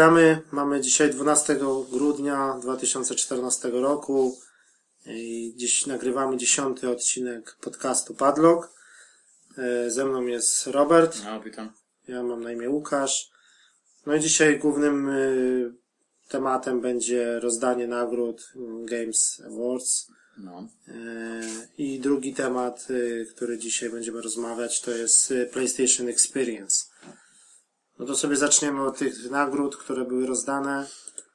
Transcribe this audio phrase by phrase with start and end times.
[0.00, 0.42] witamy.
[0.52, 1.56] Mamy dzisiaj 12
[1.90, 4.38] grudnia 2014 roku.
[5.56, 8.68] Dziś nagrywamy dziesiąty odcinek podcastu Padlock.
[9.58, 11.24] E, Ze mną jest Robert.
[11.24, 11.72] No, witam.
[12.08, 13.30] Ja mam na imię Łukasz.
[14.06, 15.74] No i dzisiaj głównym y,
[16.28, 18.52] tematem będzie rozdanie nagród
[18.84, 20.10] Games Awards.
[20.38, 20.68] No.
[20.88, 20.92] Y,
[21.78, 22.88] I drugi temat,
[23.34, 26.89] który dzisiaj będziemy rozmawiać, to jest PlayStation Experience.
[28.00, 30.86] No to sobie zaczniemy od tych nagród, które były rozdane.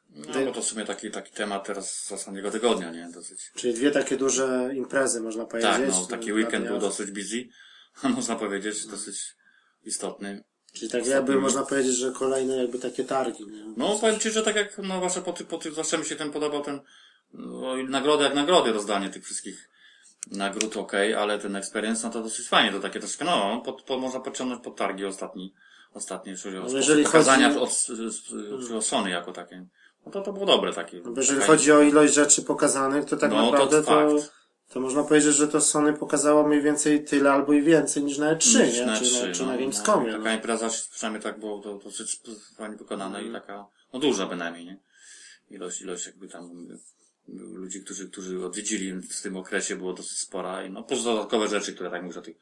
[0.09, 3.09] No, bo to w sumie taki, taki temat teraz z ostatniego tygodnia, nie?
[3.13, 3.51] Dosyć.
[3.55, 5.71] Czyli dwie takie duże imprezy, można powiedzieć.
[5.71, 7.47] Tak, no, taki weekend był dosyć busy,
[8.15, 9.35] można powiedzieć, dosyć
[9.83, 10.43] istotny.
[10.73, 13.45] Czyli tak Ostatni jakby można powiedzieć, że kolejne jakby takie targi.
[13.47, 13.73] Nie?
[13.77, 16.15] No, powiem Ci, że tak jak, no, właśnie po, ty, po ty, zwłaszcza mi się
[16.15, 16.79] ten podobał ten,
[17.33, 19.69] no, nagrody jak nagrody, rozdanie tych wszystkich
[20.31, 23.99] nagród, okej, ale ten experience, no to dosyć fajnie, to takie troszkę, no, pod, po,
[23.99, 25.53] można podciągnąć pod targi ostatni,
[25.95, 27.87] ostatnie, czyli No, od jeżeli pokazania chodzi- od,
[28.69, 29.65] od, od Sony jako takie.
[30.05, 31.01] No to to było dobre takie.
[31.01, 34.33] No jeżeli Taka- chodzi o ilość rzeczy pokazanych, to tak No, to naprawdę to, fakt.
[34.69, 38.35] to, można powiedzieć, że to Sony pokazało mniej więcej tyle albo i więcej niż na
[38.35, 38.85] E3, Niż nie?
[38.85, 40.11] na czy, trzy, na, czy no, na no, Gamescomie.
[40.11, 40.35] Taka no.
[40.35, 42.19] impreza, przynajmniej tak było to dosyć
[42.57, 44.79] fajnie wykonana i taka, no duża bynajmniej, nie?
[45.49, 46.77] Ilość, ilość jakby tam y,
[47.33, 51.73] ludzi, którzy, którzy odwiedzili w tym okresie było dosyć spora i no plus dodatkowe rzeczy,
[51.73, 52.41] które tak mówię, tych, tu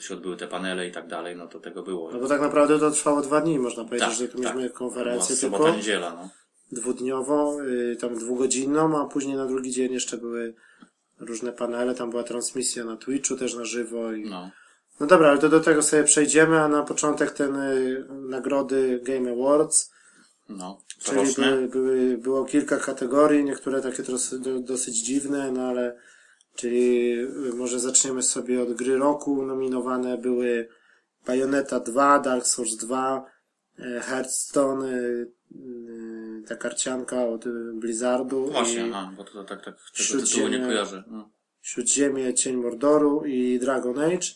[0.00, 2.12] się odbyły te panele i tak dalej, no to tego było.
[2.12, 5.36] No bo tak naprawdę to trwało dwa dni, można powiedzieć, że tu mieliśmy Była konferencję
[5.36, 6.28] sobota, tylko niedziela, no.
[6.72, 10.54] dwudniową, y, tam dwugodzinną, a później na drugi dzień jeszcze były
[11.20, 14.50] różne panele, tam była transmisja na Twitchu też na żywo i No.
[15.00, 19.32] No dobra, ale to do tego sobie przejdziemy, a na początek ten y, nagrody Game
[19.32, 19.92] Awards,
[20.48, 20.78] No.
[20.98, 25.96] czyli były, były, było kilka kategorii, niektóre takie dosyć, do, dosyć dziwne, no ale
[26.58, 29.46] czyli y, może zaczniemy sobie od gry roku.
[29.46, 30.68] Nominowane były
[31.26, 33.24] Bayonetta 2, Dark Souls 2,
[33.78, 35.32] y, Hearthstone, y,
[36.48, 39.76] ta karcianka od Blizzardu Właśnie, i no, bo to, tak, tak,
[40.08, 41.04] tego tytułu nie kojarzę.
[41.06, 41.30] No.
[41.62, 44.28] Śródziemie, Cień Mordoru i Dragon Age.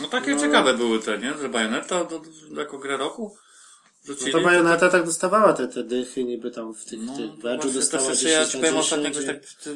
[0.00, 0.40] no takie No.
[0.40, 1.34] ciekawe były te, nie?
[1.34, 2.22] Że Bayonetta do,
[2.56, 3.36] jako grę roku
[4.08, 4.32] No rzucili.
[4.32, 8.22] to Bayonetta tak dostawała te, te dychy, niby tam w tych, No, tych też 10
[8.22, 9.72] ja ci powiem ostatnio 10 jakoś tak,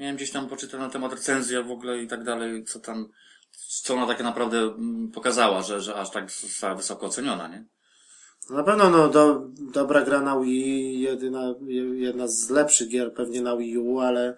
[0.00, 3.08] miałem gdzieś tam poczytać na temat recenzji w ogóle i tak dalej, co tam,
[3.80, 7.64] co ona tak naprawdę mm, pokazała, że, że aż tak została wysoko oceniona, nie?
[8.50, 9.40] Na pewno no, do,
[9.72, 14.36] dobra gra na Wii, jedyna, je- jedna z lepszych gier pewnie na Wii U, ale,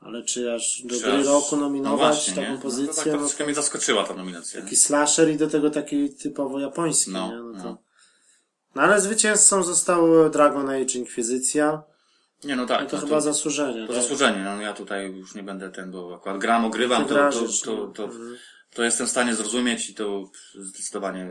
[0.00, 2.50] ale czy aż do Czy gry aż- roku no nominować właśnie, taką nie?
[2.50, 4.60] No to pozycję, tak no, troszkę mnie zaskoczyła ta nominacja.
[4.62, 7.36] taki slasher i do tego taki typowo japoński, No, nie?
[7.36, 7.64] No, to...
[7.68, 7.78] no.
[8.74, 11.82] no ale zwycięzcą został Dragon Age Inquisicja,
[12.44, 12.80] Nie, no tak.
[12.82, 13.86] no to no chyba zasłużenie.
[13.86, 14.02] To tak?
[14.02, 17.76] zasłużenie, no ja tutaj już nie będę ten, bo akurat gram, ogrywam, to, to, to,
[17.76, 17.86] no.
[17.86, 18.36] to, Mhm.
[18.74, 21.30] to jestem w stanie zrozumieć i to zdecydowanie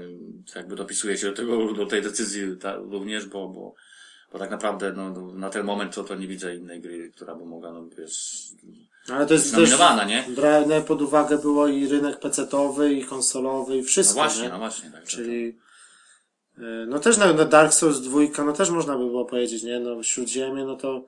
[0.55, 3.73] jakby dopisuje się do tego, do tej decyzji ta, również, bo, bo,
[4.33, 7.35] bo tak naprawdę no, no, na ten moment to, to nie widzę innej gry, która
[7.35, 8.43] by mogła, no wiesz,
[9.09, 9.69] Ale to jest też
[10.07, 10.25] nie?
[10.35, 14.49] brane pod uwagę było i rynek pecetowy, i konsolowy, i No wszystko, właśnie, nie?
[14.49, 14.91] no właśnie.
[14.91, 15.70] Tak, Czyli e,
[16.87, 19.79] no też na, na Dark Souls 2, no też można by było powiedzieć, nie?
[19.79, 21.03] No Śródziemie, no to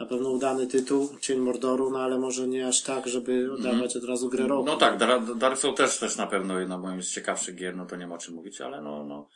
[0.00, 4.04] na pewno udany tytuł, Cień Mordoru, no ale może nie aż tak, żeby oddawać od
[4.04, 4.64] razu grę roku.
[4.64, 7.86] No tak, Dar- Dark Souls też, też na pewno jedna moim z ciekawszych gier, no
[7.86, 9.28] to nie ma o czym mówić, ale no, no,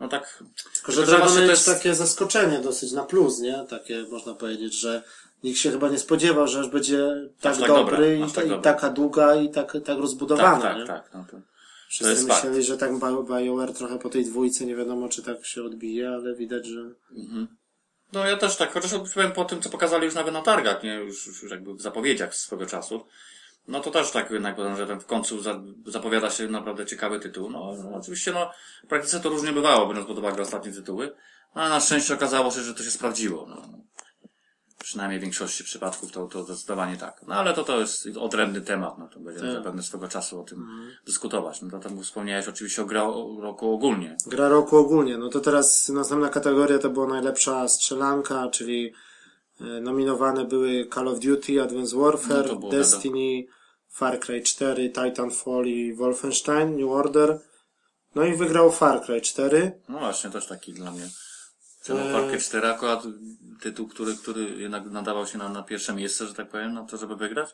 [0.00, 0.44] no tak.
[0.74, 3.64] Tylko, że Dragon Age jest takie zaskoczenie dosyć na plus, nie?
[3.70, 5.02] Takie można powiedzieć, że
[5.44, 8.40] nikt się chyba nie spodziewał, że aż będzie tak, tak dobry dobre, i, aż ta,
[8.42, 10.86] tak i taka długa i tak, tak rozbudowana, Tak, nie?
[10.86, 11.14] tak, tak.
[11.14, 11.36] No to,
[11.88, 15.62] Wszyscy myśleli, że tak Bio- BioWare trochę po tej dwójce, nie wiadomo czy tak się
[15.62, 16.90] odbije, ale widać, że
[18.12, 20.94] No ja też tak, chociaż powiem po tym, co pokazali już nawet na targach, nie,
[20.94, 23.04] już, już jakby w zapowiedziach swego czasu,
[23.68, 27.50] no to też tak jednak że ten w końcu za, zapowiada się naprawdę ciekawy tytuł.
[27.50, 28.50] No, no oczywiście no,
[28.84, 31.14] w praktyce to różnie bywało, biorąc pod uwagę ostatnie tytuły,
[31.54, 33.46] ale na szczęście okazało się, że to się sprawdziło.
[33.48, 33.87] No.
[34.82, 37.20] Przynajmniej w większości przypadków to, to zdecydowanie tak.
[37.26, 39.58] No ale to to jest odrębny temat, no to będziemy Tak.
[39.58, 40.68] zapewne swego czasu o tym
[41.06, 41.62] dyskutować.
[41.62, 43.02] No to tam wspomniałeś oczywiście o gra
[43.40, 44.16] roku ogólnie.
[44.26, 45.18] Gra roku ogólnie.
[45.18, 48.92] No to teraz następna kategoria to była najlepsza strzelanka, czyli
[49.60, 53.46] e, nominowane były Call of Duty, Advanced Warfare, No Destiny,
[53.88, 57.40] Far Cry 4, Titanfall i Wolfenstein New Order.
[58.14, 59.80] No i wygrał Far Cry 4.
[59.88, 61.08] No właśnie, też taki dla mnie.
[61.94, 63.02] Far Cry 4 akurat
[63.60, 66.96] tytuł, który, który jednak nadawał się na, na pierwsze miejsce, że tak powiem, na to,
[66.96, 67.48] żeby wygrać.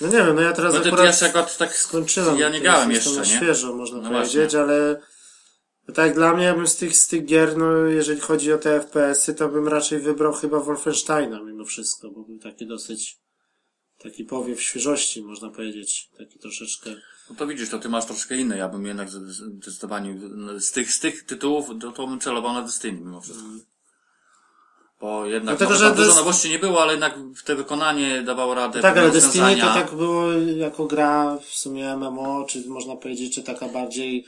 [0.00, 2.38] No nie wiem, no ja teraz No akurat jeszcze akurat tak skończyłem.
[2.38, 3.26] Ja nie grałem jeszcze, na nie?
[3.26, 5.00] świeżo, można No powiedzieć, ale
[5.94, 8.80] tak dla mnie, ja bym z tych, z tych gier, no jeżeli chodzi o te
[8.80, 13.18] FPS-y, to bym raczej wybrał chyba Wolfensteina mimo wszystko, bo był taki dosyć
[13.98, 16.10] taki powiew świeżości, można powiedzieć.
[16.18, 16.90] Taki troszeczkę
[17.30, 18.56] No to widzisz, to ty masz troszkę inne.
[18.56, 20.16] Ja bym jednak zdecydowanie
[20.58, 23.46] z tych, z tych tytułów to, to bym celował na Destiny mimo wszystko.
[25.00, 28.54] Bo jednak no, że tam dużo nowości nie było, ale jednak w te wykonanie dawało
[28.54, 28.80] radę.
[28.80, 33.42] Tak, ale Destiny to tak było jako gra w sumie MMO, czy można powiedzieć, czy
[33.42, 34.26] taka bardziej,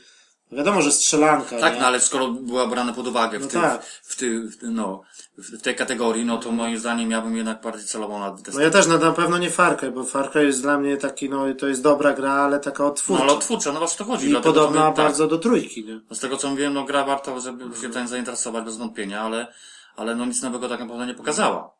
[0.51, 1.79] wiadomo, że strzelanka, Tak, nie?
[1.79, 3.85] no ale skoro była brane pod uwagę w, No tym, tak.
[3.85, 5.01] w, ty, w, no,
[5.43, 8.63] w, tej kategorii, no to moim zdaniem ja bym jednak bardziej celował na No Destiny.
[8.63, 11.29] ja też na, na pewno nie Far Cry, bo Far Cry jest dla mnie taki,
[11.29, 13.23] no to jest dobra gra, ale taka No odtwórcza.
[13.23, 14.25] ale twórcza, no właśnie to chodzi.
[14.27, 15.05] I dlatego podobna my- tak.
[15.05, 15.99] bardzo do trójki, nie?
[16.09, 19.47] No Z tego co mówiłem, no gra warto, żeby się ten zainteresować bez wątpienia, ale,
[19.95, 21.71] ale no nic nowego tak naprawdę nie pokazała.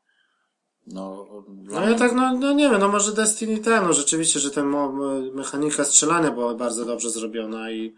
[0.87, 4.51] No, No ja tak, no, no nie wiem, no może Destiny ten, no rzeczywiście, że
[4.51, 4.73] ten
[5.33, 7.95] mechanika strzelania była bardzo dobrze zrobiona i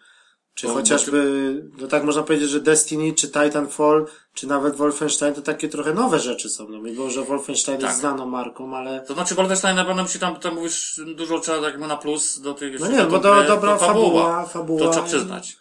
[0.61, 5.69] czy chociażby, no tak można powiedzieć, że Destiny, czy Titanfall, czy nawet Wolfenstein to takie
[5.69, 7.89] trochę nowe rzeczy są, no mimo, że Wolfenstein Tak.
[7.89, 11.67] jest znaną marką, ale To znaczy Wolfenstein na pewno musi tam, tam mówisz, dużo trzeba
[11.67, 14.81] jakby na plus do tych no nie, do bo do, gry, dobra to fabuła, fabuła.
[14.81, 15.57] To trzeba przyznać.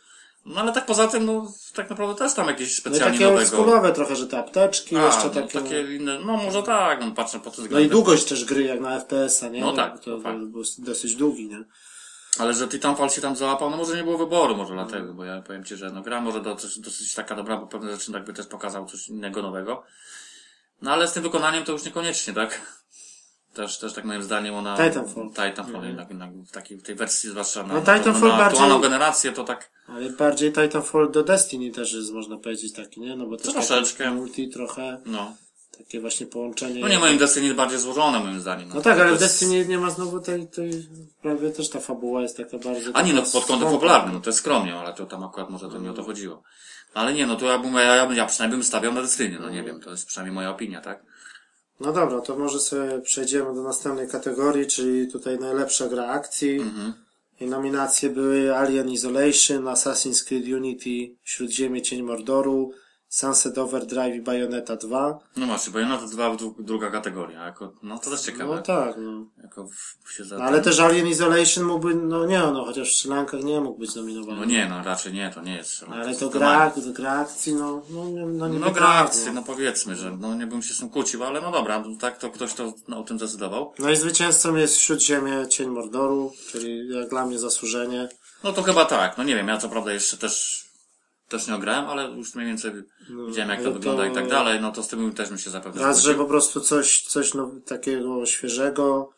[0.47, 3.32] No ale tak poza tym, no tak naprawdę też tam jakieś No specjalnie takie
[3.64, 3.93] nowego.
[3.93, 5.61] trochę, że te apteczki A, jeszcze no, takie...
[5.61, 8.81] takie inne, no może tak, no patrzę po tym No i długość też gry, jak
[8.81, 9.61] na FPS-a, nie?
[9.61, 10.44] No tak, To, no to tak.
[10.44, 11.64] był dosyć długi, nie?
[12.38, 15.43] Ale że Titanfall się tam załapał, no może nie było wyboru, może dlatego, bo ja
[15.43, 18.47] powiem Ci, że no gra może dosyć, dosyć taka dobra, bo pewne rzeczy jakby też
[18.47, 19.82] pokazał coś innego, nowego.
[20.82, 22.61] No ale z tym wykonaniem to już niekoniecznie, tak?
[23.55, 24.77] Też, też tak moim zdaniem ona...
[24.77, 25.29] Titanfall.
[25.31, 28.47] Titanfall jednak, jednak w takiej, w tej wersji zwłaszcza na, No, na, Titanfall na bardziej-
[28.47, 29.71] aktualną generację to tak...
[29.88, 33.17] Ale bardziej Titanfall do Destiny też jest, można powiedzieć, taki, nie?
[33.17, 34.11] No bo też Troszeczkę.
[34.11, 35.37] multi trochę, No.
[35.85, 36.81] Takie właśnie połączenie.
[36.81, 38.69] No nie, moim Destiny jest bardziej złożone moim zdaniem.
[38.69, 40.88] No tak, To ale w jest- Destiny nie ma znowu tej, tej,
[41.23, 42.91] prawie też ta fabuła jest taka bardzo...
[42.94, 45.69] A nie, no pod kątem fabularnym, no to jest skromnie, ale to tam akurat może
[45.69, 46.43] to nie o to chodziło.
[46.94, 49.50] Ale nie, no to ja bym, ja, ja, ja przynajmniej bym stawiał na Destiny, no
[49.50, 51.03] nie wiem, to jest przynajmniej moja opinia, tak?
[51.81, 56.61] No dobra, to może sobie przejdziemy do następnej kategorii, czyli tutaj najlepsza gra akcji.
[56.61, 56.93] Mhm.
[57.41, 62.73] I nominacje były Alien Isolation, Assassin's Creed Unity, Śródziemie Cień Mordoru,
[63.15, 65.19] Sunset Overdrive i Bayonetta 2.
[65.37, 68.57] No właśnie, Bayonetta 2 dru- druga kategoria, jako, no to też ciekawe.
[68.57, 69.25] No tak, no.
[69.43, 69.69] Jako
[70.05, 73.43] w, się za, No, ale też Alien Isolation mógłby, no nie, no chociaż w strzelankach
[73.43, 74.39] nie mógł być nominowany.
[74.39, 75.89] No nie, no raczej nie, to nie jest.
[75.89, 79.33] No, ale to gra, gra akcji, no, no, nie- no nie No gra tak, akcji,
[79.33, 82.19] no powiedzmy, że no nie bym się z tym kłócił, ale no dobra, no tak
[82.19, 83.73] to ktoś to no, o tym zdecydował.
[83.79, 88.09] No i zwycięzcą jest Śródziemie Cień Mordoru, czyli jak dla mnie zasłużenie.
[88.45, 90.65] No to chyba tak, no nie wiem, ja co prawda jeszcze też,
[91.31, 92.73] też nie ograłem, ale już mniej więcej
[93.29, 95.50] widziałem jak to to- wygląda i tak dalej, no to z tym też bym się
[95.50, 96.23] zapewne Raz, że zgodził.
[96.25, 99.11] po prostu coś, coś no, takiego świeżego.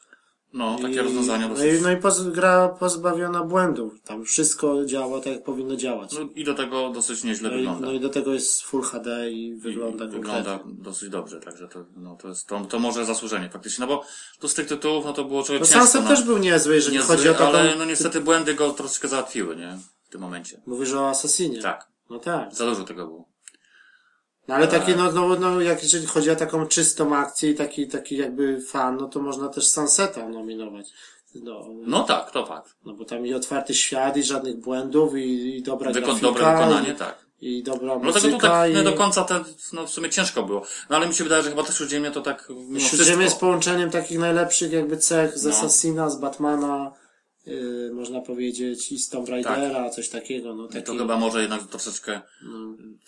[0.54, 1.80] No, takie i, rozwiązania no dosyć.
[1.80, 4.00] i, no i poz, gra pozbawiona błędów.
[4.04, 6.12] Tam wszystko działa tak, jak powinno działać.
[6.12, 7.86] No i do tego dosyć nieźle No i, wygląda.
[7.86, 10.38] no i do tego jest Full HD i wygląda I konkretnie.
[10.42, 14.04] wygląda dosyć dobrze, także to, no, to jest, to, to może zasłużenie faktycznie, no bo
[14.40, 15.66] tu z tych tytułów, no to było człowiek No.
[15.80, 17.46] Sunset no, też był niezły, jeżeli niezły, chodzi o taką...
[17.46, 19.78] ale no niestety błędy go troszeczkę załatwiły, nie?
[20.04, 20.60] W tym momencie.
[20.66, 21.62] Mówisz o Assassinie.
[21.62, 21.91] Tak.
[22.12, 22.54] No tak.
[22.54, 23.28] Za dużo tego było.
[24.48, 27.88] No ale taki, no, no, no, jak jeżeli chodzi o taką czystą akcję i taki,
[27.88, 30.86] taki jakby fan, no to można też Sunseta nominować.
[31.34, 32.76] No, No tak, to fakt.
[32.84, 36.26] no bo tam i otwarty świat, i żadnych błędów, i, i dobra Wyko- grafika.
[36.26, 37.26] dobre wykonanie, i, tak.
[37.40, 38.36] I dobra No tego muzyka.
[38.36, 38.74] tu tak i...
[38.74, 40.62] nie do końca te, no w sumie ciężko było.
[40.90, 43.22] No ale mi się wydaje, że chyba też Śródziemie to tak mimo Śródziemie wszystko.
[43.22, 45.50] jest połączeniem takich najlepszych jakby cech z No.
[45.50, 46.92] Assassina, z Batmana,
[47.46, 50.84] yy, można powiedzieć, i z Tomb Raidera, coś takiego, no I taki...
[50.84, 52.20] to chyba może jednak troszeczkę,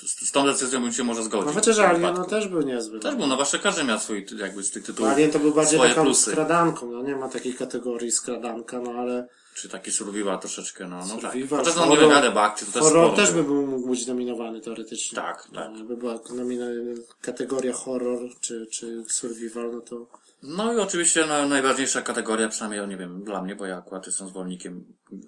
[0.07, 1.47] z, z tą decyzją bym się może zgodził.
[1.47, 3.01] No chociaż Alien, no też był niezły.
[3.01, 3.19] Też no.
[3.19, 6.03] był, no właśnie każdy miał swój, jakby z tych tytułów, Alien to był bardziej taką
[6.03, 6.31] plusy.
[6.31, 11.17] skradanką, no nie ma takiej kategorii skradanka, no ale Czy taki survival troszeczkę, no, no
[11.17, 11.37] tak.
[11.51, 15.17] Chociaż no nie akcji to też horror też by był, mógł być nominowany teoretycznie.
[15.17, 15.71] Tak, tak.
[15.73, 16.65] No, By była nomina-
[17.21, 20.07] kategoria horror czy, czy survival, no to
[20.47, 24.07] No i oczywiście no, najważniejsza kategoria, przynajmniej ja nie wiem, dla mnie, bo ja akurat
[24.07, 24.85] jestem zwolennikiem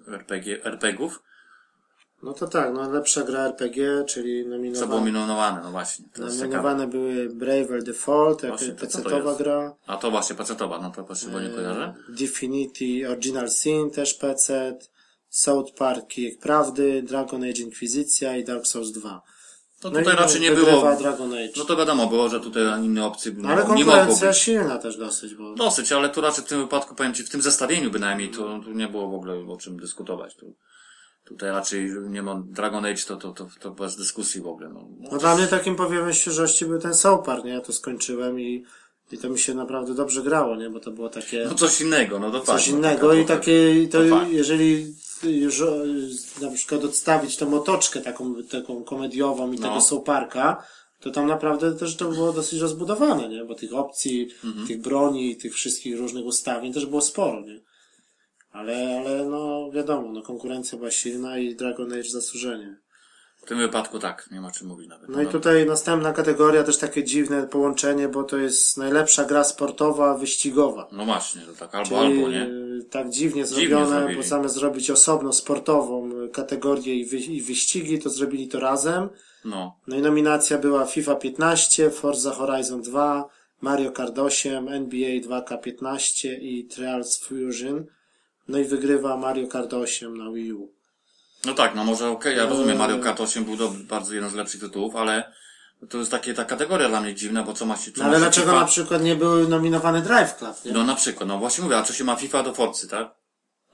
[0.07, 1.23] RPG, RPGów,
[2.23, 6.05] no to tak, no lepsza gra RPG, czyli co było nominowane, minowane, no właśnie.
[6.05, 6.35] Ciekawe.
[6.35, 9.37] nominowane były Braver Default, jest?
[9.37, 9.75] gra.
[9.87, 11.93] A to właśnie pecetowa, no to właśnie, bo nie kojarzę.
[12.09, 14.77] Divinity Original Sin też PC,
[15.29, 19.21] South Park Kijek Prawdy, Dragon Age Inquisicja i Dark Souls 2.
[19.81, 21.49] To No tutaj i raczej nie było, Dragon Age.
[21.57, 24.37] no to wiadomo było, że tutaj inne opcje No, ale nie mogło być.
[24.37, 27.41] silna też dosyć, bo Dosyć, ale tu raczej w tym wypadku, powiem Ci, w tym
[27.41, 30.35] zestawieniu bynajmniej, to, tu nie było w ogóle o czym dyskutować.
[30.35, 30.55] Tu,
[31.25, 34.69] tutaj raczej nie ma Dragon Age, to, to, to, to bez dyskusji w ogóle.
[34.69, 37.51] No, No dla mnie takim powiewem świeżości był ten South Park, nie?
[37.51, 38.65] Ja to skończyłem i,
[39.11, 40.69] i to mi się naprawdę dobrze grało, nie?
[40.69, 43.87] Bo to było takie no coś innego, no to coś innego taka i takie, i
[43.87, 45.63] to to jeżeli już
[46.41, 49.67] na przykład odstawić tą otoczkę taką, taką komediową i No.
[49.67, 50.63] tego South Parka,
[50.99, 53.45] to tam naprawdę też to było dosyć rozbudowane, nie?
[53.45, 54.67] Bo tych opcji, Mhm.
[54.67, 57.61] tych broni, tych wszystkich różnych ustawień też było sporo, nie?
[58.51, 62.77] Ale, ale no wiadomo, no konkurencja była silna i Dragon Age zasłużenie.
[63.47, 65.09] W tym wypadku tak, nie ma czym mówić nawet.
[65.09, 70.17] No i tutaj następna kategoria, też takie dziwne połączenie, bo to jest najlepsza gra sportowa,
[70.17, 70.87] wyścigowa.
[70.91, 72.49] No właśnie, to tak albo, Czyli albo, nie?
[72.89, 74.17] tak dziwnie Dziwnie zrobione, zrobili.
[74.17, 79.09] bo zamiast zrobić osobno sportową kategorię i, wy, i wyścigi, to zrobili to razem.
[79.45, 79.75] No.
[79.87, 83.29] No i nominacja była FIFA 15, Forza Horizon 2,
[83.61, 87.85] Mario Kart 8, NBA 2K15 i Trials Fusion.
[88.47, 90.76] No i wygrywa Mario Kart 8 na Wii U.
[91.47, 92.49] No tak, no może okej, ja Eee.
[92.49, 95.31] rozumiem, Mario Kart 8 był do, bardzo jeden z lepszych tytułów, ale
[95.89, 98.09] to jest takie, ta kategoria dla mnie dziwna, bo co ma się, co No ma
[98.09, 98.59] ale się dlaczego FIFA?
[98.61, 100.71] na przykład nie były nominowane Drive Club, nie?
[100.71, 103.07] No na przykład, no właśnie mówię, a co się ma FIFA do Forcy, tak?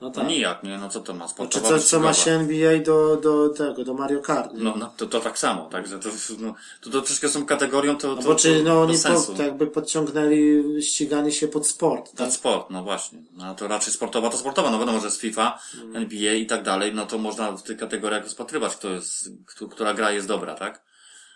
[0.00, 0.28] No No tak.
[0.28, 0.78] nijak, nie?
[0.78, 1.24] No co to ma?
[1.24, 4.62] Czy Sportowa co, co ma się NBA do, do tego, do Mario Kart, nie?
[4.64, 6.08] No, no to, to tak samo, także to,
[6.38, 9.08] no, to, to troszkę są kategorią, to, No to, bo czy no oni bez po,
[9.08, 9.34] sensu.
[9.34, 12.32] to jakby podciągnęli ściganie się pod sport, tak?
[12.32, 13.18] sport, no właśnie.
[13.32, 15.96] No to raczej sportowa to sportowa, no wiadomo, że jest FIFA, Mm.
[15.96, 19.94] NBA i tak dalej, no to można w tych kategoriach rozpatrywać, kto jest, kto, która
[19.94, 20.82] gra jest dobra, tak?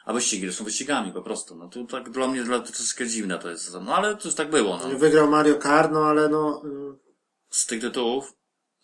[0.05, 1.57] A wyścigi to są wyścigami po prostu.
[1.57, 3.77] No to tak dla mnie dla, to troszkę dziwne to jest.
[3.81, 4.99] No ale to już tak było, no.
[4.99, 6.99] Wygrał Mario Kart, no ale no, y,
[7.51, 8.38] Z tych tytułów.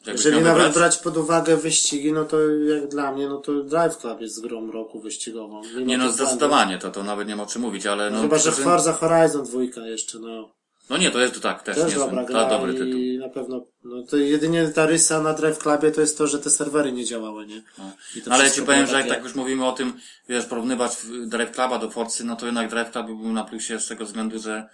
[0.07, 3.97] Jeżeli nawet wybrać, brać pod uwagę wyścigi, no to jak dla mnie, no to Drive
[3.99, 5.63] Club jest grą roku wyścigową.
[5.75, 8.21] Mimo Nie no, zdecydowanie, to, to nawet nie ma o czym mówić, ale no.
[8.23, 10.55] Chyba, że przy- Forza Horizon 2 jeszcze, no.
[10.91, 12.89] No nie, to jest to tak, też, Też niezły, dobra to gra dobry tytuł.
[12.89, 16.39] i na pewno, no to jedynie ta rysa na Drive Clubie to jest to, że
[16.39, 17.63] te serwery nie działały, nie?
[17.77, 17.83] To
[18.27, 19.93] No, ale ja ci powiem, że jak tak już mówimy o tym,
[20.29, 20.97] wiesz, porównywać
[21.27, 24.39] Drive Cluba do Forcy, no to jednak Drive Club był na plusie z tego względu,
[24.39, 24.69] że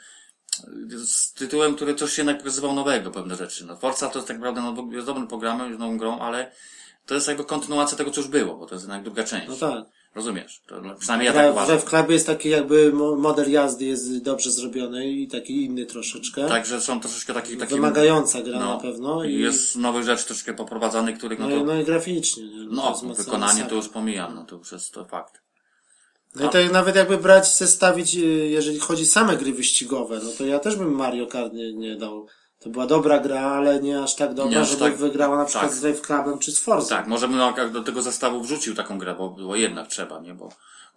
[1.07, 3.67] z tytułem, który coś jednak pokazywał nowego, pewne rzeczy.
[3.67, 6.53] No Forza to jest tak naprawdę, no, jest dobrym programem, jest nową grą, ale
[7.07, 9.49] to jest jakby kontynuacja tego, co już było, bo to jest jednak druga część.
[9.49, 9.85] No tak.
[10.15, 10.63] Rozumiesz?
[10.67, 11.77] To, no, przynajmniej ja tak uważam.
[11.77, 16.49] Drive Club jest taki jakby mo- model jazdy jest dobrze zrobiony i taki inny troszeczkę.
[16.49, 20.55] Także są troszeczkę takich, takich Wymagająca gra no, na pewno i, jest nowych rzeczy troszkę
[20.55, 22.57] poprowadzanych, których no no, to, no i graficznie, nie?
[22.57, 25.41] no, mocno wykonanie to już pomijam, no to już jest to fakt.
[26.35, 28.19] No i tak nawet jakby brać, zestawić, y,
[28.49, 32.27] jeżeli chodzi same gry wyścigowe, no to ja też bym Mario Kart nie, nie dał.
[32.59, 35.45] To była dobra gra, ale nie aż tak dobra, Nie aż żeby tak- wygrała na
[35.45, 35.75] przykład tak.
[35.75, 36.97] z Drive Clubem czy z Forza.
[36.97, 40.35] Tak, może bym do tego zestawu wrzucił taką grę, bo było jednak trzeba, nie?
[40.35, 40.49] Bo,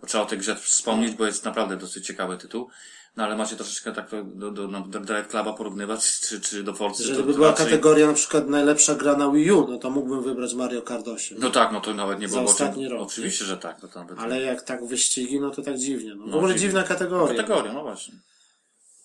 [0.01, 2.69] bo trzeba o tej grze wspomnieć, bo jest naprawdę dosyć ciekawy tytuł.
[3.17, 6.63] No ale macie troszeczkę tak do, do, do, no, do Drive Cluba porównywać, czy, czy
[6.63, 7.03] do Forcy.
[7.03, 9.89] Jeżeli to by była raczej- kategoria na przykład najlepsza gra na Wii U, no to
[9.89, 11.37] mógłbym wybrać Mario Kart 8.
[11.41, 12.51] No tak, no to nawet nie Za było.
[12.51, 13.83] ostatni rok, Oczywiście, że tak.
[13.83, 16.15] No to nawet Ale jak tak wyścigi, no to tak dziwnie.
[16.15, 16.67] No, w No, ogóle dziwnie.
[16.67, 17.35] dziwna kategoria.
[17.41, 18.13] Kategoria, no właśnie.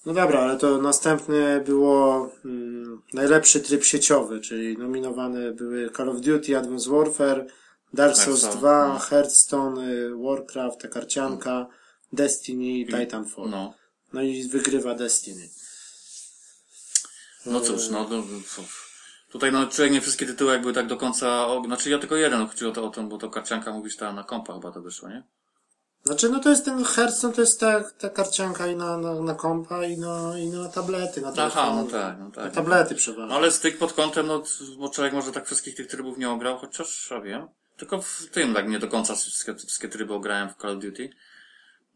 [0.07, 6.21] No dobra, ale to następne było mm, najlepszy tryb sieciowy, czyli nominowane były Call of
[6.21, 7.47] Duty, Advanced Warfare,
[7.95, 8.99] Dark Souls Souls, 2, no.
[8.99, 11.67] Hearthstone, y, Warcraft, ta karcianka,
[12.13, 13.51] Destiny i Titanfall.
[13.51, 13.75] No.
[14.13, 15.49] No i wygrywa Destiny.
[17.47, 18.23] No cóż, no, no
[18.55, 18.89] cóż.
[19.31, 22.49] Tutaj no człowiek nie wszystkie tytuły jakby tak do końca, o, znaczy ja tylko jeden
[22.49, 25.23] chodziło to o tym, bo to karcianka mówisz ta na kompa chyba to wyszło, nie?
[26.05, 29.35] Znaczy, no to jest ten Hearthstone, to jest ta, ta karcianka i na, na, na
[29.35, 31.21] kompa, i na, i na tablety.
[31.21, 32.45] Na Aha, no tak, no tak.
[32.45, 33.35] Na tablety No przeważnie.
[33.37, 34.43] ale styk pod kątem, no,
[34.79, 37.49] bo człowiek może tak wszystkich tych trybów nie ograł, chociaż ja wiem.
[37.77, 41.11] Tylko w tym, tak nie do końca wszystkie, wszystkie tryby ograłem w Call of Duty.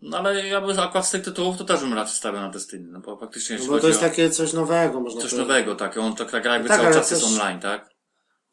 [0.02, 2.88] No ale ja bym akurat z tych tytułów to też bym raczej stawiał na Destiny,
[2.92, 5.48] no bo faktycznie No bo to jest o takie coś nowego, można coś powiedzieć.
[5.48, 7.92] nowego, tak, on tak, ta gra jakby Tak, cały czas jest też- online, tak?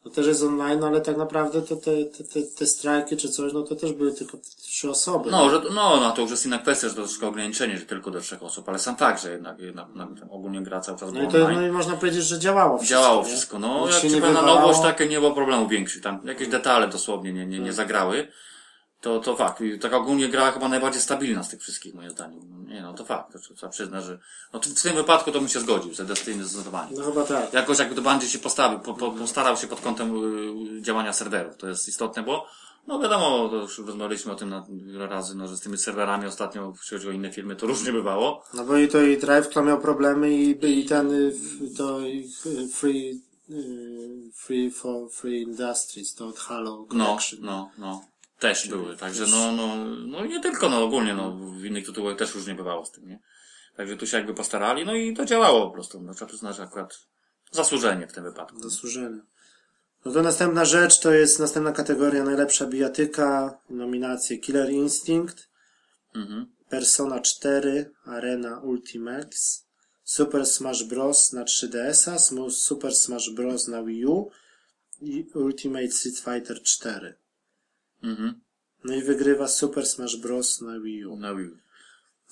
[0.03, 3.53] To też jest online, ale tak naprawdę te, te, te, te, te strajki czy coś,
[3.53, 5.31] no to też były tylko trzy osoby.
[5.31, 8.11] No, że, no, no to już jest inna kwestia, że to troszkę ograniczenie, że tylko
[8.11, 11.23] do trzech osób, ale sam fakt, że jednak, jednak, jednak ogólnie gra cały czas No
[11.23, 11.61] i, to, online.
[11.61, 12.95] no i można powiedzieć, że działało wszystko.
[12.95, 13.27] Działało nie?
[13.27, 13.59] wszystko.
[13.59, 16.01] No, Nic jak się nie na nowość takie nie było problemu większych.
[16.03, 18.27] Tam jakieś detale dosłownie nie, nie, nie zagrały.
[19.01, 19.61] To, to fakt.
[19.61, 22.65] I tak ogólnie gra chyba najbardziej stabilna z tych wszystkich, moim zdaniem.
[22.67, 23.33] Nie no, to fakt.
[23.33, 24.19] To trzeba przyznać, że,
[24.53, 26.91] no w tym wypadku to bym się zgodził, że Destiny zdecydowanie.
[26.97, 27.53] No chyba tak.
[27.53, 30.15] Jakoś jakby to bandzie się postawił, po, po, postarał się pod kątem
[30.77, 31.57] y, działania serwerów.
[31.57, 32.47] To jest istotne, bo
[32.87, 36.25] no wiadomo, to już rozmawialiśmy o tym na wiele razy, no, że z tymi serwerami
[36.25, 38.43] ostatnio, jeśli chodzi o inne firmy, to różnie bywało.
[38.53, 41.33] No bo i to i Drive Club miał problemy i, i ten y,
[41.77, 42.29] to i
[42.73, 47.39] Free y, Free for Free Industries, to od Halo No, Collection.
[47.41, 48.01] no, no.
[48.39, 52.35] Też były, także no, no, no nie tylko, no ogólnie, no, w innych tytułach też
[52.35, 53.19] różnie bywało z tym, nie?
[53.77, 56.63] Także tu się jakby postarali, no i to działało po prostu, no trzeba przyznać, że
[56.63, 56.99] akurat
[57.51, 58.59] zasłużenie w tym wypadku.
[58.69, 59.21] Zasłużenie.
[60.05, 65.49] No to następna rzecz to jest następna kategoria najlepsza bijatyka, nominacje Killer Instinct,
[66.15, 66.45] Mhm.
[66.69, 69.65] Persona 4, Arena Ultimax,
[70.03, 71.33] Super Smash Bros.
[71.33, 73.67] na 3DS-a, Smu- Super Smash Bros.
[73.67, 74.31] na Wii U
[75.01, 77.15] i Ultimate Street Fighter 4.
[78.03, 78.39] Mhm.
[78.83, 80.61] No i wygrywa Super Smash Bros.
[80.61, 81.15] na Wii U.
[81.17, 81.49] Na Wii.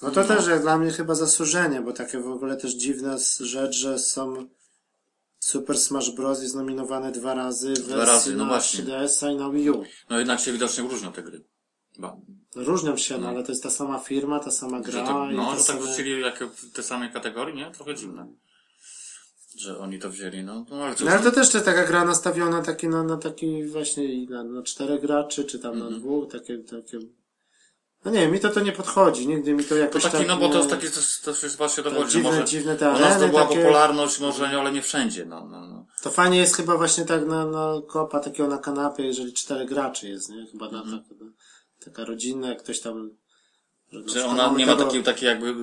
[0.02, 3.76] No to też jak dla mnie chyba zasłużenie, bo takie w ogóle też dziwna rzecz,
[3.76, 4.48] że są
[5.40, 6.42] Super Smash Bros.
[6.42, 8.84] jest nominowane dwa razy w Dwa razy, no na właśnie.
[8.84, 9.84] 3DS-a i na Wii U.
[10.10, 11.44] No jednak się widocznie różnią te gry.
[12.00, 12.18] Ba,
[12.56, 15.32] No, Różnią się, no, ale to jest ta sama firma, ta sama że gra to,
[15.32, 15.82] i no, te że tak same...
[15.82, 17.72] wrzucili jak w te same kategorie, nie?
[17.72, 18.28] Trochę dziwne.
[19.58, 21.06] Że oni to wzięli, no, no ale cóż.
[21.06, 24.44] No ale to też to taka gra nastawiona taki na, na taki właśnie i na,
[24.44, 25.94] na czterech graczy, czy tam Mhm.
[25.94, 27.00] na dwóch, takie, takie...
[28.06, 30.38] No nie mi to to nie podchodzi, nigdy mi to To jakoś taki, tak no
[30.38, 31.00] bo to jest taki, to,
[31.34, 33.56] to jest właśnie dowodzi, dziwne, może dziwne te u nas to była takie...
[33.56, 35.86] popularność, może nie, ale nie wszędzie, no, no, no.
[36.02, 40.10] To fajnie jest chyba właśnie tak na, na kopa takiego na kanapie, jeżeli czterech graczy
[40.10, 40.46] jest, nie?
[40.52, 41.04] Chyba na, Mhm.
[41.04, 41.26] taka,
[41.86, 43.10] taka rodzinna, jak ktoś tam...
[43.90, 45.56] Przykład ona nie ma tego- takiej, takiej jakby,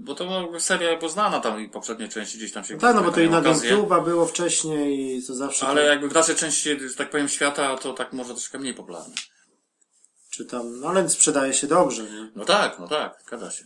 [0.00, 3.02] bo to seria jakby znana tam i poprzednie części gdzieś tam się No tak, no
[3.02, 3.42] bo to i na.
[3.42, 5.66] GameCube'a było wcześniej i to zawsze...
[5.66, 9.14] Ale jakby w dalszej części, że tak powiem, świata, to tak może troszkę mniej popularne.
[10.30, 10.80] Czy tam...
[10.80, 12.30] No ale sprzedaje się dobrze, nie?
[12.36, 13.64] No tak, no tak, zgadza się.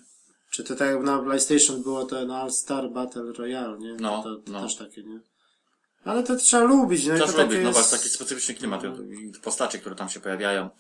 [0.51, 3.97] Czy to tak jak na PlayStation było ten All Star Battle Royale, nie?
[4.01, 4.63] No, to, to no.
[4.63, 5.21] też takie, nie?
[6.05, 7.73] Ale to trzeba lubić, no to lubię, takie no jest...
[7.79, 10.71] właśnie, taki specyficzny klimat i postacie, które tam się pojawiają.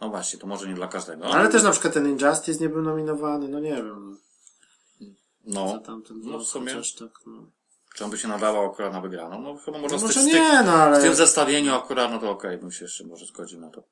[0.00, 1.24] No właśnie, to może nie dla każdego.
[1.24, 4.18] Ale też na przykład ten Injustice nie był nominowany, no nie wiem.
[5.44, 7.50] No, Za tamten no w sumie, tak, no.
[7.94, 9.42] czy on by się nadawał akurat na wygraną?
[9.42, 11.00] No chyba może no może z tych, nie, no ale...
[11.00, 13.82] w tym zestawieniu akurat, no to okej, bym się jeszcze może zgodził na to.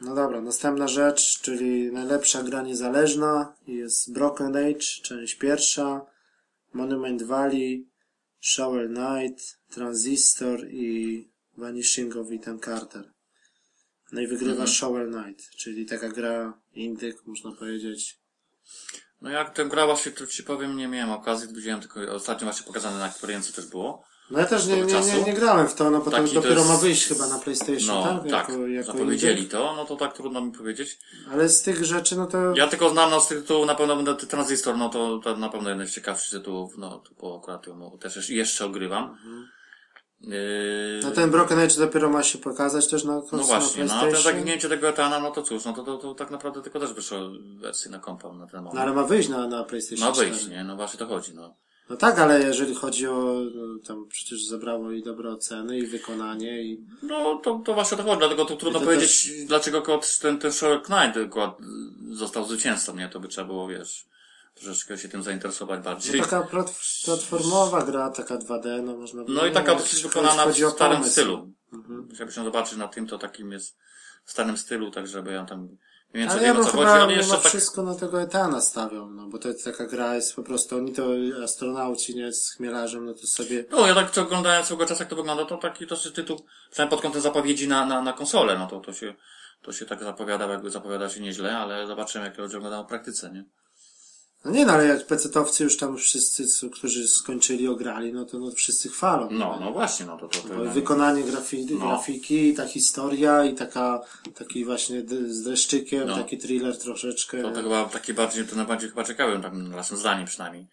[0.00, 6.06] No dobra, następna rzecz, czyli najlepsza gra niezależna jest Broken Age, część pierwsza,
[6.72, 7.88] Monument Valley,
[8.40, 13.12] Shovel Knight, Transistor i Vanishing of Ethan Carter.
[14.12, 14.68] No i wygrywa Mhm.
[14.68, 18.18] Shovel Knight, czyli taka gra indyk, można powiedzieć.
[19.20, 22.66] No jak tę grała się, to ci powiem, nie miałem okazji, widziałem tylko ostatnio właśnie
[22.66, 24.04] pokazane na eksperiencji też było.
[24.30, 26.54] No ja też nie, nie, nie, nie grałem w to, no bo Taki to dopiero
[26.54, 28.30] jest- ma wyjść chyba na PlayStation, No, tak?
[28.30, 29.52] tak, Jako, jako zapowiedzieli indyk.
[29.52, 30.98] to, no to tak trudno mi powiedzieć.
[31.30, 32.54] Ale z tych rzeczy, no to...
[32.56, 35.48] Ja tylko znam no, z tych tytułów, na pewno będę Transistor, no to, to na
[35.48, 39.16] pewno jeden z ciekawszych tytułów, no to bo akurat ją też jeszcze- jeszcze ogrywam.
[40.20, 40.30] Yy,
[41.02, 44.00] No ten Broken Age dopiero ma się pokazać też na, kons- no właśnie, na no
[44.00, 44.32] PlayStation.
[44.34, 47.18] zaginięcie tego etana, no to cóż, no to, to, to tak naprawdę tylko też wyszło
[47.60, 48.80] wersji na kompa na ten No moment.
[48.80, 50.30] ale ma wyjść na, na PlayStation Ma 4.
[50.30, 50.64] wyjść, nie?
[50.64, 51.54] No właśnie to chodzi, no.
[51.90, 56.62] No tak, ale jeżeli chodzi o, no, tam przecież zebrało i dobre oceny, i wykonanie,
[56.62, 56.86] i...
[57.02, 60.38] No to, to właśnie o to chodzi, dlatego to trudno to powiedzieć, dlaczego akurat ten,
[60.38, 61.34] ten Sherlock Knight
[62.10, 63.08] został zwycięzcą, nie?
[63.08, 64.06] To by trzeba było, wiesz,
[64.60, 66.20] troszeczkę się tym zainteresować No bardziej.
[66.20, 70.96] taka plat- platformowa gra, taka 2D, no można No i taka dosyć wykonana w starym
[70.96, 71.12] pomysł.
[71.12, 71.52] stylu.
[71.72, 72.08] Mhm.
[72.14, 73.76] Chciałbym zobaczyć na tym, to takim jest
[74.24, 75.78] w starym stylu, tak żeby ja tam mniej
[76.26, 77.42] więcej Ale wiem ja co chodzi, ale jeszcze tak...
[77.46, 80.92] wszystko na tego Etana stawiał, no bo to jest taka gra jest po prostu, oni
[80.92, 81.02] to
[81.44, 83.64] astronauci, nie, z chmielarzem, no to sobie...
[83.70, 86.90] No, ja tak co oglądałem cały czas, jak to wygląda, to taki dosyć tytuł, przynajmniej
[86.90, 89.14] pod kątem zapowiedzi na, na, na konsolę, no to, to się,
[89.62, 92.88] to się tak zapowiada, jakby zapowiada się nieźle, ale zobaczymy, jak to będzie wyglądało w
[92.88, 93.44] praktyce, nie?
[94.48, 98.38] No nie no, ale jak pecetowcy już tam wszyscy, co- którzy skończyli, ograli, no to
[98.38, 99.28] no, wszyscy chwalą.
[99.30, 101.78] No, no właśnie, no to, to, to wykonanie grafi No.
[101.86, 104.00] grafiki, i ta historia, i taka,
[104.34, 106.16] taki właśnie z dreszczykiem, No.
[106.16, 107.42] taki thriller troszeczkę.
[107.42, 110.66] To, to chyba taki bardziej, to najbardziej chyba ciekawy, tak naszym zdaniem przynajmniej,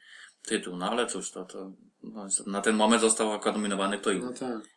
[0.48, 1.72] tytuł, no ale cóż, to, to
[2.04, 4.26] no, na ten moment został akurat nominowany kto inny.
[4.26, 4.75] No tak.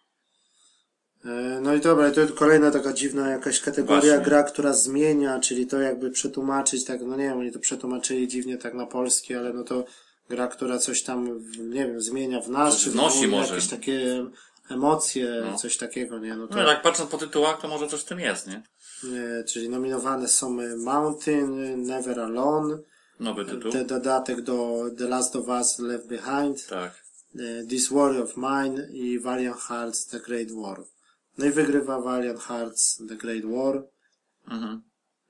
[1.24, 4.24] E, No i dobra, i to kolejna taka dziwna jakaś kategoria, Właśnie.
[4.24, 8.57] gra, która zmienia, czyli to jakby przetłumaczyć, tak, no nie wiem, oni to przetłumaczyli dziwnie
[8.59, 9.85] tak na polski, ale no to
[10.28, 13.54] gra, która coś tam, nie wiem, zmienia w nas, czy wnosi może.
[13.54, 14.26] jakieś takie
[14.70, 15.59] emocje, No.
[15.59, 16.37] coś takiego, nie?
[16.37, 18.62] No to, No tak patrząc po tytułach, to może coś w tym jest, nie?
[19.40, 22.78] e, czyli nominowane są e, Mountain, Never Alone,
[23.20, 23.72] Nowy tytuł.
[23.72, 26.92] te dodatek do The Last of Us Left Behind, Tak.
[27.38, 30.83] e, This War of Mine i Valiant Hearts The Great War.
[31.38, 33.83] No i wygrywa Valiant Hearts The Great War.
[34.51, 34.83] Mhm.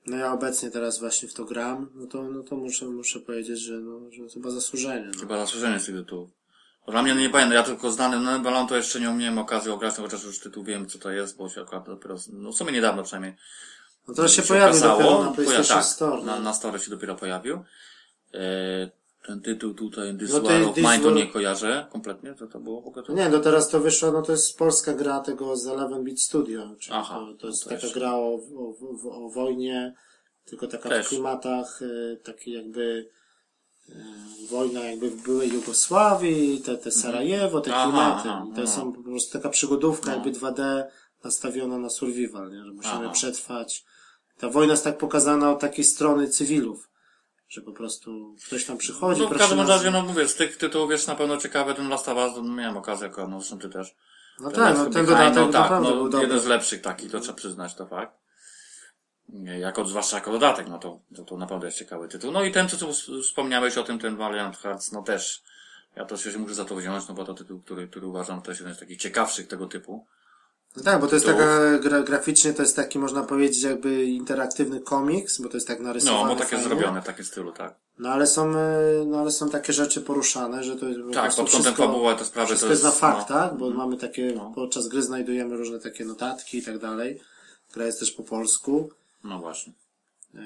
[0.07, 3.59] No ja obecnie teraz właśnie w to gram, no to, no to muszę, muszę powiedzieć,
[3.59, 5.11] że, no, że chyba zasłużenie.
[5.13, 5.19] No.
[5.19, 6.29] Chyba zasłużenie z tych tytułów.
[6.87, 9.71] Dla mnie no nie pamiętam, ja tylko znany, no Balon to jeszcze nie miałem okazji
[9.71, 12.55] ograć, no chociaż już tytuł wiem co to jest, bo się akurat dopiero, no w
[12.55, 13.35] sumie niedawno przynajmniej.
[14.07, 16.23] No to się pojawi dopiero na PlayStation tak, Store.
[16.23, 16.41] Na, no.
[16.41, 17.63] na Store się dopiero pojawił.
[18.33, 18.89] E,
[19.27, 23.03] ten tytuł tutaj, This No War of Mine, to nie kojarzę kompletnie, to to było
[23.07, 23.13] to...
[23.13, 26.95] Nie, no teraz to wyszło, no to jest polska gra tego z 11-bit Studio, czyli
[26.97, 28.73] Aha, to, to jest no to taka gra o, o,
[29.11, 29.93] o, o wojnie,
[30.45, 31.05] tylko taka Też.
[31.05, 33.09] w klimatach, y, taki jakby
[33.89, 33.93] y,
[34.49, 37.89] wojna jakby w byłej Jugosławii, te, te Sarajewo, te Mhm.
[37.89, 38.29] Aha, klimaty.
[38.29, 38.71] aha, to aha.
[38.71, 40.13] są po prostu taka przygodówka No.
[40.15, 40.83] jakby 2D
[41.23, 42.65] nastawiona na survival, nie?
[42.65, 43.85] że musimy przetrwać.
[44.37, 46.88] Ta wojna jest tak pokazana od takiej strony cywilów,
[47.49, 50.91] że po prostu ktoś tam przychodzi, No w każdym razie, no mówię, z tych tytułów
[50.91, 53.95] jest na pewno ciekawy ten Last of Us, no, miałem okazję no zresztą ty też.
[54.39, 56.27] No tak, no ten dodatek no tak, no, był dobry.
[56.27, 58.13] jeden z lepszych takich, to trzeba przyznać, to fakt.
[59.59, 62.31] Jako, zwłaszcza jako dodatek, no to, to, to naprawdę jest ciekawy tytuł.
[62.31, 65.43] No i ten, co tu wspomniałeś o tym, ten Valiant Hearts, no też
[65.95, 68.59] Ja to się muszę za to wziąć, no bo to tytuł, który, który uważam też
[68.59, 70.07] jeden z takich ciekawszych tego typu.
[70.77, 74.79] No tak, bo to jest taka, gra, graficznie to jest taki, można powiedzieć, jakby interaktywny
[74.81, 76.23] komiks, bo to jest tak narysowane.
[76.23, 76.63] No, bo takie fajnie.
[76.65, 77.75] zrobione w takim stylu, tak.
[77.99, 81.51] No ale są, e, no ale są takie rzeczy poruszane, że to jest Tak, pod
[81.51, 84.51] kątem fabuły te sprawy to jest na no, faktach, bo mamy takie, No.
[84.55, 87.21] podczas gry znajdujemy różne takie notatki i tak dalej.
[87.73, 88.89] Gra jest też po polsku.
[89.23, 89.73] no właśnie.
[90.35, 90.39] E,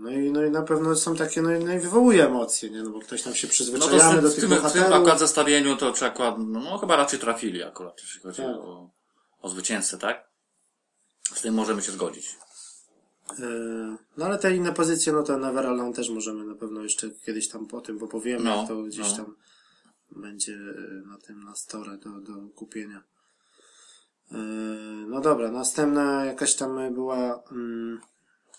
[0.00, 2.82] No i, no i na pewno są takie, no i, no i wywołuje emocje, nie?
[2.82, 4.92] No bo ktoś tam się No to przyzwyczajamy do w, tych tym, w tym bohaterów.
[4.92, 8.56] akurat zestawieniu to czy akurat, no, no chyba raczej trafili akurat, jeśli chodzi Tak.
[8.56, 8.90] o,
[9.40, 10.28] o zwycięzcę, tak?
[11.34, 12.36] Z tym możemy się zgodzić.
[13.38, 17.10] E, No ale te inne pozycje, no to Never Alone też możemy na pewno jeszcze
[17.10, 19.16] kiedyś tam po tym opowiemy, No, to gdzieś no.
[19.16, 19.36] tam
[20.16, 23.02] będzie e, na tym, na store do, do kupienia.
[24.32, 24.36] E,
[25.08, 28.00] No dobra, następna jakaś tam była mm,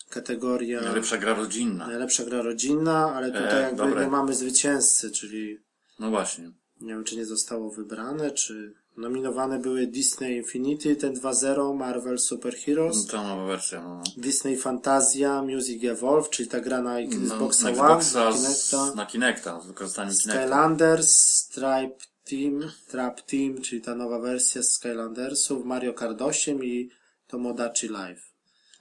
[0.08, 1.86] kategoria Najlepsza gra rodzinna.
[1.86, 4.04] najlepsza gra rodzinna, ale tutaj E, jakby dobre.
[4.04, 5.58] nie mamy zwycięzcy, czyli
[5.98, 6.52] No właśnie.
[6.80, 12.56] nie wiem, czy nie zostało wybrane, czy nominowane były Disney Infinity, ten 2.0, Marvel Super
[12.56, 14.02] Heroes, nowa wersja, no.
[14.16, 19.06] Disney Fantasia, Music Evolve, czyli ta gra na Xboxa no, One, Xboxa Kinecta, z, na
[19.06, 20.42] Kinecta, z wykorzystaniem Kinecta.
[20.42, 26.90] Skylanders, Stripe Team, Trap Team, czyli ta nowa wersja z Skylandersów, Mario Kart 8 i
[27.26, 28.30] Tomodachi Live.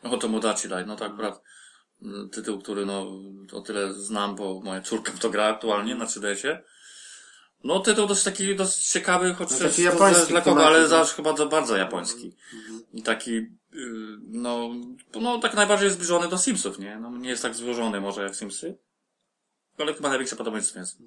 [0.03, 1.41] O, to Modachi Light, no to akurat
[2.01, 3.21] mm, tytuł, który no
[3.53, 6.63] o tyle znam, bo moja córka w to gra aktualnie na 3DS-ie.
[7.63, 10.87] No tytuł dość taki, dość ciekawy, choć No, taki japoński dla kogo, ale no.
[10.87, 12.35] zawsze chyba za bardzo japoński.
[12.93, 13.47] I taki, yy,
[14.27, 14.69] no,
[15.21, 16.99] no tak najbardziej zbliżony do Simsów, nie?
[16.99, 18.77] No nie jest tak złożony może jak Simsy,
[19.77, 20.97] ale chyba największe podobieństwo jest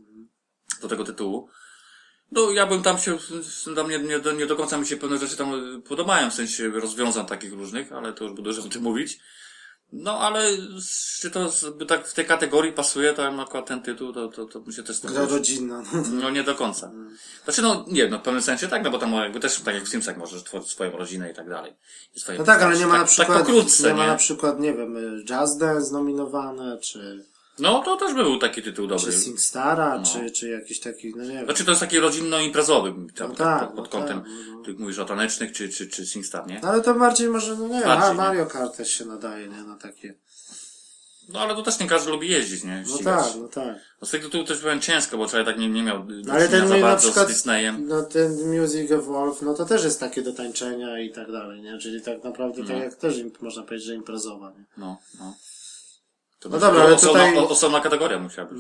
[0.83, 1.49] do tego tytułu.
[2.33, 3.19] No, ja bym tam się,
[3.77, 6.35] tam nie, nie, do- nie do końca mi się pewne rzeczy tam y, podobają, w
[6.35, 9.19] sensie rozwiązań takich różnych, ale to już by dużo o tym mówić.
[9.93, 10.49] No, ale
[11.21, 11.53] czy to
[11.89, 15.01] tak w tej kategorii pasuje, to akurat ten tytuł, to, to, to mi się też
[15.01, 15.83] Gra rodzinna.
[16.13, 16.91] No, nie do końca.
[17.45, 19.85] Znaczy, no, nie, no, w pewnym sensie tak, no, bo tam jakby też tak jak
[19.85, 21.73] w Simsach możesz tworzyć swoją rodzinę i tak dalej.
[22.15, 24.09] I swoje No tak, ale nie ma na tak, przykład, Tak pokrótce, nie ma nie?
[24.09, 27.25] na przykład, nie wiem, Jazz Dance nominowane, czy,
[27.59, 29.13] No, to też by był taki tytuł dobry.
[29.13, 30.05] czy SingStara, No.
[30.07, 31.45] czy, czy jakiś taki, no nie wiem.
[31.45, 34.57] Znaczy, to jest taki rodzinno-imprezowy, tak, No tak, tak, pod, no pod kątem, tak, no,
[34.59, 34.65] no.
[34.65, 36.61] ty mówisz o tanecznych, czy, czy, czy SingStar, nie?
[36.63, 38.15] No ale to bardziej może, no nie wiem, Bardziej?
[38.17, 40.15] Mario Kart też się nadaje, nie, na takie.
[41.29, 42.85] No, ale to też nie każdy lubi jeździć, nie?
[42.91, 43.77] No tak, no tak.
[44.01, 46.49] No z tych tytułów też powiem ciężko, bo człowiek tak nie, nie miał No ale
[46.49, 47.89] ten za na bardzo przykład, z Disneyem.
[47.89, 51.79] no ten Music Evolve, no to też jest takie do tańczenia i tak dalej, nie?
[51.79, 52.83] Czyli tak naprawdę tak No.
[52.83, 54.65] jak też im, można powiedzieć, że imprezowa, nie?
[54.77, 55.35] No, no.
[56.43, 58.59] To No dobra, ale osobna, tutaj- osobna kategoria musiała być.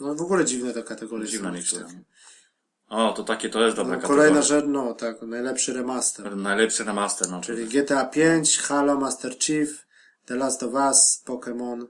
[0.00, 1.54] No w ogóle dziwne te kategorie Dziwna są.
[1.56, 1.86] niektóra.
[1.86, 2.00] nie?
[2.88, 4.22] O, to takie, to jest dobra No, kategoria.
[4.22, 6.36] kolejna rzecz, no tak, najlepszy remaster.
[6.36, 7.40] Najlepszy remaster, no.
[7.40, 9.86] Czyli GTA 5, Halo Master Chief,
[10.26, 11.86] The Last of Us, Pokémon,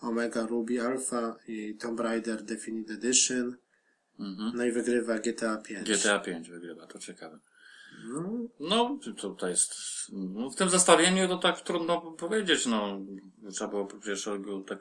[0.00, 3.56] Omega Ruby Alpha i Tomb Raider Definitive Edition.
[4.18, 4.52] Mhm.
[4.54, 5.88] No i wygrywa GTA 5.
[5.88, 7.38] GTA 5 wygrywa, to ciekawe.
[8.04, 9.74] No, No, to, to jest,
[10.12, 12.98] no, w tym zestawieniu to tak trudno powiedzieć, no.
[13.52, 14.28] Trzeba było przecież
[14.68, 14.78] tak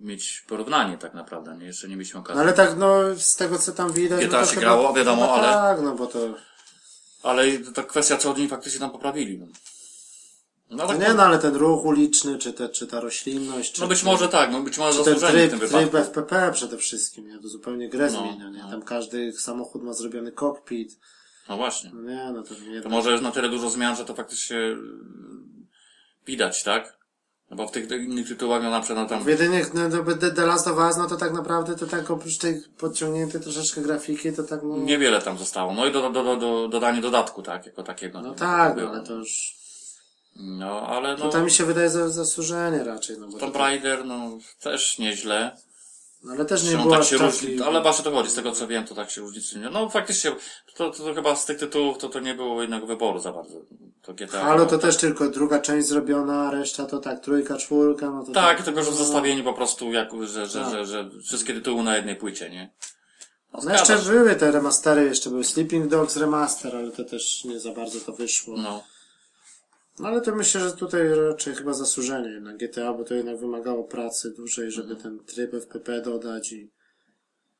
[0.00, 1.66] mieć porównanie tak naprawdę, nie?
[1.66, 2.36] Jeszcze nie mieliśmy okazji.
[2.36, 4.26] no ale tak, no z tego co tam widać.
[4.26, 6.18] GTA no się chyba- grało, wiadomo, chyba ale- Tak, no bo to.
[7.22, 9.38] Ale to kwestia, co oni faktycznie tam poprawili.
[9.38, 13.72] No, no, No tak, nie, no ale ten ruch uliczny, czy, te, czy ta roślinność.
[13.72, 15.94] Czy, no być może tak, no być może ten zasłużenie w tryb, tym tryb.
[15.94, 17.38] FPP przede wszystkim, nie?
[17.38, 18.62] To zupełnie grę No, zmienia, nie?
[18.62, 18.70] no.
[18.70, 20.98] Tam każdy samochód ma zrobiony cockpit.
[21.48, 21.90] No właśnie.
[21.90, 24.76] Nie, no to To może jest na tyle dużo zmian, że to faktycznie yy,
[26.26, 26.98] widać, tak?
[27.50, 29.24] No bo w tych innych tytułach, no na przykład no tam...
[29.24, 32.10] W jedynych, no, to The, The Last of Us, no to tak naprawdę to tak
[32.10, 34.76] oprócz tej podciągniętej troszeczkę grafiki, to tak no...
[34.76, 35.74] Niewiele tam zostało.
[35.74, 37.66] No i do, do, do, do, dodanie dodatku, tak?
[37.66, 38.22] Jako takiego.
[38.22, 39.56] no tak, no, ale to już...
[40.36, 41.24] No, ale no...
[41.24, 45.56] Tutaj mi się wydaje za, zasłużenie raczej, no bo Tomb to, Raider, no, też nieźle.
[46.24, 48.66] No, ale też nie było tak się różni, ale właśnie to chodzi, z tego co
[48.66, 49.70] wiem, to tak się różnicy nie.
[49.70, 50.30] No faktycznie,
[50.76, 53.60] to, to, to chyba z tych tytułów to, to nie było jednego wyboru za bardzo.
[54.02, 54.40] To GTA.
[54.44, 58.32] Halo to no, też tylko druga część zrobiona, reszta to tak, trójka, czwórka, no to
[58.32, 60.70] Tak, tylko że w no, zestawieniu po prostu, jak, że, że, Tak.
[60.70, 62.74] że, że wszystkie tytuły na jednej płycie, nie?
[63.52, 67.60] No, No jeszcze były te remastery, jeszcze był Sleeping Dogs remaster, ale to też nie
[67.60, 68.56] za bardzo to wyszło.
[68.56, 68.82] No.
[69.98, 73.84] No ale to myślę, że tutaj raczej chyba zasłużenie jednak GTA, bo to jednak wymagało
[73.84, 75.18] pracy dużej, żeby Mhm.
[75.18, 76.70] ten tryb FPP dodać i...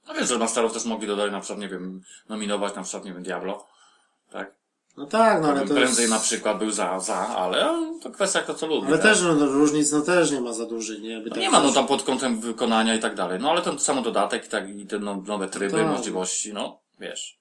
[0.08, 3.12] No więc, że Masterów też mogli dodać na przykład, nie wiem, nominować na przykład, nie
[3.12, 3.66] wiem, Diablo.
[4.30, 4.54] Tak?
[4.96, 6.14] No tak, no ale to prędzej jest...
[6.14, 8.86] na przykład był za, za, ale to kwestia kto co lubi.
[8.86, 9.06] Ale tak?
[9.06, 11.18] też no, no, różnic no też nie ma za dużych, nie?
[11.20, 13.40] No tak nie ma no tam pod kątem wykonania i tak dalej.
[13.40, 15.86] No ale ten sam dodatek i tak, i te no, nowe tryby, tak.
[15.86, 17.38] możliwości, no, wiesz.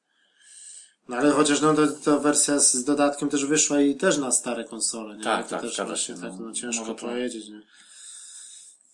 [1.08, 4.64] No ale chociaż no to, to wersja z dodatkiem też wyszła i też na stare
[4.64, 5.24] konsole, nie?
[5.24, 6.46] Tak, to tak, też właśnie się, tak, no.
[6.46, 7.62] no ciężko to- powiedzieć, nie?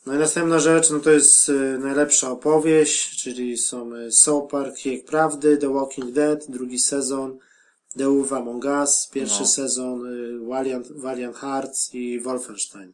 [0.05, 4.75] No i następna rzecz, no to jest y, najlepsza opowieść, czyli są y, South Park,
[5.07, 7.37] Prawdy, The Walking Dead, drugi sezon,
[7.97, 9.47] The Wolf Among Us, pierwszy No.
[9.47, 12.93] sezon, y, Valiant, Valiant Hearts i Wolfenstein.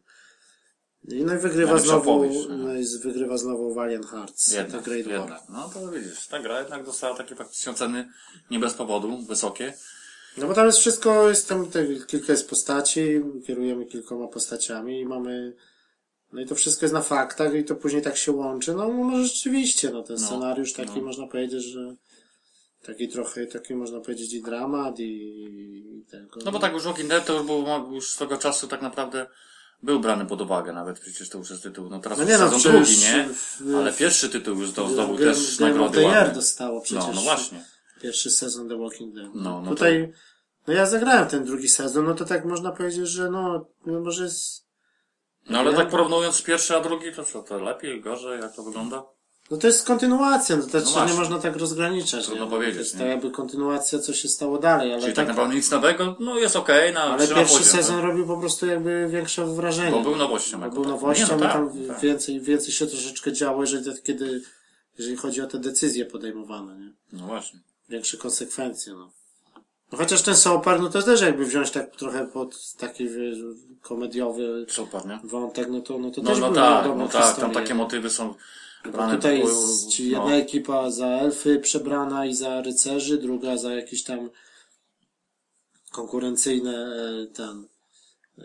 [1.08, 2.58] No i wygrywa Najlepsza znowu, opowieść, no.
[2.58, 5.14] no i wygrywa znowu Valiant Hearts, Jednak, Great War.
[5.20, 5.42] jednak.
[5.50, 8.10] No to widzisz, ta gra jednak dostała takie faktycznie oceny
[8.52, 9.74] nie bez powodu, wysokie.
[10.38, 15.06] No bo tam jest wszystko, jest tam te, kilka jest postaci, kierujemy kilkoma postaciami i
[15.06, 15.54] mamy,
[16.34, 18.74] no i to wszystko jest na faktach i to później tak się łączy.
[18.74, 21.02] No może rzeczywiście, no ten No, scenariusz taki no.
[21.06, 21.96] można powiedzieć, że
[22.86, 26.40] taki trochę, taki można powiedzieć i dramat i, i tego.
[26.46, 29.28] No bo tak już Walking Dead to już był już swego czasu tak naprawdę
[29.84, 31.90] był brany pod uwagę nawet przecież to już jest tytuł.
[31.90, 33.30] No teraz No nie no, sezon drugi, nie?
[33.34, 36.34] w- Ale pierwszy tytuł już do- zdobył Game- też Game nagrody ładne.
[36.34, 37.04] dostało przecież.
[37.08, 37.66] No, no właśnie.
[38.02, 39.30] Pierwszy sezon The Walking Dead.
[39.36, 40.14] No, no Tutaj,
[40.68, 44.24] no ja zagrałem ten drugi sezon, no to tak można powiedzieć, że no, no może
[44.24, 44.66] jest
[45.50, 48.64] No ale Ja- tak porównując pierwszy a drugi, to co, to lepiej, gorzej, jak to
[48.64, 49.04] wygląda?
[49.52, 52.26] No to jest kontynuacja, no to znaczy nie można tak rozgraniczać.
[52.26, 52.52] Trudno nie?
[52.52, 53.00] powiedzieć, To jest nie?
[53.00, 56.40] tak jakby kontynuacja, co się stało dalej, ale Czyli tak, tak naprawdę nic nowego, no
[56.40, 58.06] jest okej, na ale pierwszy poziom, sezon tak?
[58.06, 59.92] robił po prostu jakby większe wrażenie.
[59.92, 60.60] Bo był nowością.
[60.60, 60.92] Bo był tak.
[60.92, 62.00] nowością, Nie, no i tak, tam tak.
[62.00, 64.42] więcej, więcej się troszeczkę działo, jeżeli, kiedy,
[64.98, 66.94] jeżeli chodzi o te decyzje podejmowane, nie?
[67.14, 67.60] No właśnie.
[67.90, 69.12] Większe konsekwencje, no.
[69.92, 73.08] no chociaż ten South Park, no to też jakby wziąć tak trochę pod taki
[73.82, 75.20] komediowy Super, nie?
[75.24, 78.10] wątek, no to, no to No, też no były tak, no tak, tam takie motywy
[78.10, 78.34] są
[78.92, 80.06] tutaj jest no.
[80.06, 84.30] jedna ekipa za elfy przebrana i za rycerzy, druga za jakieś tam
[85.92, 87.68] konkurencyjne e, ten
[88.38, 88.44] e,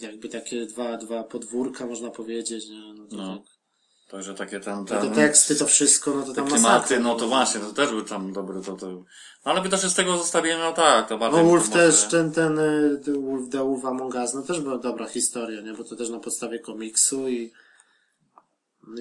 [0.00, 2.94] jakby takie dwa, dwa podwórka można powiedzieć, nie?
[2.94, 3.36] No to No.
[3.36, 3.58] tak.
[4.10, 7.28] Także takie tam, Te tam teksty, to wszystko, no to te tam klimaty, no to
[7.28, 8.86] właśnie, to też był tam dobry, to, to...
[8.86, 9.04] No,
[9.44, 11.42] ale by też z tego zestawienia, no tak, to bardziej...
[11.42, 14.78] No Wolf może- też, ten, ten e, Wolf, The Wolf Among Us, no też była
[14.78, 15.72] dobra historia, nie?
[15.74, 17.52] Bo to też na podstawie komiksu i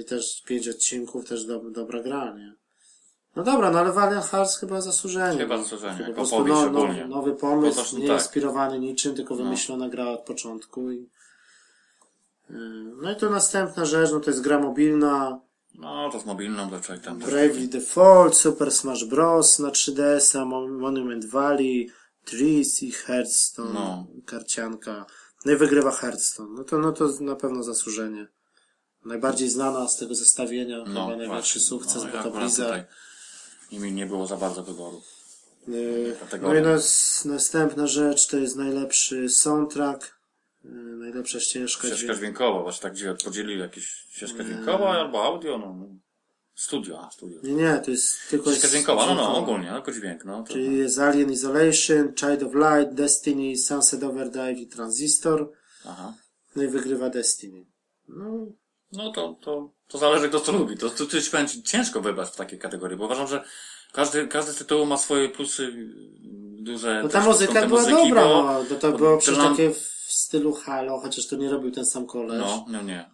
[0.02, 2.56] i też pięć odcinków, też do, dobra gra, nie?
[3.36, 5.38] No dobra, no ale Valiant Hearts chyba zasłużenie.
[5.38, 5.64] Chyba no.
[5.64, 8.18] zasłużenie, Po prostu no, no, nowy Po pomysł, prostu nie tak.
[8.18, 11.10] inspirowany niczym, tylko wymyślona gra od początku i
[12.50, 12.56] yy,
[13.02, 15.40] no i to następna rzecz, no to jest gra mobilna,
[15.76, 17.20] No, to z mobilną raczej tam...
[17.20, 19.60] Bravely Default, Super Smash Bros.
[19.60, 21.90] na 3DS-a, Mon- Monument Valley,
[22.26, 24.08] Trees i Hearthstone, No.
[24.26, 25.06] karcianka.
[25.46, 26.54] No i wygrywa Hearthstone.
[26.54, 28.28] No to, no to na pewno zasłużenie.
[29.08, 32.70] Najbardziej znana z tego zestawienia, chyba największy sukces, no, bo Blizzard.
[32.70, 32.84] tutaj
[33.72, 35.02] Nimi nie było za bardzo wyboru.
[35.68, 40.18] Yy, No i nas, następna rzecz to jest najlepszy soundtrack,
[40.64, 45.76] yy, najlepsza ścieżka Ścieżka dźwiękowa, właśnie tak gdzie podzielili jakieś ścieżkę dźwiękowa albo audio, no.
[45.80, 45.88] no.
[46.56, 47.40] Studio, a studio.
[47.44, 50.44] Nie, nie, to jest tylko Ścieżka dźwiękowa, no no, ogólnie, tylko dźwięk, no.
[50.44, 55.52] To, Czyli jest Alien Isolation, Child of Light, Destiny, Sunset Overdrive i Transistor.
[55.86, 56.14] Aha.
[56.56, 57.66] No i wygrywa Destiny.
[58.08, 58.48] No,
[58.92, 60.78] No to, to, to zależy kto co lubi.
[60.78, 63.44] To, to, to ci powiem ci, ciężko wybrać w takiej kategorii, bo uważam, że
[63.94, 67.02] każdy, każdy z tytułu ma swoje plusy yy, duże.
[67.04, 69.78] no ta muzyka była muzyki, dobra, bo- no, to bo było przecież nam- takie w
[70.08, 72.40] stylu Halo, chociaż to nie robił ten sam koleś.
[72.40, 73.10] No, no nie.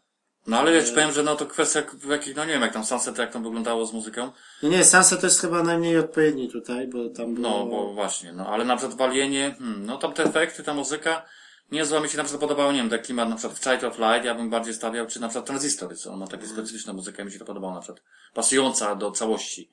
[0.48, 2.74] No ale ja ci powiem, że no to kwestia jak- jakich, no nie wiem, jak
[2.74, 4.32] tam Sunset, jak tam wyglądało z muzyką.
[4.64, 7.50] Nie, nie, Sunset to jest chyba najmniej odpowiedni tutaj, bo tam było...
[7.50, 10.74] No, bo właśnie, no ale na przykład w Alienie, hmm, no tam te efekty, ta
[10.74, 11.26] muzyka,
[11.72, 14.00] niezła mi się na przykład podobało, nie wiem, tak klimat na przykład w Child of
[14.00, 17.26] Light, ja bym bardziej stawiał, czy na przykład Transistory, co on ma takie specyficzne muzykę,
[17.26, 19.72] mi się to podobało na przykład, pasująca do całości.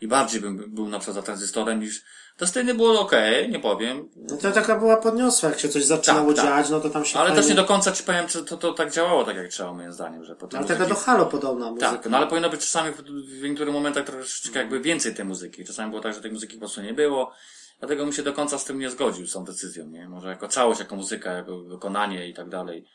[0.00, 2.04] I bardziej bym był na przykład za Transistorem niż,
[2.40, 6.44] Destiny było okej, nie powiem, No to taka była podniosła, jak się coś zaczynało Tak,
[6.44, 6.56] tak.
[6.56, 7.42] dziać, no to tam się ale fajnie...
[7.42, 9.92] też nie do końca ci powiem, czy to, to tak działało tak jak trzeba, moim
[9.92, 11.90] zdaniem, że potem Ale taka do Halo podobna muzyka.
[11.90, 13.02] Tak, no ale powinno być czasami w,
[13.40, 15.64] w niektórych momentach troszeczkę jakby więcej tej muzyki.
[15.64, 17.32] Czasami było tak, że tej muzyki po prostu nie było.
[17.80, 20.08] Dlatego bym się do końca z tym nie zgodził, z tą decyzją, nie?
[20.08, 22.86] Może jako całość, jako muzyka, jako wykonanie i tak dalej.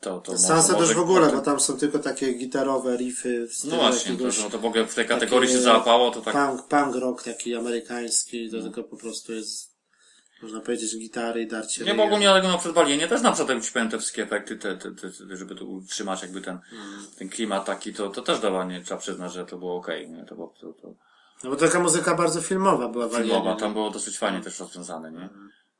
[0.00, 3.76] To, to może też w ogóle, bo tam są tylko takie gitarowe riffy w stylu
[3.76, 6.34] No właśnie, to, jakiegoś że to w ogóle w tej kategorii się załapało, to tak...
[6.34, 9.76] punk, punk rock taki amerykański, to tylko po prostu jest,
[10.42, 13.64] można powiedzieć, gitary i darcie Nie, bo ogólnie ale na przykład Walienie też na przykład
[13.64, 17.06] ci powiem te wszystkie efekty, te, te, te, te, żeby tu utrzymać jakby ten, Mhm.
[17.18, 20.24] ten klimat taki, to, to też dawanie, trzeba przyznać, że to było okej, nie?
[20.24, 20.94] To to, to,
[21.44, 23.74] No bo taka muzyka bardzo filmowa była w filmowa, Alienie, tam nie?
[23.74, 25.28] było dosyć fajnie też rozwiązane, nie?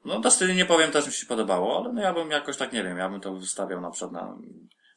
[0.05, 2.85] No Destiny nie powiem, też mi się podobało, ale no ja bym jakoś tak, nie
[2.85, 4.37] wiem, ja bym to wystawiał na przykład na...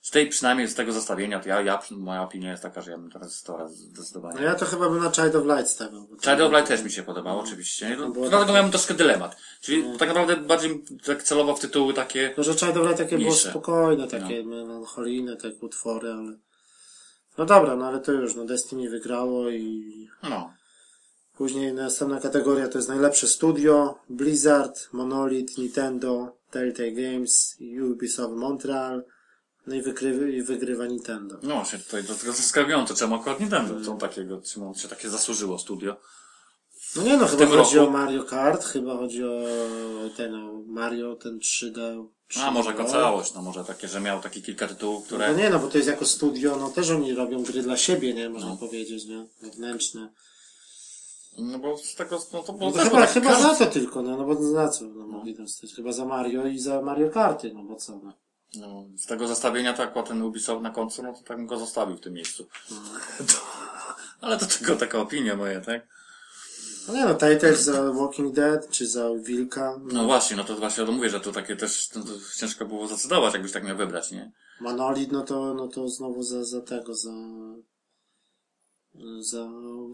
[0.02, 2.98] Z tej przynajmniej z tego zestawienia, to ja, ja, moja opinia jest taka, że ja
[2.98, 4.36] bym teraz Stora zdecydowanie.
[4.36, 6.08] No ja to chyba bym na Child of Light stawiał.
[6.08, 7.96] to- Child of Light też mi się podobało, oczywiście.
[7.96, 9.38] To No, było dlatego takie- miałem troszkę dylemat.
[9.62, 12.34] Czyli tak naprawdę bardziej tak celowo w tytuły takie...
[12.38, 13.50] No, że Child of Light takie było Niższe.
[13.50, 16.38] spokojne, takie melancholijne, takie utwory, ale...
[17.38, 20.54] No dobra, no ale to już, no Destiny wygrało i No.
[21.38, 27.58] Później następna kategoria to jest najlepsze studio, Blizzard, Monolith, Nintendo, Telltale Games,
[27.92, 29.04] Ubisoft Montreal,
[29.68, 31.38] No i wygrywa, i wygrywa Nintendo.
[31.44, 35.60] No właśnie, tutaj to tylko zaskakujące, czemu akurat Nintendo, co takiego, czemu się takie zasłużyło
[35.60, 35.98] studio.
[36.96, 39.40] No nie no, chyba chodzi roku- o Mario Kart, chyba chodzi o
[40.18, 42.08] ten o Mario, ten 3D.
[42.42, 42.92] A może jako 3D.
[42.92, 45.32] całość, no może takie, że miał takie kilka tytułów, które...
[45.32, 48.14] No nie no, bo to jest jako studio, no też oni robią gry dla siebie,
[48.14, 48.30] nie?
[48.30, 48.58] Można No.
[48.58, 49.26] powiedzieć, nie?
[49.42, 50.10] Wewnętrzne.
[51.38, 54.02] No bo z tego, no to było No to chyba, tak, chyba za to tylko,
[54.02, 55.74] no, no bo za co no, mogli tam stać?
[55.74, 58.14] Chyba za Mario i za Mario Karty, no bo co, no.
[58.56, 61.58] No, z tego zestawienia to akurat ten Ubisoft na końcu, no to tak bym go
[61.60, 62.48] zostawił w tym miejscu.
[63.28, 63.34] To,
[64.22, 65.88] ale to tylko taka opinia moja, tak?
[66.88, 70.84] No nie no, Telltale za Walking Dead, czy za Wilka, No właśnie, no to właśnie
[70.84, 73.78] o tym mówię, że to takie też no to ciężko było zdecydować, jakbyś tak miał
[73.78, 74.32] wybrać, nie?
[74.60, 77.12] Monolith, no to, no to znowu za, za tego, za,
[79.20, 79.50] za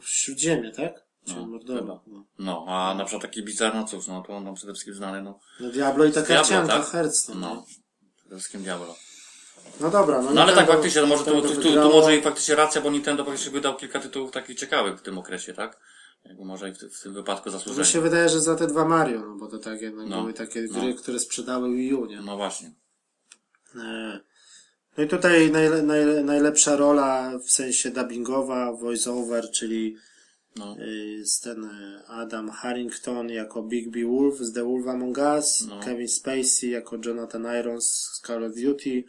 [0.06, 0.94] Śródziemie, tak?
[1.28, 1.80] Czy No, Mordora.
[1.80, 2.00] chyba.
[2.08, 2.26] No.
[2.40, 5.22] No, a na przykład taki Bizarre, no cóż, no to on tam przede wszystkim znany,
[5.22, 5.40] no.
[5.60, 6.88] no Diablo i taka Diablo, cianka tak?
[6.88, 7.40] Hearthstone.
[7.40, 7.56] No.
[7.56, 7.66] No.
[8.20, 8.96] Przede wszystkim Diablo.
[9.80, 12.22] no dobra, no, No ale tak faktycznie, no może tu, tu, tu, tu może i
[12.22, 15.80] faktycznie racja, bo Nintendo faktycznie wydał kilka tytułów takich ciekawych w tym okresie, tak?
[16.26, 19.20] Jakby może i w, w tym wypadku Mi się wydaje, że za te dwa Mario,
[19.22, 20.22] no bo to tak jednak No.
[20.22, 20.82] były takie No.
[20.82, 22.22] gry, które sprzedały Wii U, nie?
[22.22, 22.72] No właśnie.
[23.76, 24.20] E,
[24.98, 29.96] No i tutaj najle, najle, najlepsza rola w sensie dubbingowa, voice-over, czyli
[30.56, 30.76] No.
[30.80, 35.66] y, jest ten y, Adam Harrington jako Big B Wolf z The Wolf Among Us,
[35.70, 35.80] No.
[35.80, 39.04] Kevin Spacey jako Jonathan Irons z Call of Duty,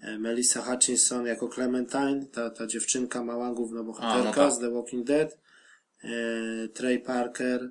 [0.00, 4.52] e, Melissa Hutchinson jako Clementine, ta, ta dziewczynka mała główna bohaterka A, no tak.
[4.52, 5.36] z The Walking Dead, e,
[6.74, 7.70] Trey Parker,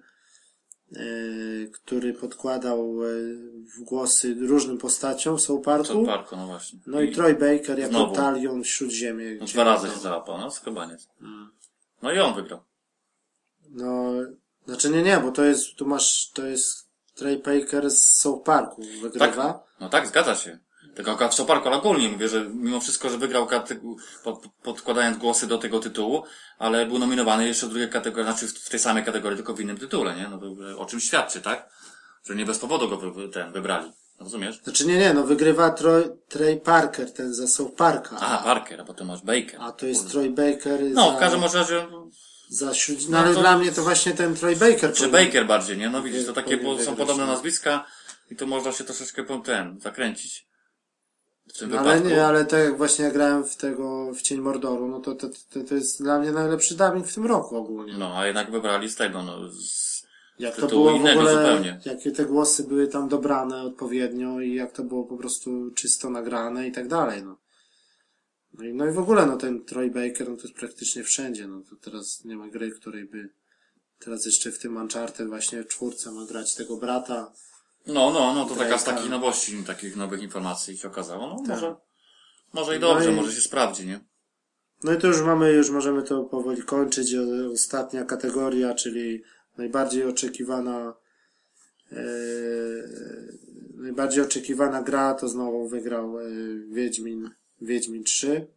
[0.96, 1.00] e,
[1.74, 3.08] który podkładał e,
[3.78, 5.84] w głosy różnym postaciom w South Parku.
[5.84, 6.80] Przed parku, no właśnie.
[6.88, 8.15] No i Troy Baker jako Znowu.
[8.15, 9.36] Talion Śródziemie.
[9.39, 10.98] No, gdzie- dwa razy się załapał, no chyba nie.
[12.02, 12.60] No i on wygrał.
[13.70, 14.12] No,
[14.65, 18.82] znaczy nie, nie, bo to jest, tu masz, to jest Trey Baker z South Parku
[19.02, 19.63] wygrywa.
[19.80, 20.60] No tak, zgadza się.
[20.96, 23.48] Tylko akurat w Soparku, ale ogólnie mówię, że mimo wszystko, że wygrał
[24.24, 26.24] pod, podkładając głosy do tego tytułu,
[26.60, 29.78] ale był nominowany jeszcze w drugiej kategorii, znaczy w, tej samej kategorii, tylko w innym
[29.78, 30.28] tytule, nie?
[30.28, 31.70] No to o czym świadczy, tak?
[32.26, 33.92] Że nie bez powodu go wy, ten wybrali.
[34.20, 34.62] Rozumiesz?
[34.64, 38.18] Znaczy nie, nie, no wygrywa Troy, Trey Parker, ten za South Parka.
[38.20, 39.62] Aha, Parker, a potem masz Baker.
[39.62, 41.88] A to jest Troy Baker No, za, w każdym razie,
[42.50, 43.12] za Śródziemie.
[43.12, 44.94] No ale No to- dla mnie to właśnie ten Troy Baker.
[44.94, 45.90] czy powinien- Baker bardziej, nie?
[45.90, 47.32] No widzisz, to takie bo są podobne no.
[47.32, 47.86] nazwiska
[48.32, 50.51] i to można się troszeczkę ten, zakręcić.
[51.54, 52.10] W tym No, ale wypadku.
[52.10, 55.30] nie, ale tak jak właśnie ja grałem w tego, w Cień Mordoru, no to, to,
[55.30, 57.98] to, to jest dla mnie najlepszy dubbing w tym roku ogólnie.
[57.98, 60.04] No, a jednak wybrali z tego, no, z,
[60.40, 61.80] Jak to było w innego ogóle, zupełnie.
[61.86, 66.68] jakie te głosy były tam dobrane odpowiednio i jak to było po prostu czysto nagrane
[66.68, 67.38] i tak dalej, no.
[68.54, 71.48] No i, no i w ogóle, no ten Troy Baker, no to jest praktycznie wszędzie,
[71.48, 73.30] no to teraz nie ma gry, której by,
[74.00, 77.32] teraz jeszcze w tym Uncharted właśnie w czwórce ma grać tego brata.
[77.88, 79.12] No, no, no, to taka z takich tak.
[79.12, 81.28] nowości, takich nowych informacji się okazało.
[81.28, 81.48] No, Tak.
[81.48, 81.76] może,
[82.54, 84.00] może i No dobrze, i- może się sprawdzi, nie?
[84.84, 87.15] No i to już mamy, już możemy to powoli kończyć.
[87.15, 89.24] O- Ostatnia kategoria, czyli
[89.58, 90.94] najbardziej oczekiwana,
[91.91, 91.96] e,
[93.76, 96.24] najbardziej oczekiwana gra, to znowu wygrał e,
[96.70, 97.30] Wiedźmin,
[97.62, 98.48] Wiedźmin 3,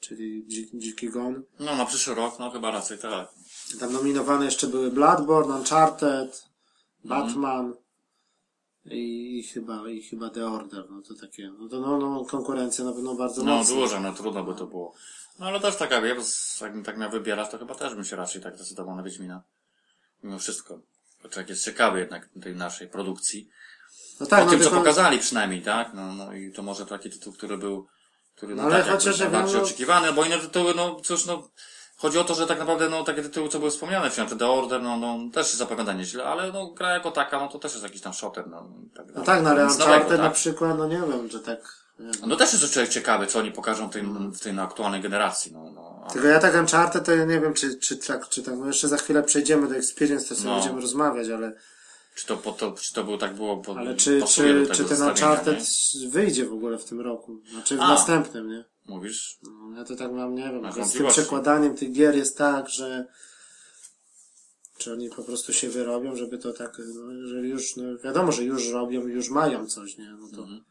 [0.00, 1.42] czyli Dzi- Dziki Gon.
[1.60, 3.28] No, na przyszły rok, no chyba raczej tak.
[3.80, 6.44] Tam nominowane jeszcze były Bloodborne, Uncharted,
[7.04, 7.22] Mhm.
[7.26, 7.74] Batman
[8.86, 12.84] i, i chyba, i chyba The Order, no to takie, no to no, no konkurencja
[12.84, 13.74] na pewno bardzo No, mocna.
[13.74, 14.94] dużo, no trudno by to było.
[15.38, 16.14] No, ale też taka, ja,
[16.60, 19.42] jakbym tak miał wybierać, to chyba też bym się raczej tak zdecydował na Wiedźmina.
[20.22, 20.78] Mimo wszystko.
[21.22, 23.48] Bo człowiek jest ciekawy jednak tej naszej produkcji.
[24.20, 25.94] No tak, o no tym, co tylko- pokazali przynajmniej, tak?
[25.94, 27.86] No, no i to może taki tytuł, który był,
[28.34, 31.48] który No no, ale tak, chociaż bardziej no- oczekiwany, bo inne tytuły, no cóż, no,
[32.04, 34.82] chodzi o to, że tak naprawdę, no, takie tytuły, co były wspomniane, czy The Order,
[34.82, 37.84] no, no, też się zapowiada nieźle, ale no, gra jako taka, no, to też jest
[37.84, 40.32] jakiś tam shooter, no, tak No tak, no ale Uncharted nowego, na tak?
[40.32, 41.84] przykład, no nie wiem, że tak...
[41.98, 42.12] Wiem.
[42.26, 44.02] No też jest człowiek ciekawy, co oni pokażą tej,
[44.32, 46.00] w tej no, aktualnej generacji, no, no.
[46.02, 48.66] ale- Tylko ja tak Uncharted, to ja nie wiem, czy, czy tak, czy tak, no
[48.66, 50.54] jeszcze za chwilę przejdziemy do Experience, to sobie No.
[50.54, 51.52] będziemy rozmawiać, ale,
[52.14, 55.02] Czy to, po to, czy to był tak było, po, ale czy, czy, czy ten
[55.02, 55.58] Uncharted
[55.94, 56.08] nie?
[56.08, 57.40] wyjdzie w ogóle w tym roku?
[57.52, 57.88] Znaczy w A.
[57.88, 58.64] następnym, nie?
[58.84, 59.38] Mówisz?
[59.42, 63.06] No, ja to tak mam, nie wiem, z tym przekładaniem tych gier jest tak, że
[64.78, 68.44] czy oni po prostu się wyrobią, żeby to tak, no, że już, no wiadomo, że
[68.44, 70.10] już robią, już mają coś, nie?
[70.10, 70.64] No to, Mhm.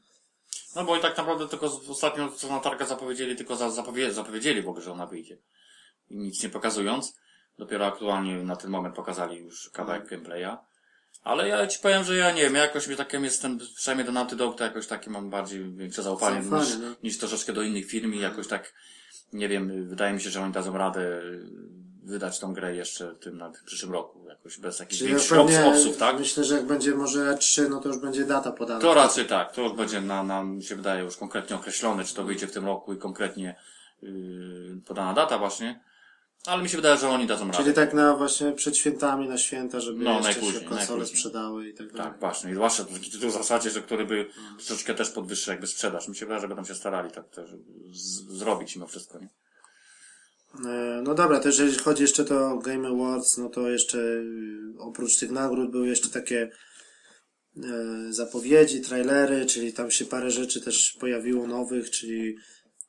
[0.75, 4.13] No bo i tak naprawdę tylko z- ostatnio, co na targach zapowiedzieli, tylko za, zapowie,
[4.13, 5.37] zapowiedzieli w ogóle, że ona wyjdzie.
[6.09, 7.13] I nic nie pokazując.
[7.57, 10.57] Dopiero aktualnie na ten moment pokazali już kawałek gameplaya.
[11.23, 14.11] Ale ja ci powiem, że ja nie wiem, ja jakoś mi takim jestem, przynajmniej do
[14.11, 16.95] Naughty Dog, to jakoś takie mam bardziej większe zaufanie, Zaufanie, niż, no.
[17.03, 18.73] niż troszeczkę do innych firm i jakoś tak,
[19.33, 21.21] nie wiem, wydaje mi się, że oni dadzą radę
[22.03, 24.25] wydać tą grę jeszcze w tym, na, w przyszłym roku.
[24.27, 26.19] Jakoś bez jakichś Czyli większych pewnie obs- obsług, tak?
[26.19, 28.79] myślę, że jak będzie może E3, no to już będzie data podana.
[28.79, 32.23] To raczej tak, to już będzie na, nam się wydaje już konkretnie określone, czy to
[32.23, 33.55] wyjdzie w tym roku i konkretnie
[34.01, 35.79] yy, podana data właśnie.
[36.45, 37.57] Ale mi się wydaje, że oni dadzą radę.
[37.57, 41.73] Czyli tak na właśnie przed świętami, na święta, żeby No, jeszcze się konsole sprzedały i
[41.73, 42.11] tak dalej.
[42.11, 42.51] Tak, właśnie.
[42.51, 46.07] I zwłaszcza taki tytuł w zasadzie, że który by troszeczkę też podwyższył jakby sprzedaż.
[46.07, 47.49] Mi się wydaje, że będą się starali tak też
[48.29, 49.29] zrobić mimo wszystko, nie?
[50.69, 54.23] E, No dobra, to jeżeli chodzi jeszcze to o Game Awards, no to jeszcze y,
[54.79, 56.49] oprócz tych nagród były jeszcze takie
[57.57, 57.61] e,
[58.09, 62.35] zapowiedzi, trailery, czyli tam się parę rzeczy też pojawiło nowych, czyli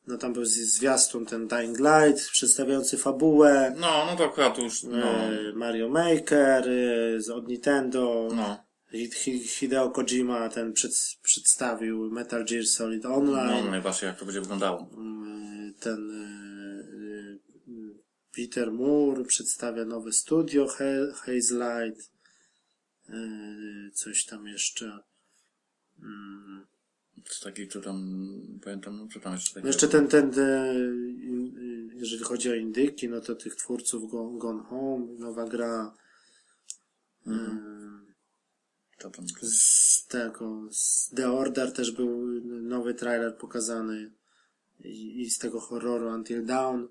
[0.07, 5.07] no tam był zwiastun ten Dying Light przedstawiający fabułę, No, no to akurat już, no,
[5.07, 10.93] e, Mario Maker e, z od Nintendo, no, Hi- Hi- Hideo Kojima ten przed,
[11.23, 14.89] przedstawił Metal Gear Solid no, Online, no i właśnie jak to będzie wyglądało.
[14.97, 16.89] Mm, ten y,
[17.69, 17.99] y,
[18.37, 20.67] Peter Moore przedstawia nowe studio
[21.15, 22.15] Haze Light
[23.95, 24.99] coś tam jeszcze.
[26.03, 26.67] Mm,
[27.25, 28.27] Z taki, co tam,
[28.65, 29.69] pamiętam, no co tam jeszcze no takiego?
[29.69, 35.07] jeszcze ten, ten y, jeżeli chodzi o indyki no to tych twórców Go- Gone Home
[35.19, 35.95] nowa gra
[37.27, 38.15] Mhm.
[38.99, 39.13] Tam?
[39.43, 44.11] Z tego z The Order też był nowy trailer pokazany
[44.85, 46.87] i, i z tego horroru Until Dawn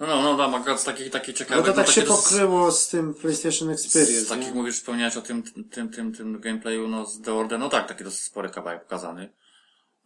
[0.00, 1.66] No, no, no, tam akurat z takich, takich ciekawych...
[1.66, 4.54] to tak no, się pokryło z tym PlayStation Experience Z takich nie?
[4.54, 8.04] mówisz, wspomniałeś o tym, tym, tym, tym gameplayu, no, z The Order, no tak, taki
[8.04, 9.28] dosyć spory kawałek pokazany.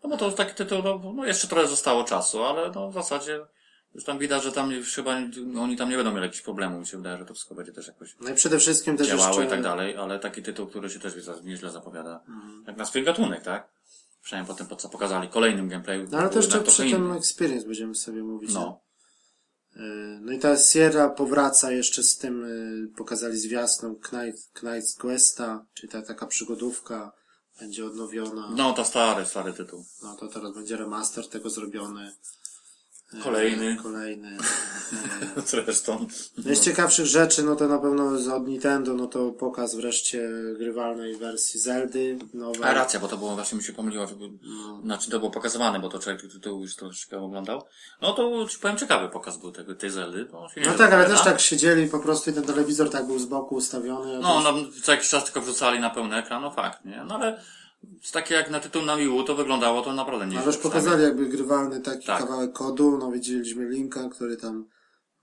[0.06, 3.40] No bo to taki tytuł, no, no jeszcze trochę zostało czasu, ale no w zasadzie
[3.94, 6.80] już tam widać, że tam już chyba nie- oni tam nie będą mieli jakichś problemów,
[6.80, 9.28] mi się wydaje, że to wszystko będzie też jakoś No i przede wszystkim też działało
[9.28, 9.44] jeszcze...
[9.46, 12.20] i tak dalej, ale taki tytuł, który się też nieźle zapowiada.
[12.28, 12.64] Mhm.
[12.66, 13.68] Jak na swój gatunek, tak?
[14.22, 16.06] Przynajmniej po tym, po co pokazali kolejnym gameplayu.
[16.10, 17.16] No ale to jeszcze przy tym inny.
[17.16, 18.54] Experience będziemy sobie mówić.
[18.54, 18.80] No.
[19.76, 19.82] nie?
[19.82, 25.64] Y, No i ta Sierra powraca jeszcze z tym, y, pokazali zwiastun Knight, Knight's Questa,
[25.74, 27.12] czyli ta taka przygodówka
[27.58, 28.50] będzie odnowiona.
[28.50, 29.84] No, to stary, stary tytuł.
[30.02, 32.12] No to teraz będzie remaster tego zrobiony.
[33.22, 33.76] Kolejny.
[33.82, 34.36] Kolejny.
[35.46, 36.06] Zresztą.
[36.44, 40.28] No z ciekawszych rzeczy, no to na pewno z- od Nintendo, no to pokaz wreszcie
[40.58, 42.62] grywalnej wersji Zeldy nowej.
[42.64, 44.24] A racja, bo to było właśnie mi się pomyliło, żeby,
[44.84, 47.62] znaczy to było pokazywane, bo to człowiek tytułów już troszeczkę oglądał.
[48.02, 50.26] No to powiem ciekawy pokaz był tego, tej Zeldy.
[50.66, 53.54] No tak, ale też tak siedzieli po prostu i ten telewizor tak był z boku
[53.54, 54.18] ustawiony.
[54.18, 57.04] No, no, co jakiś czas tylko wrzucali na pełny ekran, no fakt, nie?
[57.08, 57.40] No ale
[58.12, 60.40] takie jak na tytuł na Miłu to wyglądało to naprawdę nieźle.
[60.40, 62.18] Ale już pokazali jakby grywalny taki Tak.
[62.20, 64.64] kawałek kodu, no widzieliśmy linka, który tam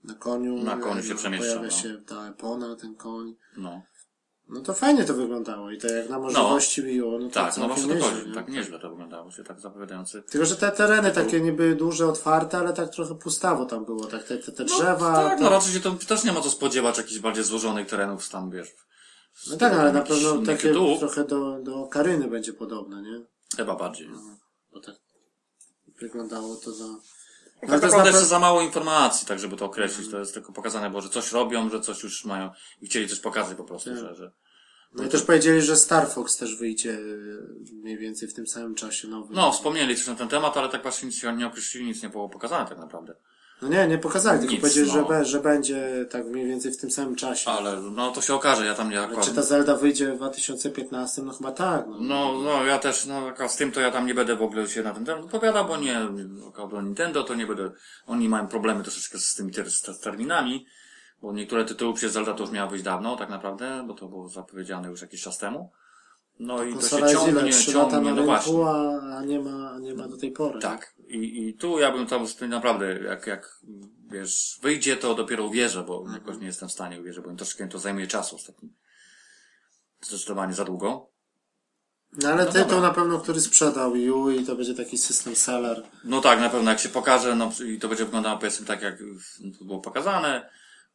[0.04, 0.56] na koniu.
[0.62, 1.82] Na koniu się no, przemieszcza, Pojawia no.
[1.82, 3.34] się ta epona, ten koń.
[3.56, 3.82] No,
[4.48, 7.68] No to fajnie to wyglądało i to jak na możliwości miło, no to tak, no
[7.68, 8.28] właśnie to chodzi.
[8.28, 8.34] nie?
[8.34, 10.22] Tak nieźle to wyglądało się, tak zapowiadający.
[10.22, 14.24] Tylko, że te tereny takie niby duże, otwarte, ale tak trochę pustawo tam było, tak
[14.24, 15.12] te, te, te drzewa.
[15.12, 17.86] No, tak, to- no raczej się to też nie ma co spodziewać jakichś bardziej złożonych
[17.88, 18.68] terenów tam, wiesz.
[19.50, 20.98] No tak, ale na pewno takie tytułów.
[20.98, 23.20] trochę do, do Karyny będzie podobne, nie?
[23.56, 24.08] Chyba bardziej.
[24.72, 24.94] Bo tak
[26.00, 26.84] wyglądało to za...
[27.60, 30.10] Tak Ale to jest naprawdę na jest za mało informacji, tak żeby to określić.
[30.10, 33.20] To jest tylko pokazane, bo że coś robią, że coś już mają i chcieli coś
[33.20, 33.98] pokazać po prostu, Tak.
[33.98, 34.32] że, że
[34.94, 37.38] No i też powiedzieli, że Star Fox też wyjdzie y,
[37.82, 39.34] mniej więcej w tym samym czasie nowy.
[39.34, 42.08] no, wspomnieli coś na ten temat, ale tak właśnie nic się nie określili, nic nie
[42.08, 43.14] było pokazane tak naprawdę.
[43.64, 45.08] No nie, nie pokazali, tylko Nic, powiedzieli, że, no.
[45.08, 47.50] be, że będzie tak mniej więcej w tym samym czasie.
[47.50, 49.24] Ale no to się okaże, ja tam nie akurat...
[49.24, 51.22] czy ta Zelda wyjdzie w 2015?
[51.22, 51.86] No chyba tak.
[51.86, 51.96] No.
[52.00, 54.82] No, no, ja też, no, z tym to ja tam nie będę w ogóle się
[54.82, 56.00] na ten temat wypowiadał, bo nie,
[56.70, 57.70] do Nintendo to nie będę,
[58.06, 60.66] oni mają problemy troszeczkę z tymi ter, z, terminami,
[61.22, 64.28] bo niektóre tytuły przez Zelda to już miały być dawno, tak naprawdę, bo to było
[64.28, 65.70] zapowiedziane już jakiś czas temu.
[66.38, 68.52] No i to się ciągnie, 3 lata ciągnie, na no właśnie.
[68.52, 70.60] rynku, a, a nie ma, nie ma do tej pory.
[70.60, 70.94] Tak.
[71.08, 73.60] I, I tu ja bym tam naprawdę, jak, jak
[74.10, 76.14] wiesz, wyjdzie, to dopiero uwierzę, bo Mhm.
[76.20, 78.68] jakoś nie jestem w stanie uwierzyć, bo troszeczkę to zajmuje czasu ostatnio.
[80.02, 81.10] Zdecydowanie za długo.
[82.22, 82.80] No ale No tytuł dobra.
[82.88, 85.82] na pewno, który sprzedał Wii U i to będzie taki system seller.
[86.04, 88.98] No tak, na pewno jak się pokaże, no i to będzie wyglądało powiedzmy tak, jak
[89.02, 90.50] w- było pokazane,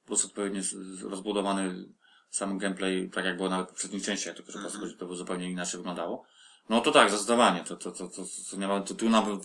[0.05, 0.61] plus odpowiednio
[1.03, 1.85] rozbudowany
[2.29, 5.51] sam gameplay, tak jak było nawet w poprzednich częściach, tylko że po prostu to zupełnie
[5.51, 6.25] inaczej wyglądało.
[6.69, 9.39] No to tak, zdecydowanie, to, to, to, to, to nie ma, to tu nawet,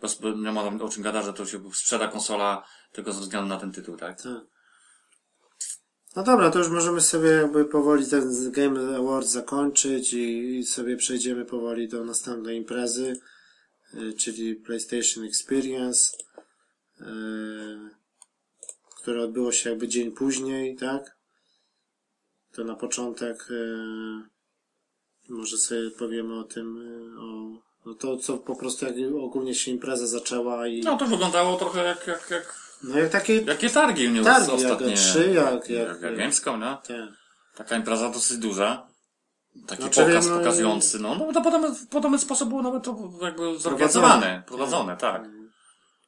[0.00, 3.60] bez- nie ma o czym gadać, że to się sprzeda konsola tylko ze względu na
[3.60, 4.22] ten tytuł, tak?
[4.22, 4.42] Tak.
[6.16, 10.96] No dobra, to już możemy sobie jakby powoli ten Game Awards zakończyć i, i sobie
[10.96, 13.20] przejdziemy powoli do następnej imprezy,
[13.94, 16.16] y, czyli PlayStation Experience,
[17.00, 17.04] y,
[18.96, 21.15] które odbyło się jakby dzień później, tak?
[22.56, 23.76] To na początek y,
[25.28, 29.70] może sobie powiemy o tym, y, o no to co po prostu jak ogólnie się
[29.70, 34.06] impreza zaczęła i No to wyglądało trochę jak, jak, jak, no jak takie jakie targi
[34.06, 34.94] u mnie targi, jak ostatnie.
[34.94, 36.76] E3, jak, jak, jak, jak Gamescom, no?
[36.76, 36.96] Tak.
[37.56, 38.86] Taka impreza dosyć duża.
[39.66, 43.10] Taki Znaczy, pokaz no pokazujący, no, no to podobny, w podobny sposób było nawet to
[43.22, 45.28] jakby zorganizowane, prowadzone, tak.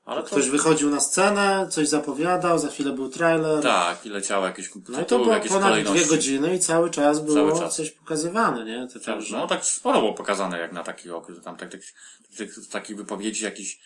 [0.08, 3.62] Ale to, Ktoś wychodził na scenę, coś zapowiadał, za chwilę był trailer.
[3.62, 5.98] tak, i leciało jakieś No i to tytuły, było jakieś ponad kolejności.
[6.04, 7.76] dwie godziny i cały czas było Cały czas.
[7.76, 8.86] coś pokazywane, nie?
[8.86, 11.80] To Tak, tak, no tak sporo było pokazane jak na taki okres, tam tak, tak,
[12.36, 13.80] tych, takich wypowiedzi jakichś,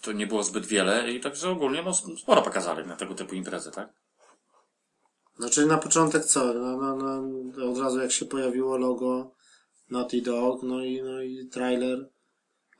[0.00, 3.70] to nie było zbyt wiele i także ogólnie no sporo pokazali na tego typu imprezy,
[3.70, 3.88] tak?
[5.38, 6.44] Znaczy na początek co?
[6.54, 6.96] No, no,
[7.56, 9.30] no, od razu jak się pojawiło logo
[9.90, 12.08] Naughty Dog, no i, no i trailer,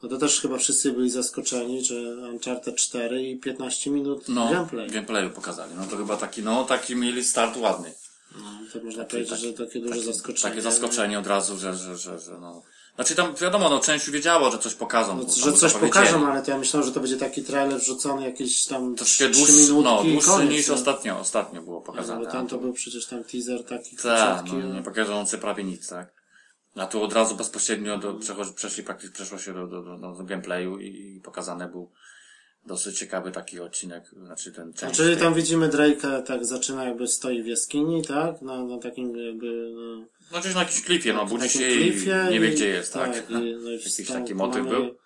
[0.03, 1.95] no to też chyba wszyscy byli zaskoczeni, że
[2.33, 4.91] Uncharted 4 i 15 minut No, gameplay.
[4.91, 7.93] gameplayu pokazali, no to chyba taki, no taki mieli start ładny.
[8.37, 10.43] No, to można Takie- powiedzieć, takie- że takie duże zaskoczenie.
[10.55, 12.63] Takie zaskoczenie od razu, że, że, że, że no.
[12.95, 15.17] Znaczy tam wiadomo, no część wiedziało, że coś pokażą.
[15.17, 18.25] No, tam że coś pokażą, ale to ja myślałem, że to będzie taki trailer wrzucony
[18.25, 20.51] jakieś tam Troszkę 3 dłuższy, no, dłuższy koniec.
[20.51, 20.75] niż no.
[20.75, 22.25] ostatnio, ostatnio było No, pokazane.
[22.27, 24.67] bo ten to był przecież tam teaser taki Tak, króciutki.
[24.69, 26.18] no, nie pokazujący prawie nic, tak.
[26.79, 28.19] A tu od razu bezpośrednio do,
[28.55, 31.91] przeszli praktycznie, przeszło się do, do, do, do gameplayu i, i pokazany był
[32.67, 34.97] dosyć ciekawy taki odcinek, znaczy ten część.
[34.97, 38.43] Czyli tam widzimy Drake'a tak zaczyna jakby stoi w jaskini, tak?
[38.43, 42.27] Na, na takim jakby no, No gdzieś na jakimś klifie, no, budzi się i klifie
[42.31, 43.31] nie wie i- gdzie jest, tak.
[43.31, 44.99] i, no i Jakiś taki motyw był.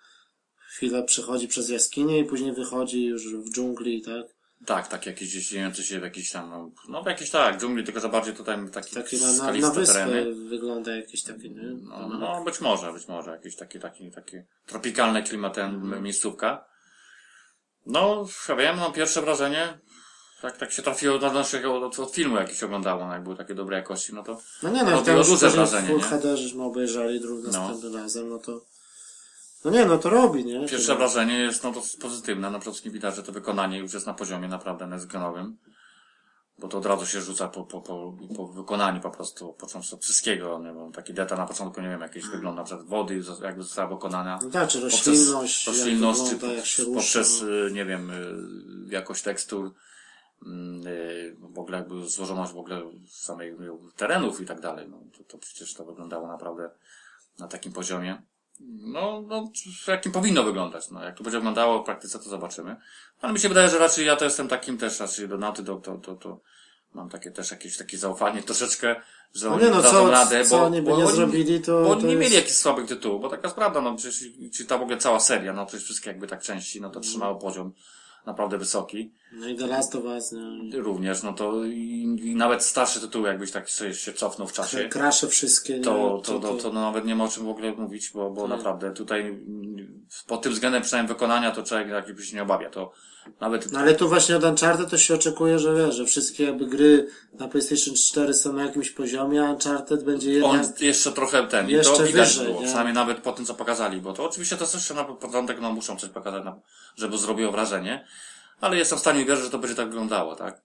[0.69, 4.32] Chwilę przechodzi przez jaskinię i później wychodzi już w dżungli, tak?
[4.65, 7.83] Tak, tak, jakieś gdzieś dziejące się w jakiś tam, no, no w jakiejś tak, dżungli,
[7.83, 10.35] tylko za bardziej tutaj taki, Taki na, na, na tereny.
[10.35, 11.63] wygląda jakieś takie, nie?
[11.63, 16.03] No, no, być może, być może, jakieś takie, takie, takie tropikalne klimatem Mhm.
[16.03, 16.65] miejscówka.
[17.85, 19.79] No, ja wiem, mam pierwsze wrażenie,
[20.43, 23.55] jak tak się trafiło do naszego, od, od filmu jakiś oglądało, no, jak były takie
[23.55, 26.37] dobrej jakości, no to No nie no, No, tam duże wrażenie, w Full nie?
[26.37, 27.73] Żeśmy obejrzeli drugi No.
[27.95, 28.61] razem, no to
[29.65, 30.67] no nie, no to robi, nie?
[30.67, 34.13] pierwsze wrażenie jest no dosyć pozytywne, przede wszystkim widać, że to wykonanie już jest na
[34.13, 35.53] poziomie naprawdę next-genowym.
[36.59, 40.03] Bo to od razu się rzuca po, po, po, po wykonaniu po prostu, począwszy od
[40.03, 43.63] wszystkiego, nie wiem, taki detal na początku, nie wiem, jakieś wygląd na przykład wody, jakby
[43.63, 44.39] została wykonana.
[44.43, 46.99] No tak, czy poprzez roślinność, roślinność jak wygląda, jak się po- rusza.
[46.99, 47.47] poprzez, no.
[47.67, 49.73] y, nie wiem, y, jakość tekstur,
[50.45, 53.57] mm, y, w ogóle jakby złożoność w ogóle samej y,
[53.95, 54.89] terenów i tak dalej.
[54.89, 56.69] No, to, to przecież to wyglądało naprawdę
[57.39, 58.21] na takim poziomie.
[58.67, 59.51] No, no,
[59.87, 60.91] jakim powinno wyglądać.
[60.91, 62.75] No, jak to będzie wyglądało w praktyce, to zobaczymy.
[63.21, 65.83] Ale mi się wydaje, że raczej ja to jestem takim też, raczej do Naughty Dog,
[65.85, 66.41] to, to, to
[66.93, 68.95] mam takie też jakieś takie zaufanie troszeczkę,
[69.33, 71.15] że No oni nie no, dadzą co, radę, co bo, oni by bo nie oni-
[71.15, 71.83] zrobili, to...
[71.83, 72.23] bo oni to nie jest...
[72.23, 75.19] mieli jakichś słabych tytułów, bo taka jest prawda, no przecież, czy ta w ogóle cała
[75.19, 77.73] seria, no przecież wszystkie jakby tak części, no to trzymało poziom
[78.25, 79.11] naprawdę wysoki.
[79.31, 80.79] No i The Last of Us, nie?
[80.79, 84.89] Również, no to i, i nawet starsze tytuły, jakbyś tak sobie się cofnął w czasie,
[84.89, 88.11] Krasze wszystkie, to, to, to, to no nawet nie ma o czym w ogóle mówić,
[88.13, 92.43] bo, bo naprawdę tutaj mm, pod tym względem przynajmniej wykonania to człowiek jakby się nie
[92.43, 92.91] obawia, to
[93.39, 96.65] nawet No ale tu właśnie od Uncharted to się oczekuje, że wiesz, że wszystkie jakby
[96.65, 100.81] gry na PlayStation 4 są na jakimś poziomie, a Uncharted będzie on jednak...
[100.81, 102.65] jeszcze trochę ten, i Jeszcze to widać wyżej, było, nie?
[102.65, 105.97] przynajmniej nawet po tym, co pokazali, bo to oczywiście to jeszcze na początek, no muszą
[105.97, 106.43] coś pokazać,
[106.95, 108.07] żeby zrobiło wrażenie,
[108.61, 110.61] ale jestem w stanie wierzyć, że to będzie tak wyglądało, tak?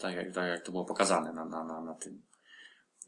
[0.00, 2.22] Tak jak, tak jak to było pokazane na, na, na, na tym.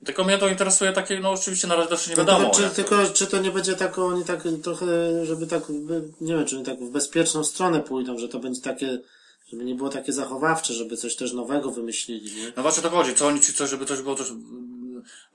[0.04, 2.50] Tylko mnie to interesuje takie, no oczywiście na razie też nie No wiadomo.
[2.50, 4.86] tylko, czy, tylko czy to nie będzie tak, oni tak trochę,
[5.26, 5.62] żeby tak,
[6.20, 8.98] nie wiem, czy oni tak w bezpieczną stronę pójdą, że to będzie takie,
[9.50, 12.52] żeby nie było takie zachowawcze, żeby coś też nowego wymyślili, nie?
[12.56, 14.32] No właśnie to chodzi, co oni, czy coś, żeby coś było też,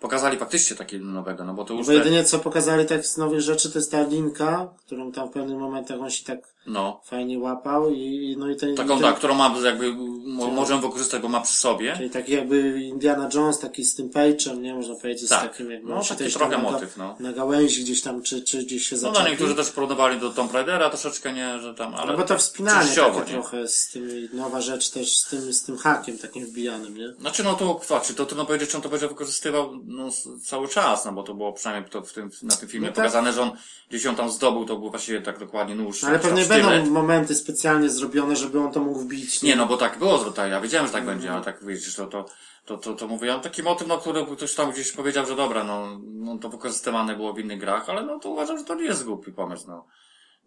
[0.04, 3.42] pokazali faktycznie takiego nowego, no bo to już Bo jedynie co pokazali tak z nowych
[3.42, 7.40] rzeczy, to jest ta linka, którą tam w pewnych momentach on się tak no, fajnie
[7.40, 9.94] łapał i, no i ten, taką, i ten tak, którą ma jakby,
[10.26, 11.94] mo, możemy wykorzystać, bo ma przy sobie.
[11.98, 14.76] Czyli taki jakby Indiana Jones, taki z tym pejczem, nie?
[14.76, 15.40] Można powiedzieć, Tak.
[15.40, 17.16] z takim jakby No, taki trochę tam na, motyw, no.
[17.20, 19.24] na gałęzi gdzieś tam, czy, czy gdzieś się No, zaczepił.
[19.24, 22.12] no niektórzy też porównywali do Tomb Raidera troszeczkę, nie, że tam, ale...
[22.12, 23.24] No bo to wspinanie takie nie?
[23.24, 27.14] trochę z tym, nowa rzecz też z tym, z tym hakiem takim wbijanym, nie?
[27.20, 30.10] Znaczy, no to, znaczy, to trudno powiedzieć, czy on to będzie wykorzystywał, no,
[30.44, 33.06] cały czas, no bo to było przynajmniej to w tym, na tym filmie No tak.
[33.06, 33.52] pokazane, że on
[33.90, 36.02] gdzieś ją tam zdobył, to był właściwie tak dokładnie nóż.
[36.02, 36.66] No, ale pewnie sztylet.
[36.66, 39.42] będą momenty specjalnie zrobione, żeby on to mógł wbić.
[39.44, 41.18] Nie, no bo tak było, tak, ja wiedziałem, że tak Mhm.
[41.18, 42.26] będzie, ale tak widzisz, to, to,
[42.66, 45.36] to, to, to mówię, ja mam taki motyw, no, który ktoś tam gdzieś powiedział, że
[45.36, 48.76] dobra, no, no to wykorzystywane było w innych grach, ale no to uważam, że to
[48.76, 49.86] nie jest głupi pomysł, no.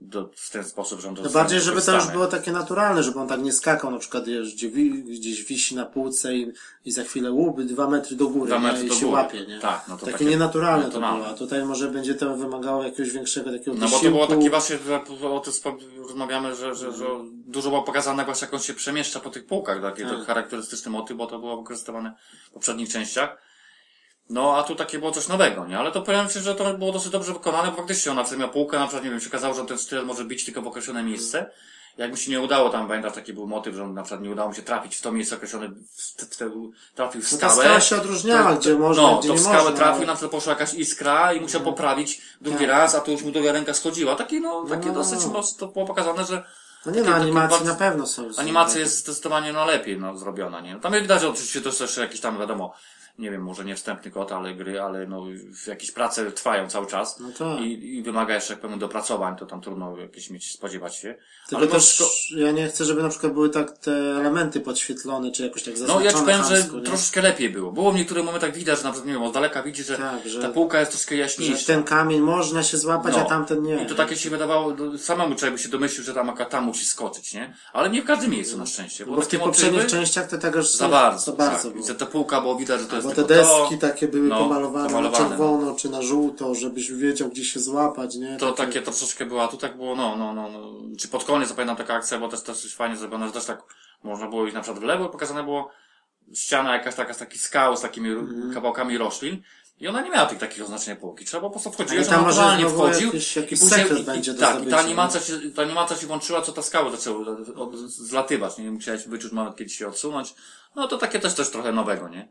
[0.00, 2.52] Do, w ten sposób, że on to To zostanie bardziej, żeby to już było takie
[2.52, 4.24] naturalne, żeby on tak nie skakał, na przykład
[4.54, 4.68] gdzie
[5.04, 6.52] gdzieś wisi na półce i,
[6.84, 8.62] i za chwilę łuby dwa metry do góry Dwa nie?
[8.62, 9.12] metry i do się góry.
[9.16, 9.58] łapie, nie?
[9.60, 11.18] Tak, no to takie, takie nienaturalne to naturalne.
[11.20, 14.14] było, a tutaj może będzie to wymagało jakiegoś większego takiego No bo to wysiłku.
[14.14, 15.52] było taki właśnie, że o tym
[16.02, 17.04] rozmawiamy, że, że, że
[17.46, 20.10] dużo było pokazane właśnie jak on się przemieszcza po tych półkach, taki Tak.
[20.12, 22.14] to charakterystyczny motyw, bo to było wykorzystywane
[22.48, 23.45] w poprzednich częściach.
[24.30, 25.78] No, a tu takie było coś nowego, nie?
[25.78, 28.78] Ale to powiem Ci, że to było dosyć dobrze wykonane, bo faktycznie ona miała półkę,
[28.78, 31.50] na przykład, nie wiem, się okazało, że ten styl może bić tylko w określone miejsce
[31.96, 34.48] jak mi się nie udało, tam pamiętasz, taki był motyw, że na przykład nie udało
[34.48, 37.64] mi się trafić w to miejsce określone, w, w, w, trafił w No ta skałę.
[37.64, 40.32] skała się odróżniała, To- gdzie można, no, gdzie to w skałę można, trafił, na przykład
[40.32, 42.68] poszła jakaś iskra i musiał poprawić drugi Tak.
[42.68, 44.16] raz, a tu już mu druga ręka schodziła.
[44.16, 44.94] Takie, no, takie No.
[44.94, 46.44] dosyć mocno to było pokazane, że
[46.86, 48.28] No nie no, takie- takie animacje bardzo- na pewno są.
[48.36, 50.76] Animacja jest zdecydowanie no, lepiej no, zrobiona, nie?
[50.80, 52.74] Tam widać oczywiście to jest jeszcze jakieś tam, wiadomo,
[53.18, 55.24] nie wiem, może nie wstępny kod, ale gry, ale no,
[55.66, 57.60] jakieś prace trwają cały czas No tak.
[57.60, 61.14] i, i wymaga jeszcze jak powiem dopracowań, to tam trudno jakieś mieć, spodziewać się.
[61.48, 65.30] Tylko ale no, też ja nie chcę, żeby na przykład były tak te elementy podświetlone,
[65.32, 66.80] czy jakoś tak No zaznaczone ja ci powiem, że nie?
[66.82, 67.72] troszeczkę lepiej było.
[67.72, 70.26] Było w niektórych momentach widać, że na przykład, nie wiem, od daleka widzi, że, Tak,
[70.28, 71.66] że- ta półka jest troszkę Że jaśniejsza.
[71.66, 73.22] ten kamień można się złapać, No.
[73.22, 73.82] a tamten nie.
[73.82, 76.64] I to takie się wydawało, no, samemu człowiek by się domyślił, że tam akurat tam
[76.64, 77.54] musi skoczyć, nie?
[77.72, 79.06] Ale nie w każdym miejscu na szczęście.
[79.06, 81.72] Bo w takie tych poprzednich częściach to tak aż za bardzo, za bardzo tak.
[81.72, 81.86] było.
[81.86, 83.60] Że ta półka było widać, że to jest Bo te tylko to.
[83.60, 87.60] deski takie były no, pomalowane, pomalowane, na czerwono, czy na żółto, żebyś wiedział, gdzie się
[87.60, 88.36] złapać, nie?
[88.36, 90.72] To takie troszeczkę była, tu tak było, no, no, no, no.
[90.98, 93.62] Czy pod koniec zapamiętam taka akcja, bo też też fajnie zrobione, że też tak
[94.02, 95.70] można było iść na przykład w lewo pokazane było
[96.34, 98.54] ściana jakaś taka z takich skał, z takimi Mhm.
[98.54, 99.42] kawałkami roślin.
[99.80, 101.24] I ona nie miała tych takich oznaczenia półki.
[101.24, 103.06] Trzeba po prostu wchodzić, że naturalnie wchodził.
[103.06, 106.42] jakiś- jakiś i później, będzie do tak, i ta animacja się, ta animacja się włączyła,
[106.42, 107.06] co ta od,
[107.56, 108.70] od, zlatywać, nie?
[108.70, 110.34] Musiałeś wyczuć moment, kiedy się odsunąć.
[110.76, 112.28] No to takie też też trochę nowego, nie?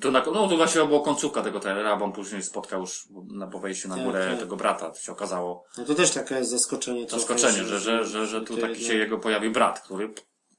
[0.00, 3.46] To na, no to właśnie była końcówka tego trailera, bo on później spotkał już na
[3.46, 4.40] po wejściu na Tak, górę tak.
[4.40, 7.06] tego brata, to się okazało No to też takie jest zaskoczenie.
[7.08, 10.14] zaskoczenie, że, że, że, że tu to taki się jego pojawił brat, który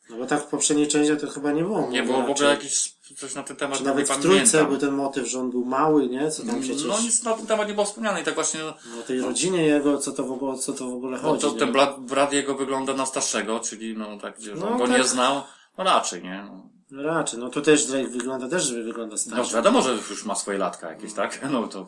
[0.09, 1.87] No bo tak w poprzedniej części to chyba nie było.
[1.89, 4.91] nie było w ogóle jakiś coś na ten temat, Czy nawet w trójce był ten
[4.91, 6.31] motyw, że on był mały, nie?
[6.31, 6.83] Co tam przecież...
[6.85, 9.65] No nic na ten temat nie było wspomniane i tak właśnie, no, O tej rodzinie
[9.65, 11.41] jego, co to w ogóle, co to w ogóle no chodzi.
[11.41, 11.59] to nie?
[11.59, 14.97] ten brat, brat jego wygląda na starszego, czyli no tak, że No on go tak.
[14.97, 15.41] nie znał,
[15.77, 16.43] no raczej, nie?
[16.47, 16.72] No.
[16.93, 19.53] No raczej, no to też Drake wygląda, też wygląda No starszy.
[19.53, 21.39] wiadomo, że już ma swoje latka jakieś, tak?
[21.51, 21.87] No to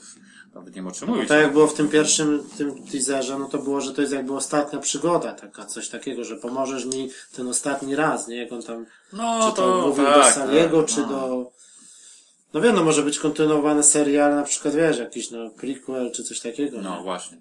[0.56, 1.30] nawet nie ma czym No mówić.
[1.30, 4.34] tak jak było w tym pierwszym tym teaserze, no to było, że to jest jakby
[4.36, 8.36] ostatnia przygoda, taka, coś takiego, że pomożesz mi ten ostatni raz, nie?
[8.38, 11.08] Jak on tam, No czy to, mówił do tak, Saliego, tak, czy no.
[11.08, 11.52] do...
[12.54, 16.40] No wiem, no może być kontynuowane serial, na przykład wiesz, jakiś no prequel, czy coś
[16.40, 17.04] takiego, No nie?
[17.04, 17.38] właśnie.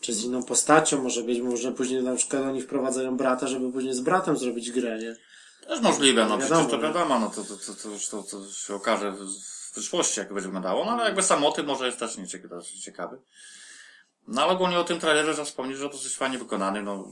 [0.00, 3.94] Czy z inną postacią może być, może później na przykład oni wprowadzają brata, żeby później
[3.94, 5.16] z bratem zrobić grę, nie?
[5.70, 8.74] Też możliwe, no Wiadomo, przecież to wiadomo, no to, to, to, to, to, to się
[8.74, 9.18] okaże w,
[9.68, 13.18] w przyszłości, jak to będzie wyglądało, no ale jakby sam motyw może jest też nieciekawy.
[14.28, 17.08] No ale ogólnie o tym trailerze trzeba wspomnieć, że dosyć fajnie wykonany, no,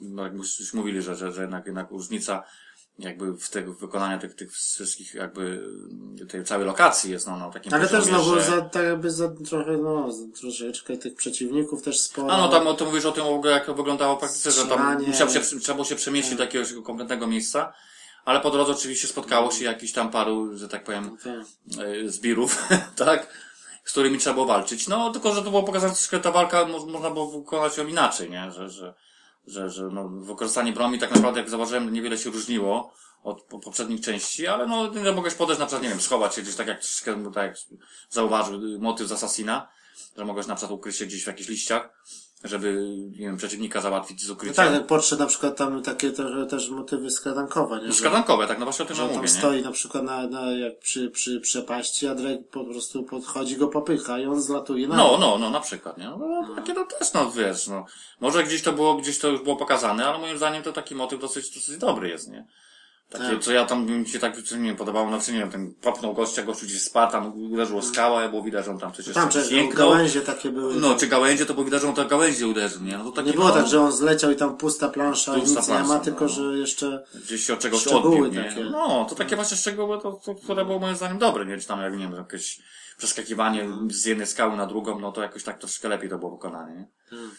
[0.00, 2.42] no jak już mówili, że, że, że jednak, jednak różnica
[2.98, 5.68] jakby w tego wykonania tych, tych wszystkich jakby
[6.28, 8.42] tej całej lokacji jest no, na takim Ale też znowu że...
[8.42, 12.32] za, tak jakby za trochę, no, za troszeczkę tych przeciwników też sporo.
[12.32, 14.50] A no tam o tym mówisz o tym w ogóle jak to wyglądało w praktyce,
[14.50, 17.72] że tam musiał się, trzeba było się przemieścić do jakiegoś konkretnego miejsca,
[18.24, 21.80] ale po drodze oczywiście spotkało się jakiś tam paru, że tak powiem, Tak.
[21.80, 22.62] e, zbirów,
[22.96, 23.46] tak?
[23.84, 24.88] Z którymi trzeba było walczyć.
[24.88, 28.30] No, tylko, że to było pokazane, że ta walka mo- można było wykonać ją inaczej,
[28.30, 28.50] nie?
[28.50, 28.94] Że, że,
[29.46, 32.92] że, że no, wykorzystanie broni tak naprawdę, jak zauważyłem, niewiele się różniło
[33.22, 36.42] od po, poprzednich części, ale no, nie mogłeś podejść na przykład, nie wiem, schować się
[36.42, 36.80] gdzieś tak jak,
[37.34, 37.56] tak jak
[38.10, 39.68] zauważył motyw z Assassina,
[40.16, 41.88] że mogłeś na przykład ukryć się gdzieś w jakichś liściach,
[42.44, 44.54] żeby, nie wiem, przeciwnika załatwić z No ukrycia.
[44.54, 47.86] tak, jak podszedł na przykład tam takie trochę też motywy skradankowe, nie?
[47.86, 49.38] Że, Szkadankowe, tak, no właśnie o tym że ja tam mówię, nie?
[49.38, 53.68] stoi na przykład na, na, jak przy, przy przepaści, a Drake po prostu podchodzi, go
[53.68, 56.04] popycha i on zlatuje na No, no, no, na przykład, nie?
[56.04, 57.86] No, no, takie to też, no, wiesz, no.
[58.20, 61.20] Może gdzieś to było, gdzieś to już było pokazane, ale moim zdaniem to taki motyw
[61.20, 62.46] dosyć, dosyć dobry jest, nie?
[63.10, 63.42] Takie, Tak.
[63.42, 66.42] co ja tam mi się tak, nie podobało, no, czy nie wiem, ten popnął gościa,
[66.42, 69.50] gościu gdzieś spadł, tam uderzyło skała, było widać, że on tam coś Tam jeszcze przecież
[69.50, 69.90] jęknął.
[69.90, 70.74] gałęzie takie były.
[70.74, 72.98] No, czy gałęzie, to było widać, że on tak gałęzie uderzył, nie?
[72.98, 75.40] No to takie, nie było no, tak, że on zleciał i tam pusta plansza i
[75.40, 76.28] Pusta nic nie ma, plansza, tylko no.
[76.28, 77.04] że jeszcze...
[77.14, 78.44] gdzieś się od czegoś odbił, nie?
[78.44, 78.64] takie.
[78.64, 81.58] No, to takie właśnie szczegóły, to, to, które było moim zdaniem dobre, nie?
[81.58, 82.58] Czy tam, jak nie wiem, jakieś
[82.98, 86.76] przeskakiwanie z jednej skały na drugą, no to jakoś tak troszkę lepiej to było wykonane,
[86.76, 86.88] nie?
[87.10, 87.30] Hmm.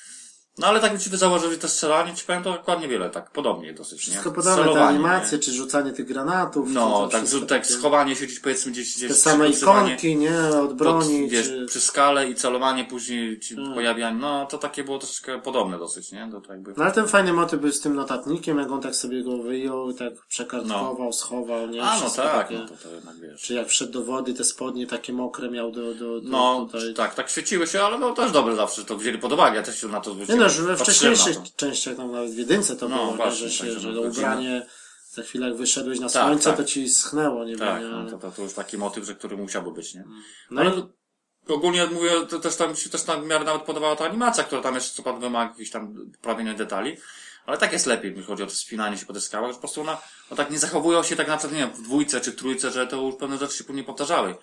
[0.57, 3.31] No ale tak by ci wy założyli te strzelanie, ci powiem to dokładnie wiele, tak
[3.31, 4.35] podobnie dosyć, Wszystko nie?
[4.35, 5.43] podobne, te animacje, nie?
[5.43, 6.67] czy rzucanie tych granatów.
[6.71, 10.37] No, tak, tak takie- schowanie się gdzieś powiedzmy gdzieś, gdzieś Te same ikonki, nie?
[10.63, 11.65] Od broni, pod, wiesz, czy...
[11.65, 13.73] przy skale i celowanie później ci Hmm.
[13.73, 16.29] pojawianie, no to takie było troszeczkę podobne dosyć, nie?
[16.31, 16.73] To jakby...
[16.77, 19.93] No ale ten fajny motyw był z tym notatnikiem, jak on tak sobie go wyjął,
[19.93, 21.83] tak przekartkował, schował, nie?
[21.83, 22.59] A, no Wszystko tak, takie.
[22.59, 23.41] no to, to jednak wiesz.
[23.41, 26.93] Czy jak wszedł do wody, te spodnie takie mokre miał do, do, do No, tutaj.
[26.93, 29.81] tak, tak świeciły się, ale no też dobre zawsze, to wzięli pod uwagę, ja też
[29.81, 30.46] się na to zwróciłem.
[30.47, 33.17] No, że we wcześniejszych częściach, tam nawet w jedynce to No, było, nie?
[33.17, 34.65] właśnie, że się, także że no, to ubranie,
[35.11, 36.57] za chwilę jak wyszedłeś na Tak, słońce, tak.
[36.57, 39.37] to ci schnęło, nie Tak, wiem, no, to, to, to już taki motyw, że który
[39.37, 40.03] musiałby być, nie?
[40.51, 43.61] No ale i to, ogólnie mówię, to też tam się też tam w miarę nawet
[43.61, 46.97] podobała ta animacja, która tam jeszcze co prawda wymaga jakichś tam poprawienia detali,
[47.45, 49.59] ale tak jest lepiej, jeśli chodzi o to spinanie się po tych skałach, że po
[49.59, 49.97] prostu ona,
[50.31, 52.71] no tak nie zachowują się tak na przykład, nie wiem, w dwójce czy w trójce,
[52.71, 54.35] że to już pewne rzeczy się później powtarzały.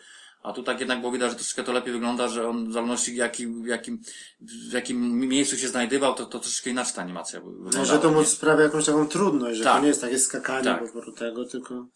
[0.44, 3.16] A tu tak jednak było widać, że troszeczkę to lepiej wygląda, że on w zależności
[3.16, 4.00] jakim, w jakim,
[4.40, 7.84] w jakim miejscu się znajdował, to, to troszeczkę inaczej ta animacja wy- wyglądała.
[7.84, 9.74] No, że to mu sprawia jakąś taką trudność, że Tak.
[9.76, 10.84] to nie jest takie skakanie Tak.
[10.86, 11.86] po prostu tego, tylko...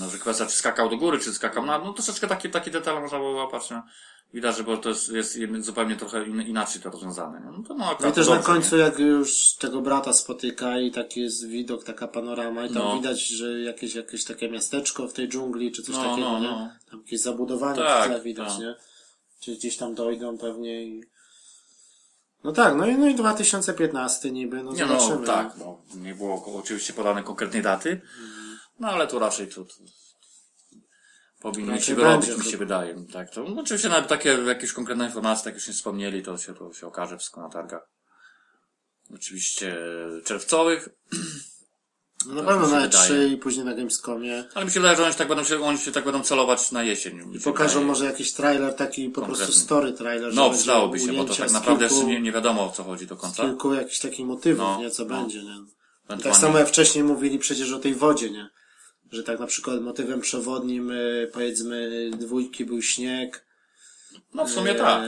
[0.00, 3.00] No, że kwestia, czy skakał do góry, czy skakał na, no troszeczkę taki, taki detal
[3.02, 3.82] można było łapać, no.
[4.34, 7.58] Widać, że bo to jest, jest zupełnie trochę in, inaczej to rozwiązane, nie?
[7.58, 8.82] No to no, No i też na końcu, nie?
[8.82, 12.96] jak już tego brata spotyka i taki jest widok, taka panorama i tam No.
[12.96, 16.46] widać, że jakieś, jakieś takie miasteczko w tej dżungli, czy coś No, takiego, no, nie?
[16.46, 16.70] no.
[16.90, 18.58] Tam jakieś zabudowanie Tak, w tle widać, tak.
[18.60, 18.74] nie?
[19.40, 21.04] Czy gdzieś tam dojdą pewnie i...
[22.44, 25.16] No tak, no i, no i 2015 niby, no Nie zobaczymy.
[25.20, 28.00] no, tak, no, nie było oczywiście podane konkretnej daty,
[28.80, 29.64] no ale tu raczej to
[31.42, 32.94] powinni się wyrobić, mi się wydaje.
[33.12, 36.54] Tak, to no, oczywiście nawet takie jakieś konkretne informacje, tak już nie wspomnieli, to się,
[36.54, 37.88] to się okaże wszystko na targach.
[39.14, 39.76] Oczywiście
[40.24, 40.88] czerwcowych,
[42.26, 43.10] No na Tak pewno na wydaje.
[43.28, 44.44] E3 i później na Gamescomie.
[44.54, 46.72] ale mi się wydaje, że oni się tak będą, się, oni się tak będą celować
[46.72, 47.34] na jesień.
[47.34, 49.62] I pokażą może jakiś trailer, taki po prostu Konkretny.
[49.64, 50.34] story trailer.
[50.34, 53.06] No, przydałoby się, bo to tak naprawdę kilku, jeszcze nie, nie wiadomo o co chodzi
[53.06, 53.42] do końca.
[53.42, 54.90] kilku jakichś takich motywów, No, nie?
[54.90, 55.08] Co no.
[55.08, 55.56] będzie, nie?
[56.22, 58.48] Tak samo jak wcześniej mówili przecież o tej wodzie, nie?
[59.12, 63.44] Że tak na przykład motywem przewodnim, y, powiedzmy, dwójki był śnieg,
[64.34, 65.02] No w sumie e, tak.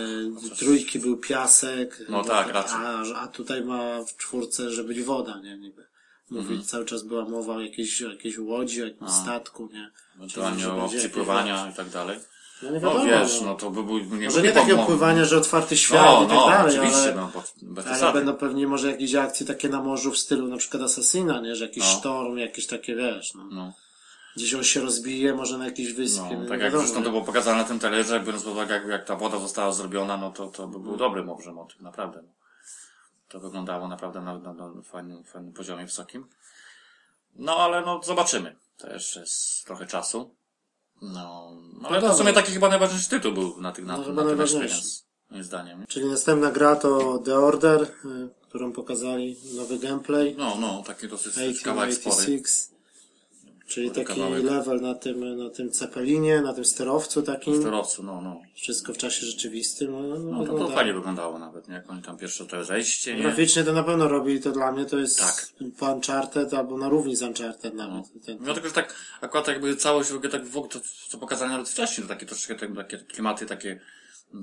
[0.59, 2.03] trójki był piasek.
[2.09, 2.77] No tak, raczej.
[2.77, 5.57] A, a tutaj ma w czwórce, że być woda, nie?
[5.59, 5.87] Niby.
[6.31, 6.69] Mówili, Mhm.
[6.69, 9.91] cały czas była mowa o jakiejś, o jakiejś łodzi, o jakimś statku, nie?
[10.17, 12.19] Ewentualnie o opcji pływania i tak dalej.
[12.63, 13.47] No nie No wiadomo, wiesz, no.
[13.47, 13.99] no to by był...
[13.99, 17.03] Nie, Może nie takie mo- opływania, że otwarty świat No, i tak no, dalej, oczywiście,
[17.03, 17.31] ale, no,
[17.75, 21.41] bo, ale będą pewnie może jakieś akcje takie na morzu w stylu na przykład Assassina,
[21.41, 21.57] nie?
[21.57, 21.99] Że jakiś No.
[21.99, 23.45] sztorm, jakieś takie, wiesz, no.
[23.53, 23.73] No,
[24.37, 26.37] Gdzieś on się rozbije, może na jakiejś wyspie.
[26.41, 29.05] no, tak jak zresztą to było pokazane na tym trailerze, biorąc pod uwagę, jak, jak
[29.05, 32.23] ta woda została zrobiona, no to, to by był dobry może motyw, naprawdę.
[32.23, 32.33] No.
[33.29, 36.27] To wyglądało naprawdę na, na, na fajnym, fajnym poziomie, wysokim.
[37.35, 38.57] No, ale no, zobaczymy.
[38.79, 40.35] To jeszcze jest trochę czasu.
[41.03, 41.53] No,
[41.85, 44.39] ale to w sumie taki chyba najważniejszy tytuł był na tych, na, No, na, tym
[45.31, 45.81] moim zdaniem.
[45.81, 45.87] nie?
[45.87, 47.89] Czyli następna gra to The Order, y,
[48.43, 50.35] którą pokazali, nowy gameplay.
[50.39, 52.43] No, no, taki dosyć kawałek spory.
[53.67, 53.75] 1886.
[53.75, 54.45] Czyli taki kawałek.
[54.45, 57.61] level na tym, na tym cepelinie, na tym sterowcu takim.
[57.61, 58.41] Sterowcu, no, no.
[58.55, 59.93] Wszystko w czasie rzeczywistym.
[59.93, 61.75] No, no, No to, to fajnie wyglądało nawet, nie?
[61.75, 63.23] Jak oni tam pierwsze to zejście, nie?
[63.23, 65.47] Graficznie to na pewno robi to dla mnie to jest Tak.
[65.79, 68.05] po Uncharted albo na równi z Uncharted nawet.
[68.27, 71.19] Ten, No tylko, że tak, akurat jakby całość w ogóle tak w ogóle, to, co
[71.19, 73.81] pokazali nawet wcześniej, to takie troszeczkę tak, takie klimaty takie,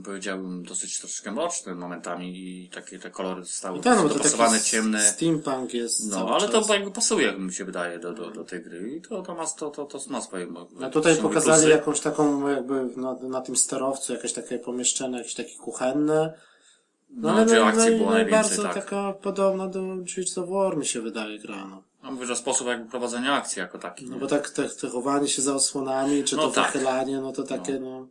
[0.06, 5.02] powiedziałbym, dosyć troszeczkę mroczne momentami i takie te kolory zostały I tak, no dopasowane, ciemne.
[5.02, 6.68] steampunk jest No, ale czas.
[6.68, 9.36] to jakby pasuje, jak mi się wydaje, do, do, do tej gry i to, to
[9.36, 10.48] ma, to, to, to ma swoje
[10.82, 11.78] A tutaj pokazali plusy.
[11.78, 16.34] jakąś taką jakby na, na tym sterowcu jakieś takie pomieszczenie, jakieś takie kuchenne.
[17.10, 18.74] No, gdzie akcji było najwięcej, bardzo tak.
[18.74, 21.84] taka podobna do Gears of War mi się wydaje gra, no.
[22.04, 24.06] No mówię, że sposób jakby prowadzenia akcji jako taki.
[24.06, 24.20] No nie?
[24.22, 26.72] bo tak te, te chowanie się za osłonami, czy No to tak.
[26.72, 28.08] wychylanie, no to takie no.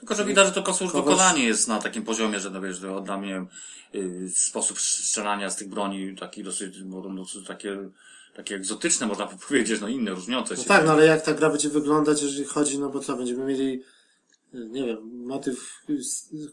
[0.00, 2.96] Tylko, że widać, że to Kogoś- wykonanie jest na takim poziomie, że no wiesz, że
[2.96, 3.46] oddam, nie wiem,
[3.94, 7.78] y, sposób strzelania z tych broni, taki dosyć, bo to dosyć takie,
[8.34, 10.62] takie egzotyczne, można powiedzieć, no inne, różniące się.
[10.62, 13.44] No tak, no ale jak ta gra będzie wyglądać, jeżeli chodzi, no bo co, będziemy
[13.44, 13.82] mieli,
[14.52, 15.80] nie wiem, motyw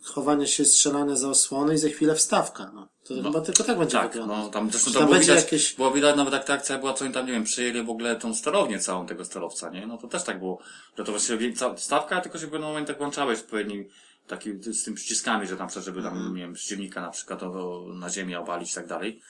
[0.03, 2.87] chowania się, strzelania za osłony i za chwilę wstawka, no.
[3.07, 4.37] To chyba tylko tak będzie Tak, wyglądać.
[4.37, 7.05] no tam zresztą tam było widać, jakieś- było widać nawet jak ta akcja była, co
[7.05, 9.87] oni tam, nie wiem, przyjęli w ogóle tą sterownię całą tego sterowca, nie?
[9.87, 10.59] No to też tak było,
[10.97, 13.85] że to właściwie stawka, tylko się w pewnym momencie włączałeś odpowiedni,
[14.27, 16.35] taki, z tym przyciskami, że tam, żeby tam, Mhm.
[16.35, 19.21] nie wiem, przeciwnika na przykład o, na ziemię obalić i tak dalej.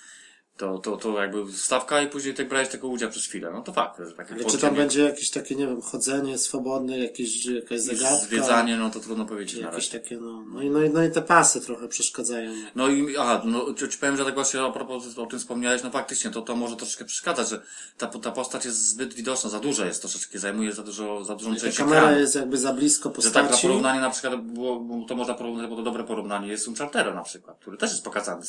[0.58, 3.52] To, to, to jakby stawka i później tak brałeś tego udział przez chwilę.
[3.54, 7.00] No to fakt, że takie Ale czy tam będzie jakieś takie, nie wiem, chodzenie swobodne,
[7.00, 8.16] jakieś, jakaś zagadka?
[8.16, 10.00] zwiedzanie, no to trudno powiedzieć na Jakieś razie.
[10.00, 12.52] takie, no, no i, no i, no i te pasy trochę przeszkadzają.
[12.76, 15.84] No i, a, no, ci ci powiem, że tak właśnie a propos o tym wspomniałeś,
[15.84, 17.62] no faktycznie, to, to może troszeczkę przeszkadzać, że
[17.98, 21.56] ta, ta postać jest zbyt widoczna, za duża jest troszeczkę, zajmuje za dużo, za dużą
[21.56, 22.20] część kamera ekranu.
[22.20, 23.68] jest jakby za blisko Że tak na postaci.
[23.68, 27.58] porównanie na przykład było, to można porównać, bo to dobre porównanie jest Uncharted na przykład,
[27.60, 28.42] który też jest pokazany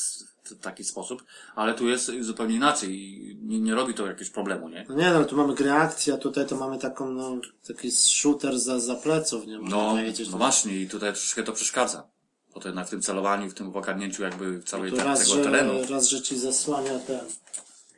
[0.44, 1.24] w taki sposób,
[1.56, 4.86] ale tu jest zupełnie inaczej i nie, nie robi to jakiegoś problemu, nie?
[4.88, 7.36] No nie no, tu mamy grę akcji, a tutaj to mamy taką, no,
[7.66, 10.30] taki shooter za, za pleców, nie można No, powiedzieć.
[10.30, 12.06] no właśnie i tutaj troszeczkę to przeszkadza.
[12.54, 15.42] Bo to jednak w tym celowaniu, w tym ogarnięciu jakby całej te, raz, tego że,
[15.42, 15.72] terenu.
[15.90, 17.20] raz, że ci zasłania ten,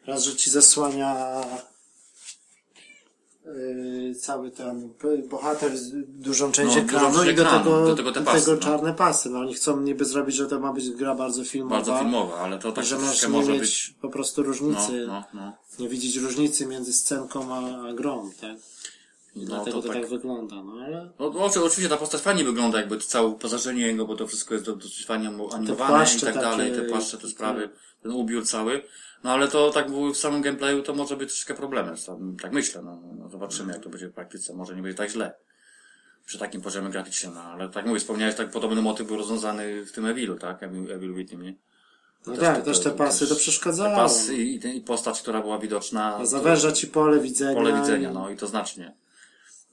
[0.07, 1.41] raz, że ci zasłania
[3.57, 4.91] yy, cały ten
[5.31, 8.57] bohater z dużą część No, ekranu i do tego, do tego te pasy, no.
[8.57, 9.31] czarne pasy.
[9.31, 11.77] No oni chcą niby zrobić, że to ma być gra bardzo filmowa.
[11.77, 13.95] Bardzo filmowa, ale to tak że masz nie może mieć być...
[14.01, 15.53] po prostu No, różnicy, no, no.
[15.79, 18.57] nie widzieć różnicy między scenką a, a grą, tak?
[19.37, 20.03] I No, dlatego to to, tak.
[20.03, 20.11] tak.
[20.11, 23.83] wygląda, no ale No, no, oczy- oczywiście ta postać fajnie wygląda, jakby to całe uposażenie
[23.87, 27.29] jego, bo to wszystko jest do- dosyć fajnie animowane i tak dalej, te płaszcze, te
[27.29, 27.69] sprawy,
[28.03, 28.83] ten ubiór cały.
[29.25, 31.95] No ale to tak w samym gameplayu to może być troszkę problemem,
[32.43, 35.33] tak- myślę, no, no zobaczymy jak to będzie w praktyce, może nie będzie tak źle.
[36.27, 39.93] przy takim poziomie graficznym, no, ale tak mówię, wspomniałeś, tak podobny motyw był rozwiązany w
[39.93, 40.63] tym Evilu, tak?
[40.63, 41.55] Evil, Evil Within, nie?
[42.27, 43.97] No Też tak, te- też te te- pasy to Te przeszkadzało.
[43.97, 46.17] pasy i, i, postać, która była widoczna.
[46.17, 47.55] A zawęża ci pole widzenia.
[47.55, 48.95] Pole widzenia, i- no i to znacznie.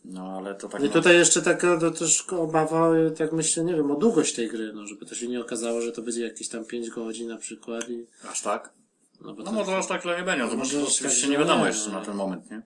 [0.06, 0.80] No ale to tak.
[0.82, 4.36] No i no, tutaj jeszcze taka to też obawa, tak myślę, nie wiem, o długość
[4.36, 7.28] tej gry, no, żeby to się nie okazało, że to będzie jakieś tam 5 godzin
[7.28, 8.74] na przykład i, Aż tak?
[9.22, 11.38] No bo No to, może aż tak nie będzie, no, to Może oczywiście tak nie
[11.38, 12.00] wiadomo jeszcze no.
[12.00, 12.62] na ten moment, nie?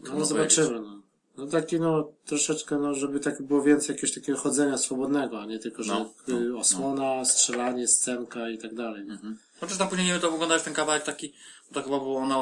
[0.00, 1.00] no, Trudno zobaczymy, no.
[1.36, 5.58] No taki, no, troszeczkę, no, żeby tak było więcej jakiegoś takiego chodzenia swobodnego, a nie
[5.58, 9.18] tylko, że No, y, no, osłona, strzelanie, scenka i tak dalej, nie?
[9.60, 11.32] Chociaż tam później nie wiem, to wyglądałeś ten kawałek taki,
[11.72, 12.38] to chyba było na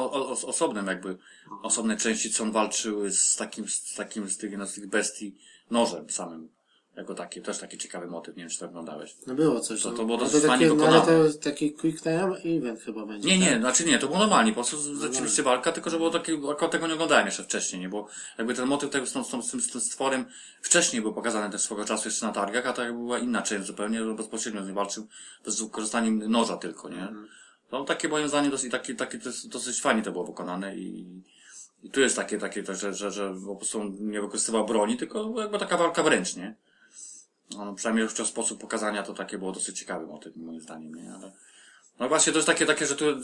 [0.47, 1.17] osobnym jakby,
[1.61, 5.35] osobnej części, co on walczył z takim, z takim, z tych, no, z tych bestii
[5.71, 6.49] nożem samym.
[6.99, 9.15] Jako taki, też taki ciekawy motyw, nie wiem, czy to oglądałeś.
[9.27, 9.97] No było coś, To- no.
[9.97, 11.29] to było Ale dosyć fajnie takie, no, ale wykonane.
[11.33, 13.27] to taki quick time event chyba będzie.
[13.37, 13.53] Nie, tak?
[13.53, 16.71] nie, znaczy nie, to było normalnie, po prostu rzeczywiście walka, tylko że było takie, akurat
[16.71, 19.61] tego nie oglądałem jeszcze wcześniej, nie, bo jakby ten motyw tego z, tą, z, tym,
[19.61, 20.25] z tym stworem
[20.61, 23.67] wcześniej był pokazany też swego czasu jeszcze na targach, a to jakby była inna część
[23.67, 25.07] zupełnie, bezpośrednio z nim walczył
[25.45, 27.07] z wykorzystaniem noża tylko, nie.
[27.71, 31.05] No takie moim zdaniem dosyć, takie, takie dosyć, fajnie to było wykonane i,
[31.83, 35.59] i tu jest takie, takie że, że, że po prostu nie wykorzystywał broni, tylko jakby
[35.59, 36.55] taka walka wręcz, nie.
[37.57, 41.13] No, przynajmniej już w sposób pokazania to takie było dosyć ciekawy motyw, moim zdaniem, nie,
[41.13, 41.31] ale
[41.99, 43.15] no właśnie, to jest takie, takie, że tu y,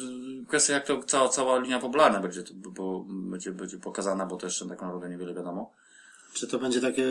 [0.47, 4.69] kwestia jak to cała, cała linia popularna będzie, bo, będzie, będzie pokazana, bo to jeszcze
[4.69, 5.71] tak naprawdę niewiele wiadomo.
[6.34, 7.03] Czy to będzie takie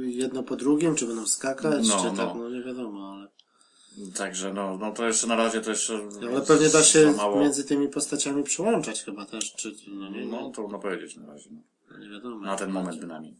[0.00, 2.26] jedno po drugim, czy będą skakać, No, czy no.
[2.26, 3.28] tak, no nie wiadomo, ale...
[4.14, 6.00] Także no, no to jeszcze na razie to jeszcze...
[6.30, 7.40] Ale pewnie da się mało.
[7.40, 11.50] między tymi postaciami przełączać chyba też, czy, no nie, No no, trudno powiedzieć na razie.
[11.52, 11.60] No.
[11.90, 12.38] no nie wiadomo.
[12.46, 13.34] Na ten moment bynajmniej.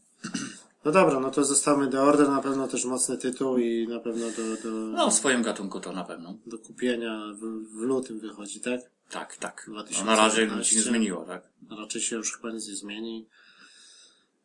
[0.85, 4.25] No dobra, no to zostawmy The Order, na pewno też mocny tytuł i na pewno
[4.31, 6.37] do, do, No w swoim gatunku to na pewno.
[6.45, 8.81] do kupienia w, w lutym wychodzi, tak?
[9.09, 9.65] Tak, tak.
[9.67, 10.05] No, 2015.
[10.05, 11.43] na razie nic się nie zmieniło, tak?
[11.79, 13.27] Raczej się już chyba nic nie zmieni.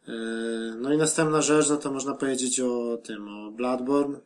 [0.09, 0.15] Yy,
[0.79, 4.21] No i następna rzecz, no to można powiedzieć o tym, o Bloodborne.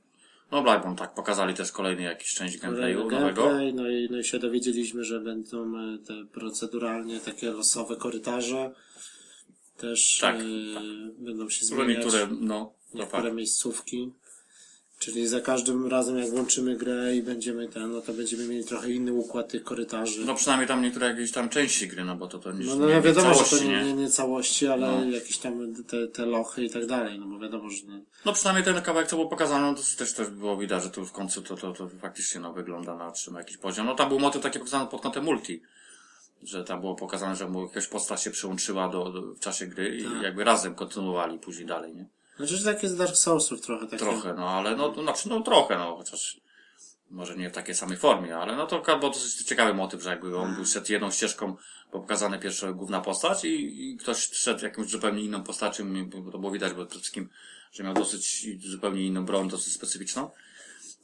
[0.53, 3.43] No Blackburn tak, pokazali też kolejny jakiś część gameplayu nowego.
[3.43, 8.75] Gameplay, no i, no i się dowiedzieliśmy, że będą e, te proceduralnie takie losowe korytarze.
[9.79, 10.39] Też Tak, e,
[10.75, 10.83] tak.
[11.19, 14.13] będą się zmieniać niektóre, no, niektóre miejscówki.
[14.99, 18.91] Czyli za każdym razem jak włączymy grę i będziemy ten, no to będziemy mieli trochę
[18.93, 20.25] inny układ tych korytarzy.
[20.25, 22.81] No przynajmniej tam niektóre jakieś tam części gry, no bo to to nie, No, nie,
[22.81, 23.85] no nie wiadomo, całości, że to nie, nie?
[23.85, 25.11] nie, nie całości, ale No.
[25.11, 28.65] jakieś tam te, te lochy i tak dalej, no bo wiadomo, że no, No przynajmniej
[28.65, 31.43] ten kawałek, co było pokazane, no to też, też było widać, że tu w końcu
[31.43, 33.87] to, to, to faktycznie no, wygląda na trzyma jakiś poziom.
[33.87, 35.63] No tam był motyw taki pokazany pod kątem multi.
[36.43, 39.97] Że tam było pokazane, że mu jakaś postać się przyłączyła do, do, w czasie gry
[39.97, 40.23] i Tak.
[40.23, 42.07] jakby razem kontynuowali później dalej, nie?
[42.37, 43.97] Znaczy, że takie z Dark Soulsów trochę takie.
[43.97, 46.41] Trochę, no ale no, to znaczy no trochę, no chociaż
[47.11, 50.37] może nie w takiej samej formie, ale no to był dosyć ciekawy motyw, że jakby
[50.37, 51.57] on był szedł jedną ścieżką,
[51.93, 56.39] bo pokazane pierwsza główna postać i, i ktoś szedł jakąś zupełnie inną postacią, bo to
[56.39, 57.29] było widać, bo przede wszystkim,
[57.73, 60.31] że miał dosyć zupełnie inną broń, dosyć specyficzną.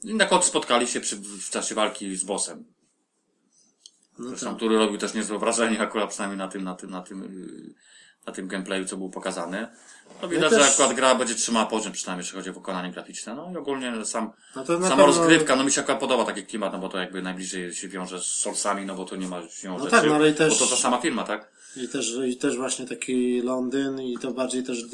[0.03, 2.65] I na końcu spotkali się przy, w czasie walki z bossem.
[4.19, 4.55] No Zresztą, tak.
[4.55, 7.73] który robił też niezłe wrażenie, akurat przynajmniej na tym, na tym, na tym, yy,
[8.27, 9.75] na tym gameplayu, co było pokazane.
[10.21, 13.35] No widać, też- że akurat gra będzie trzymała poziom, przynajmniej jeśli chodzi o wykonanie graficzne.
[13.35, 16.43] No i ogólnie sam, No na sama pewno- rozgrywka, no mi się akurat podoba taki
[16.45, 19.41] klimat, no bo to jakby najbliżej się wiąże z Soulsami, no bo to nie ma
[19.49, 21.51] się No rzeczy, tak, no ale i też- bo to ta sama firma, tak?
[21.75, 24.89] I też, I też właśnie taki Londyn i to bardziej też do,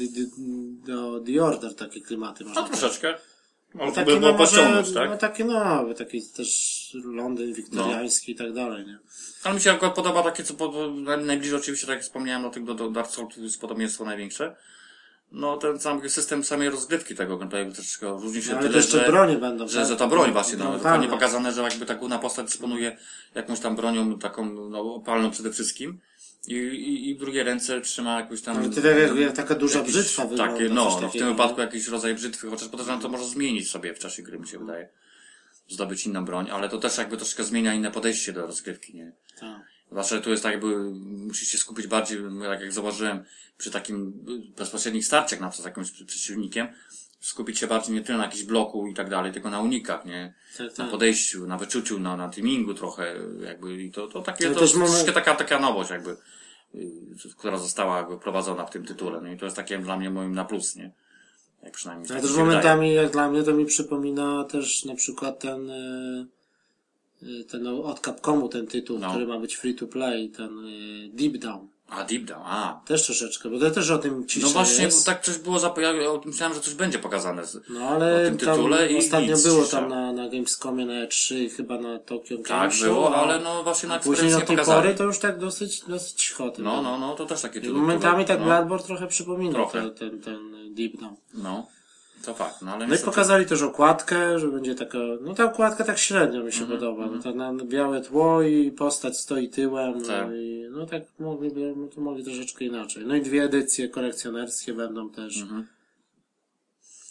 [0.86, 3.14] do The Order takie klimaty można No troszeczkę.
[3.74, 5.10] No, Można taki, by było no, może, podciągnąć, tak?
[5.10, 8.98] no taki no, taki też Londyn wiktoriański i tak dalej, nie?
[9.44, 10.90] Ale mi się akurat podoba takie, co po,
[11.24, 14.56] najbliżej oczywiście, tak jak wspomniałem, do tego do Dark Souls jest podobieństwo największe.
[15.32, 18.98] No ten sam system samej rozgrywki tego gameplayu troszeczkę różni się No, ale tyle, jeszcze
[18.98, 19.88] że, bronie będą, że, tak?
[19.88, 21.14] że ta broń właśnie, no, No, fajnie tak.
[21.14, 22.96] pokazane, że jakby ta główna postać dysponuje
[23.34, 26.00] jakąś tam bronią taką, no, opalną przede wszystkim.
[26.46, 28.56] I, i, i w drugiej ręce trzyma jakąś tam...
[28.56, 30.54] Ale jak, jak taka duża jakiś brzytwa wygląda.
[30.54, 33.94] Takie, no, no, w tym wypadku jakiś rodzaj brzytwy, chociaż podejrzewam, to może zmienić sobie
[33.94, 34.88] w czasie gry, mi się wydaje.
[35.68, 39.12] Zdobyć inną broń, ale to też jakby troszkę zmienia inne podejście do rozgrywki, nie?
[39.40, 39.60] Tak.
[39.92, 43.24] Zawsze tu jest tak jakby, musisz się skupić bardziej, jak, jak zauważyłem,
[43.58, 44.12] przy takim
[44.56, 46.68] bezpośrednich starciach na przykład z jakimś przeciwnikiem,
[47.22, 50.34] skupić się bardziej nie tyle na jakimś bloku i tak dalej, tylko na unikach, nie?
[50.78, 53.14] Na podejściu, na wyczuciu, na, na timingu trochę,
[53.46, 56.16] jakby, i to, to takie, to też jest mamy- troszkę taka, taka nowość jakby,
[56.74, 56.90] y,
[57.38, 60.34] która została jakby wprowadzona w tym tytule, no i to jest takie dla mnie moim
[60.34, 60.90] na plus, nie?
[61.62, 62.62] Jak przynajmniej Ale tak też mi się wydaje.
[62.64, 66.26] momentami, jak dla mnie, to mi przypomina też na przykład ten, e,
[67.22, 69.10] e, ten no, od Capcomu ten tytuł, No.
[69.10, 70.50] który ma być free to play, ten
[71.12, 71.68] Deep Down.
[71.92, 72.80] A, Deep Down, a.
[72.86, 74.98] Też troszeczkę, bo to też o tym ciszę No właśnie, jest.
[74.98, 77.46] bo tak coś było zapowiedziane, myślałem, że coś będzie pokazane.
[77.46, 79.80] z- No ale o tym tytule i ostatnio nic, było cisza.
[79.80, 83.40] tam na, na Gamescomie, na E3 i chyba na Tokyo Game Tak, Show, było, ale
[83.40, 84.82] no właśnie na później od tej pokazali.
[84.82, 86.52] pory to już tak dosyć, dosyć cicho.
[86.58, 87.80] No, no, no, to też takie tytuły.
[87.80, 89.80] Momentami tak no, Bloodborne trochę przypomina Trochę.
[89.90, 91.16] ten, ten, ten Deep Down.
[91.34, 91.66] No,
[92.22, 95.84] to fakt, no ale No i pokazali też okładkę, że będzie taka, no ta okładka
[95.84, 100.02] tak średnio mi się Mhm, podoba, bo to na białe tło i postać stoi tyłem,
[100.04, 100.26] Tak.
[100.28, 103.06] no i no tak mogliby, no to mogli troszeczkę inaczej.
[103.06, 105.44] No i dwie edycje kolekcjonerskie będą też.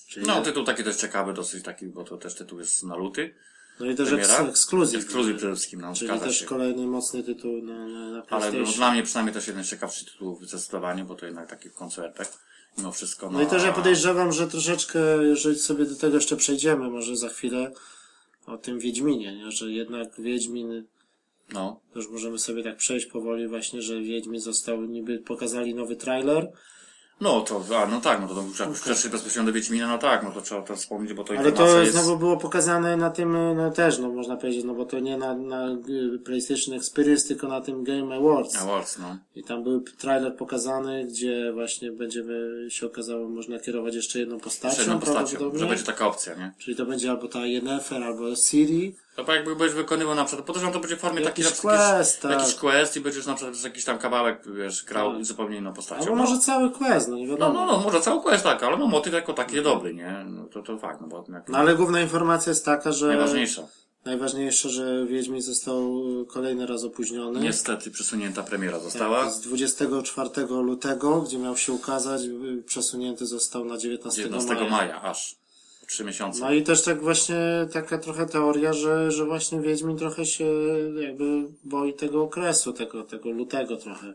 [0.08, 3.34] Czyli, No, tytuł taki też ciekawy, dosyć taki, bo to też tytuł jest na luty.
[3.80, 4.34] no i też premiera?
[4.38, 5.04] eks, ekskluzyw.
[5.04, 6.46] Ekskluzyw przede wszystkim, no, Czyli też się.
[6.46, 10.12] kolejny mocny tytuł na, na, na Ale no, dla mnie przynajmniej też jeden z ciekawszych
[10.12, 11.74] tytułów zdecydowanie, bo to jednak taki w
[12.78, 13.26] Mimo wszystko.
[13.26, 17.16] No, No i też ja podejrzewam, że troszeczkę, jeżeli sobie do tego jeszcze przejdziemy, może
[17.18, 17.72] za chwilę,
[18.46, 19.52] o tym Wiedźminie, nie?
[19.52, 20.84] że jednak Wiedźmin,
[21.54, 26.52] No, już możemy sobie tak przejść powoli właśnie, że Wiedźmin został, niby pokazali nowy trailer,
[27.22, 30.32] no to, a, no tak, no to, jak przeszli bezpośrednio do Wiedźmina, no tak, no
[30.32, 31.92] to trzeba to wspomnieć, bo to ale to jest...
[31.92, 35.34] znowu było pokazane na tym, no też, no można powiedzieć, no bo to nie na,
[35.34, 35.70] na
[36.16, 38.62] y, PlayStation Experience, tylko na tym Game Awards.
[38.62, 39.18] Awards, no.
[39.36, 44.78] I tam był trailer pokazany, gdzie właśnie będziemy, się okazało, można kierować jeszcze jedną postacią,
[44.78, 46.54] Jeszcze jedną postacią, że będzie taka opcja, nie?
[46.58, 48.96] Czyli to będzie albo ta Yennefer, albo Siri.
[49.16, 52.22] To tak jakby będziesz wykonywał na przykład, podejrzewam, to będzie w formie Jakiś przykład quest,
[52.22, 52.32] tak.
[52.32, 55.26] jakiś quest i będziesz na przykład przez jakiś tam kawałek, wiesz, grał Tak.
[55.26, 56.02] zupełnie inną postacią.
[56.02, 56.22] Albo no.
[56.24, 57.54] może cały quest, no nie No, wiadomo.
[57.66, 60.26] no, no, może cały quest tak, ale no motyw jako taki dobry, nie?
[60.28, 63.68] No to, to fakt, no bo jak, No ale główna informacja jest taka, że najważniejsza.
[64.06, 67.40] najważniejsze, że Wiedźmin został kolejny raz opóźniony.
[67.40, 69.30] Niestety przesunięta premiera została.
[69.30, 72.22] Z 24 lutego, gdzie miał się ukazać,
[72.66, 74.70] przesunięty został na 19, 19 maja.
[74.70, 75.41] maja, aż.
[75.92, 76.40] Trzy miesiące.
[76.40, 80.46] No i też tak właśnie taka trochę teoria, że, że właśnie Wiedźmin trochę się
[81.02, 84.14] jakby boi tego okresu, tego, tego lutego trochę.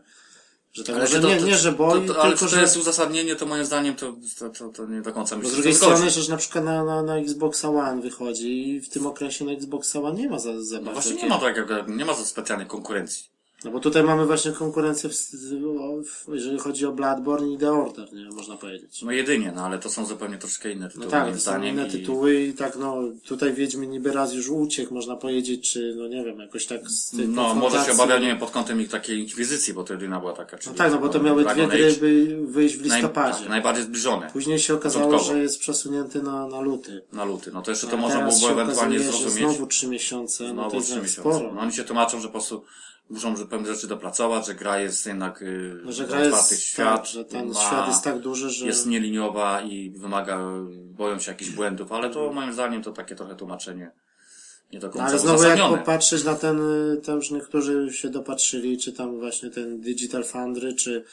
[0.73, 2.55] Że tak może czy to- nie, nie, że boi, to, to, ale tylko czy to
[2.55, 2.61] że...
[2.61, 5.73] jest uzasadnienie, to moim zdaniem to, to, to, to nie do końca myślę, z drugiej
[5.73, 9.51] strony, że na przykład na, na, na Xboxa One wychodzi i w tym okresie na
[9.51, 13.25] Xboxa One nie ma za, za No właśnie nie ma takiego, nie ma specjalnej konkurencji.
[13.65, 18.13] No bo tutaj mamy właśnie konkurencję, w, w, jeżeli chodzi o Bloodborne i The Order,
[18.13, 19.01] nie można powiedzieć.
[19.01, 21.63] No jedynie, no ale to są zupełnie troszkę inne No tytuły, tak, moim to są
[21.63, 22.97] inne i- tytuły i tak no,
[23.27, 27.11] tutaj Wiedźmin niby raz już uciekł, można powiedzieć, czy no nie wiem, jakoś tak z
[27.17, 30.19] tej No, może się obawiał, nie wiem, pod kątem ich takiej inkwizycji, bo to jedyna
[30.19, 30.57] była taka.
[30.57, 31.95] No czyli tak, no bo to miały dwie Dragon gry Age.
[31.99, 33.39] by wyjść w Naj, listopadzie.
[33.39, 35.33] tak, najbardziej zbliżone Później się okazało, Początkowo.
[35.33, 37.01] że jest przesunięty na, na luty.
[37.13, 37.51] na luty.
[37.53, 39.49] No to jeszcze A to można teraz było się ewentualnie okazuje, zrozumieć.
[39.49, 41.29] Znowu trzy miesiące, no to Znowu jest trzy tak miesiące.
[41.39, 41.53] sporo.
[41.53, 42.63] No oni się tłumaczą, że po prostu
[43.09, 46.63] muszą że pewne rzeczy dopracować, że gra jest jednak yy, No, że gra otwartych jest,
[46.63, 48.65] świat, tak, że ten ma- świat jest tak duży, że...
[48.65, 50.39] jest nieliniowa i wymaga,
[50.69, 53.91] boją się jakichś błędów, ale to moim zdaniem to takie trochę tłumaczenie
[54.73, 56.61] nie do No, końca ale znowu jak popatrzeć na ten,
[56.93, 61.03] y, tam już niektórzy się dopatrzyli, czy tam właśnie ten Digital Foundry, czy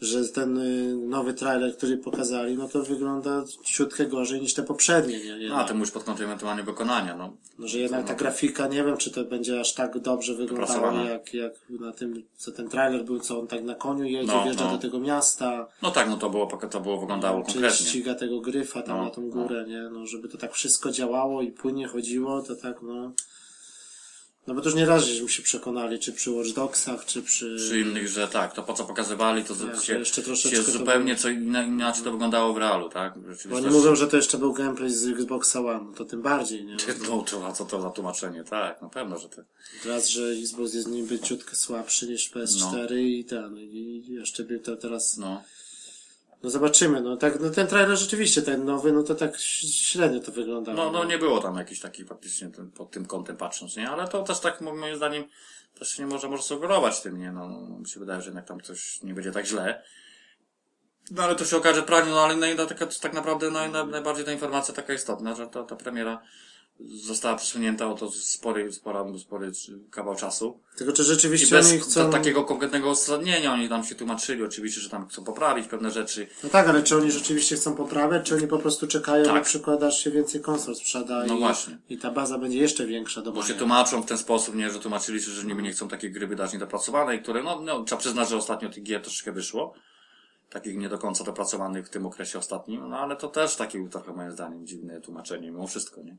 [0.00, 5.18] że ten y, nowy trailer, który pokazali, no to wygląda ciutkę gorzej niż te poprzednie,
[5.38, 5.48] nie?
[5.48, 7.32] No, a to mówisz pod kątem ewentualnie wykonania, no.
[7.58, 11.34] No, że jednak ta grafika, nie wiem, czy to będzie aż tak dobrze wyglądało, jak,
[11.34, 14.64] jak na tym, co ten trailer był, co on tak na koniu jedzie, No, wjeżdża
[14.64, 14.70] no.
[14.70, 17.86] do tego miasta, No tak, no to było, to było wyglądało czy konkretnie.
[17.86, 19.82] ściga tego gryfa tam No, na tą górę, nie?
[19.92, 23.12] No, żeby to tak wszystko działało i płynnie chodziło, to tak, no...
[24.46, 27.56] No bo to już nie raz żeśmy się przekonali, czy przy Watch Dogsach, czy przy...
[27.56, 30.64] Przy innych, że tak, to po co pokazywali, to Tak, się, to jeszcze troszeczkę się
[30.64, 33.14] to zupełnie co inna, inaczej to wyglądało w realu, tak?
[33.48, 36.64] Bo oni mówią, że to jeszcze był gameplay z Xboxa One, no to tym bardziej,
[36.64, 36.76] nie?
[37.08, 38.44] No, to, a co to za tłumaczenie?
[38.44, 39.42] Tak, na pewno, że to.
[39.84, 44.76] Raz, że Xbox jest niby ciutkę słabszy niż PS4 i ten, i jeszcze by to
[44.76, 45.16] teraz...
[45.16, 45.42] No.
[46.42, 50.32] No zobaczymy, no tak, no ten trailer rzeczywiście, ten nowy, no to tak średnio to
[50.32, 50.76] wyglądało.
[50.76, 53.90] No, no nie było tam jakiś taki faktycznie ten, pod tym kątem patrząc, nie?
[53.90, 55.24] Ale to też tak mo- moim zdaniem
[55.78, 57.32] też nie może, może sugerować tym, nie?
[57.32, 59.82] No, no, mi się wydaje, że jednak tam coś nie będzie tak źle.
[61.10, 64.32] No ale to się okaże praniu, no ale no, taka, tak naprawdę naj, najbardziej ta
[64.32, 66.22] informacja taka istotna, że ta, ta premiera
[66.84, 69.52] została przesunięta o to spory, spora, spory
[69.90, 70.60] kawał czasu.
[70.76, 72.04] Tylko czy I rzeczywiście oni bez chcą...
[72.04, 76.26] ta, takiego konkretnego uzasadnienia, oni tam się tłumaczyli oczywiście, że tam chcą poprawić pewne rzeczy.
[76.44, 79.34] No tak, ale czy oni rzeczywiście chcą poprawiać, czy oni po prostu czekają Tak.
[79.34, 81.78] na przykład, aż się więcej konsol sprzeda No i, właśnie.
[81.88, 84.78] i ta baza będzie jeszcze większa do Bo się tłumaczą w ten sposób, nie, że
[84.80, 88.28] tłumaczyli się, że niby nie chcą takiej gry wydać niedopracowanej, które, no, no, trzeba przyznać,
[88.28, 89.74] że ostatnio tych gier troszeczkę wyszło.
[90.50, 94.12] Takich nie do końca dopracowanych w tym okresie ostatnim, no ale to też takie trochę
[94.12, 96.16] moim zdaniem dziwne tłumaczenie, mimo wszystko, nie?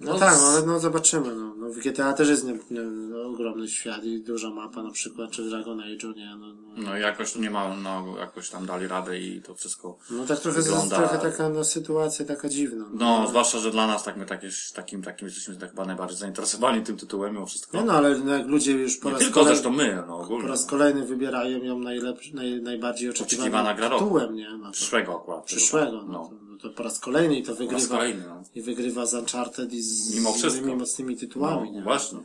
[0.00, 1.34] No, No tak, no, ale no zobaczymy.
[1.34, 1.54] No.
[1.56, 5.30] No, w GTA też jest nie, nie, no, ogromny świat i duża mapa na przykład,
[5.30, 6.36] czy w Dragon Age'u, nie?
[6.40, 6.82] No, no.
[6.82, 9.98] No jakoś nie ma, no jakoś tam dali radę i to wszystko.
[10.10, 12.84] no tak trochę, Wygląda- trochę taka no, sytuacja taka dziwna.
[12.92, 14.40] No, zwłaszcza, że dla nas tak my tak
[14.74, 17.76] takim, takim jesteśmy tak chyba najbardziej zainteresowani tym tytułem mimo wszystko.
[17.78, 20.16] Nie no, ale no, jak ludzie już po Nie raz, tylko kolej, zresztą my, no
[20.18, 20.48] po ogólnie.
[20.48, 24.50] raz kolejny wybierają ją najlepszy, naj, najbardziej oczekiwanym gra tytułem, nie?
[24.58, 25.44] No, to, Przyszłego akurat.
[25.44, 26.02] przyszłego.
[26.08, 26.30] No.
[26.62, 27.96] To, po raz kolejny i to wygrywa.
[27.96, 28.42] kolejny, no.
[28.54, 31.68] I wygrywa z Uncharted i z Mimo innymi mocnymi tytułami.
[31.70, 31.82] No, nie?
[31.82, 32.18] właśnie.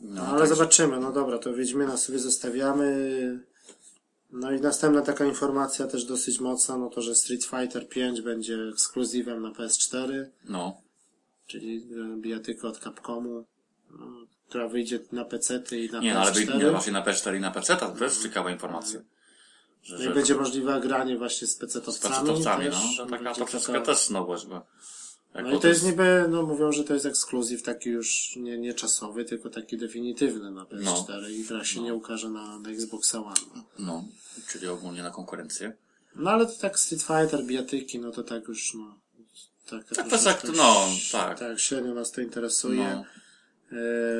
[0.00, 3.40] No, ale tak, zobaczymy, no dobra, to Wiedźmina sobie zostawiamy.
[4.32, 8.56] No i następna taka informacja też dosyć mocna, no to, że Street Fighter 5 będzie
[8.72, 10.80] ekskluzywem na PS4, No.
[11.46, 13.44] czyli e, bijatyka od Capcomu,
[13.90, 14.06] no,
[14.48, 16.58] która wyjdzie na PC i na Nie, no ale PS4.
[16.58, 19.00] nie, właśnie na PC i na PC, to też ciekawa informacja.
[19.82, 22.14] Że, No i że będzie możliwe granie właśnie z PC-towcami.
[22.14, 23.06] z PC-towcami, też, no.
[23.06, 24.66] Taka, to wszystko taka- też nowość, bo...
[25.34, 28.74] No i to jest niby, no mówią, że to jest ekskluzyw taki już nie, nie
[28.74, 33.34] czasowy, tylko taki definitywny na PS4 i gra się nie ukaże na, na Xbox One.
[33.54, 33.64] No.
[33.78, 34.04] No,
[34.48, 35.72] czyli ogólnie na konkurencję.
[36.16, 38.94] No ale to tak Street Fighter, bijatyki, no to tak już, no.
[39.70, 41.38] Tak, Tak, to jak- no, tak.
[41.38, 42.94] Tak, średnio nas to interesuje.
[42.94, 43.04] No.
[43.72, 43.76] E,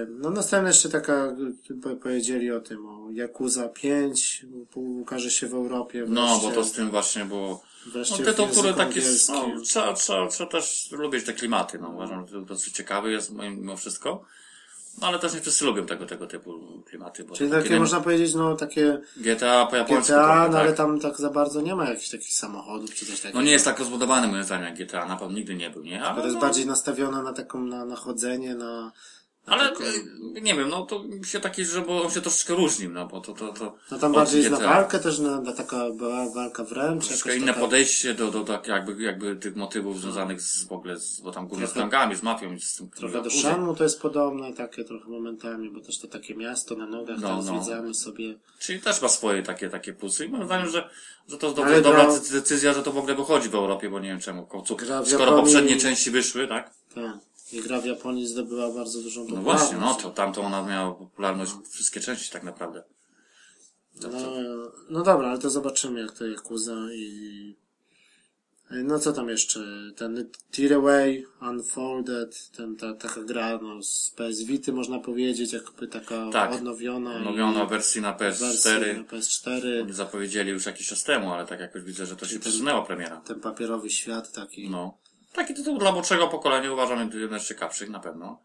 [0.09, 1.37] No następna jeszcze taka,
[1.83, 6.05] po- powiedzieli o tym, o Yakuza 5, u- ukaże się w Europie.
[6.09, 7.63] No, bo wreszcie- to z tym właśnie było...
[7.87, 11.33] No wreszcie tytuł, w który języku taki jest, no, trzeba, trzeba, trzeba też lubić te
[11.33, 11.89] klimaty, no.
[11.89, 14.25] Uważam, że to dosyć ciekawy jest mimo wszystko.
[15.01, 18.01] No, ale też nie wszyscy lubią tego, tego typu klimaty, bo Czyli takie naj- można
[18.01, 20.77] powiedzieć, no takie GTA po japońsku GTA, trochę, no ale tak?
[20.77, 23.39] tam tak za bardzo nie ma jakichś takich samochodów czy coś takiego.
[23.39, 26.03] No nie jest tak rozbudowany moim zdaniem jak GTA, na pewno nigdy nie był, nie?
[26.05, 28.93] Ale, To jest no, bardziej nastawione na taką, na, na chodzenie, na...
[29.47, 33.07] ale e, nie wiem, no to się taki, że bo on się troszeczkę różnił, no
[33.07, 36.31] bo to, to, to no tam bardziej jest na walkę też, na, na taka była
[36.31, 37.07] walka wręcz.
[37.07, 40.73] Troszkę jakaś inne taka- podejście do, do tak jakby, jakby tych motywów związanych z w
[40.73, 43.31] ogóle, z, bo tam głównie z gangami, z mafią i z tym Trochę do.
[43.31, 47.29] Shenmue to jest podobne, takie trochę momentami, bo też to takie miasto na nogach, No,
[47.29, 47.43] tam no.
[47.43, 48.35] zwiedzamy sobie.
[48.59, 50.91] Czyli też ma swoje takie, takie plusy i moim zdaniem, że,
[51.29, 54.01] że to jest Ale dobra, dobra decyzja, że to w ogóle wychodzi w Europie, bo
[54.01, 54.49] nie wiem czemu,
[55.05, 56.71] skoro poprzednie części wyszły, tak?
[56.95, 57.30] Tak.
[57.53, 59.65] I gra w Japonii zdobyła bardzo dużą No popularność.
[59.65, 62.83] właśnie, no to tamto ona miała popularność wszystkie części tak naprawdę.
[64.03, 64.09] No,
[64.91, 67.57] no dobra, ale to zobaczymy jak to Yakuza i...
[68.71, 69.61] No co tam jeszcze?
[69.97, 76.31] Ten Tearaway, Unfolded, ten, ta, taka gra no, z PS Vity można powiedzieć, jakby taka
[76.33, 76.53] Tak.
[76.53, 77.17] odnowiona.
[77.17, 78.97] Odnowiona wersji na wersja PS4.
[78.97, 79.83] na PS4.
[79.83, 82.83] Oni zapowiedzieli już jakiś czas temu, ale tak jakoś widzę, że to się ten- przesunęła
[82.83, 83.17] premiera.
[83.21, 84.71] Ten papierowy świat taki.
[84.71, 84.99] No.
[85.33, 88.39] Taki tytuł dla młodszego pokolenia uważam jeden z ciekawszych na pewno.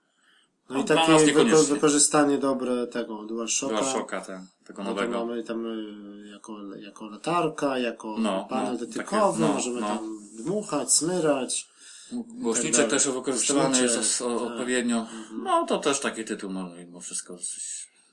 [0.69, 3.77] No i No, nas takie wyko wykorzystanie dobre tego DualShocka.
[3.77, 5.25] DualShocka ten, tego No nowego.
[5.25, 9.87] mamy tam y, jako, jako latarka, jako No, panel no, dotykowy, no, możemy no.
[9.87, 11.67] tam dmuchać, smyrać.
[12.11, 12.89] Głośniczek dalej.
[12.89, 14.27] też wykorzystywany jest tak.
[14.27, 15.07] odpowiednio.
[15.43, 17.37] No to też taki tytuł, no mimo wszystko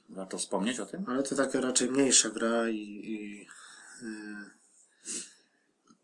[0.09, 1.05] warto wspomnieć o tym.
[1.09, 3.47] Ale to taka raczej mniejsza gra i, i
[4.03, 4.07] y,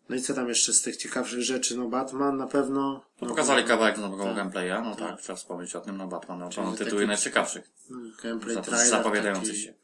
[0.08, 1.76] no i co tam jeszcze z tych ciekawszych rzeczy?
[1.76, 2.80] No Batman na pewno.
[2.92, 4.36] No, No, pokazali kawałek nowego tak.
[4.36, 5.08] gameplaya, no Tak.
[5.08, 7.70] tak, trzeba wspomnieć o tym, no Batman, no to tytuły taki- najciekawszych.
[7.90, 9.74] no, Gameplay Zap- trailer Zapowiadający taki, się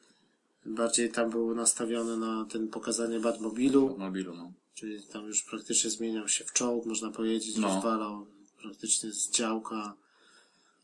[0.66, 4.52] Bardziej tam był nastawiony na ten pokazanie Batmobilu, w mobilu, no.
[4.74, 7.68] czyli tam już praktycznie zmieniał się w czołg, można powiedzieć, No.
[7.68, 8.26] rozwalał
[8.62, 9.94] praktycznie z działka.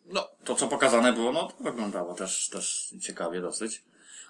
[0.07, 3.82] No, to co pokazane było, no to wyglądało też, też ciekawie dosyć.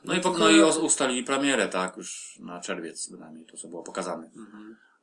[0.04, 3.68] No, i, po, tylko- no i ustalili premierę, tak, już na czerwiec bynajmniej, to co
[3.68, 4.30] było pokazane.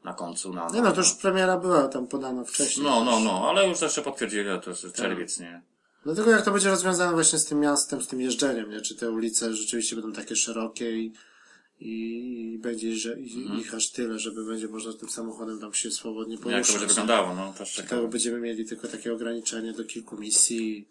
[0.08, 0.70] Na końcu, na...
[0.70, 2.86] Nie no, to już premiera była tam podana wcześniej.
[2.86, 5.62] No, no, no, ale już jeszcze potwierdzili, że to jest czerwiec, nie?
[6.06, 8.82] No tylko jak to będzie rozwiązane właśnie z tym miastem, z tym jeżdżeniem, nie?
[8.82, 11.14] Czy te ulice rzeczywiście będą takie szerokie i,
[11.80, 13.60] i, i będzie że, i, Mhm.
[13.60, 16.72] ich aż tyle, żeby będzie można tym samochodem tam się swobodnie Jak to poruszać.
[16.74, 20.88] będzie wyglądało, no, też Czy tego będziemy mieli tylko takie ograniczenie do kilku misji.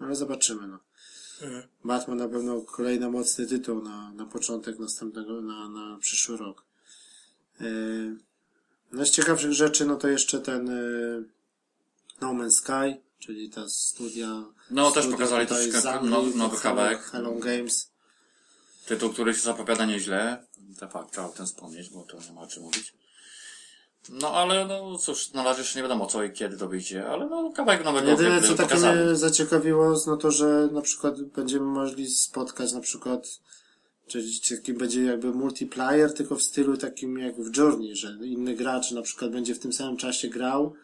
[0.00, 0.78] No, Ale zobaczymy, no.
[1.42, 1.62] Mhm.
[1.84, 6.64] Batman na pewno kolejny mocny tytuł na, na początek następnego, na, na przyszły rok.
[7.60, 8.16] Yy,
[8.92, 11.24] no z ciekawszych rzeczy, no to jeszcze ten yy,
[12.20, 14.44] No Man's Sky, czyli ta studia.
[14.70, 17.02] No, też studia pokazali tutaj troszeczkę nowy- nowy kawałek.
[17.02, 17.90] Hello Games.
[18.86, 20.44] Tytuł, który się zapowiada nieźle.
[20.80, 22.92] To fakt, trzeba o tym wspomnieć, bo to nie ma o czym mówić.
[24.08, 27.26] No ale no cóż, na razie jeszcze nie wiadomo co i kiedy to wyjdzie, ale
[27.26, 29.00] no kawałek nowego Jedyne, co takie pokazali.
[29.04, 33.26] mnie zaciekawiło, no to, że na przykład będziemy mogli spotkać na przykład,
[34.10, 38.90] czyli taki będzie jakby multiplayer, tylko w stylu takim jak w Journey, że inny gracz
[38.90, 40.74] na przykład będzie w tym samym czasie grał,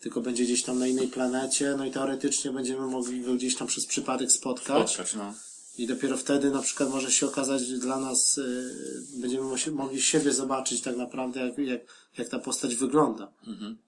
[0.00, 3.68] tylko będzie gdzieś tam na innej planecie, no i teoretycznie będziemy mogli go gdzieś tam
[3.68, 4.90] przez przypadek spotkać.
[4.90, 5.34] Spotkać, no.
[5.78, 8.74] I dopiero wtedy na przykład może się okazać dla nas, y,
[9.16, 11.80] będziemy mogli siebie zobaczyć tak naprawdę, jak, jak,
[12.18, 13.32] jak ta postać wygląda.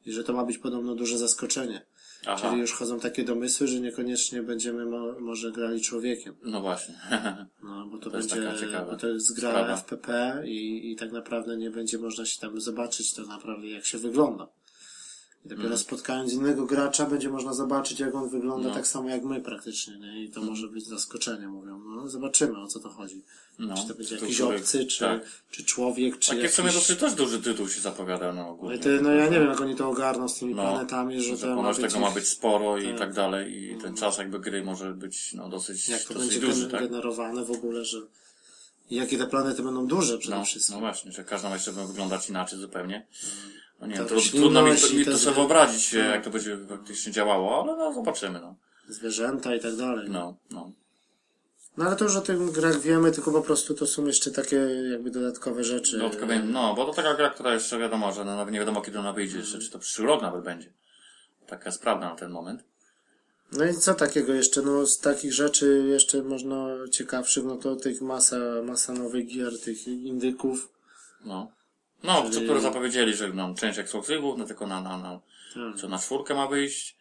[0.07, 1.87] I że to ma być podobno duże zaskoczenie.
[2.27, 2.49] Aha.
[2.49, 6.35] Czyli już chodzą takie domysły, że niekoniecznie będziemy mo- może grali człowiekiem.
[6.43, 6.95] No właśnie.
[7.63, 8.37] No, bo to, To będzie,
[8.91, 9.77] bo to jest gra sprawa.
[9.77, 13.99] FPP i, i tak naprawdę nie będzie można się tam zobaczyć tak naprawdę jak się
[13.99, 14.49] wygląda.
[15.45, 15.79] I dopiero Mhm.
[15.81, 18.75] spotkając innego gracza będzie można zobaczyć jak on wygląda No.
[18.75, 20.25] tak samo jak my praktycznie, nie?
[20.25, 21.79] I to może być zaskoczenie, mówią.
[21.79, 23.23] No, zobaczymy o co to chodzi.
[23.59, 25.23] No, czy to będzie jakiś człowiek- obcy, czy, tak.
[25.51, 26.57] czy człowiek, czy Takie w jakiś...
[26.57, 28.77] sumie dosyć też duży tytuł się zapowiada, no No, ogólnie.
[28.77, 31.37] i to, no ja nie wiem jak oni to ogarną z tymi No, planetami, że,
[31.37, 32.99] że to ma ponoć być tego ma być sporo i tak.
[32.99, 36.47] tak dalej i ten czas jakby gry może być no dosyć, jak to dosyć będzie
[36.47, 36.81] duży, tak?
[36.81, 37.99] generowane w ogóle, że
[38.91, 40.75] i jakie te planety będą duże przede No, wszystkim.
[40.75, 43.07] no właśnie, że każda ma jeszcze wyglądać inaczej zupełnie.
[43.81, 45.99] No nie Ta wiem, trud, roślinność trudno mi, to, mi to sobie wyobrazić, no.
[45.99, 48.55] jak to będzie faktycznie działało, ale no zobaczymy, no.
[48.89, 50.11] Zwierzęta i tak dalej.
[50.11, 50.73] No, no.
[51.77, 54.57] No ale to już o tych grach wiemy, tylko po prostu to są jeszcze takie
[54.93, 55.99] jakby dodatkowe rzeczy.
[55.99, 58.99] Dodatkowo, no, bo to taka gra, która jeszcze wiadomo, że no, nawet nie wiadomo kiedy
[58.99, 60.73] ona wyjdzie jeszcze, czy to przyszły rok nawet będzie.
[61.47, 62.65] Taka jest prawda na ten moment.
[63.53, 64.63] No i co takiego jeszcze?
[64.63, 69.89] No z takich rzeczy jeszcze można ciekawszych, no to tych masa, masa nowych gier, tych
[69.89, 70.73] indyków.
[71.25, 71.51] No.
[72.05, 75.21] No, Czyli- co które zapowiedzieli, że no, część ekskluzywów, no tylko na, na, na,
[75.55, 75.81] Tak.
[75.81, 76.97] co na czwórkę ma wyjść.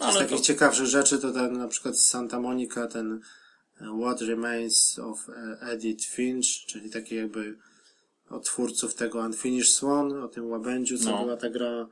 [0.00, 3.20] No, Z takich to, ciekawszych rzeczy to ten na przykład Santa Monica, ten
[3.80, 7.58] e, What Remains of e, Edith Finch, czyli taki jakby
[8.30, 11.22] od twórców tego Unfinished Swan, o tym łabędziu, co No.
[11.22, 11.86] była ta gra.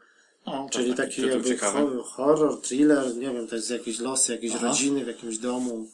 [0.46, 1.78] no, Czyli taki jakby ciekawy.
[1.78, 4.66] ho- horror, thriller, nie wiem, to jest jakieś losy, jakieś Aha.
[4.68, 5.88] rodziny w jakimś domu.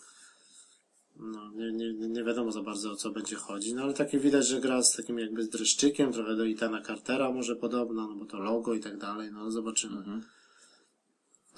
[1.18, 4.46] No, nie, nie, nie wiadomo za bardzo o co będzie chodzić, no ale takie widać,
[4.46, 8.24] że gra z takim jakby z dreszczykiem, trochę do Itana Cartera może podobna, no bo
[8.24, 9.96] to logo i tak dalej, no zobaczymy.
[9.96, 10.22] Mhm.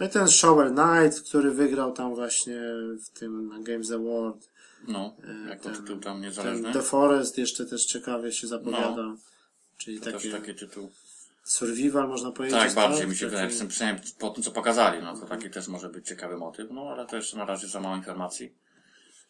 [0.00, 2.60] No i ten Shovel Knight, który wygrał tam właśnie
[3.04, 4.48] w tym na Games Award.
[4.88, 5.14] No,
[5.46, 6.72] E, jak to ten- tytuł tam Ten niezależny.
[6.72, 9.14] The Forest jeszcze też ciekawie się zapowiada.
[9.78, 10.04] Czyli No.
[10.04, 10.90] To takie też taki tytuł.
[11.44, 12.58] survival można powiedzieć.
[12.58, 15.50] Tak, bardziej mi się Taki- wydaje, tym przynajmniej po tym co pokazali, no to taki
[15.50, 18.52] też może być ciekawy motyw, no ale to jeszcze na razie za mało informacji.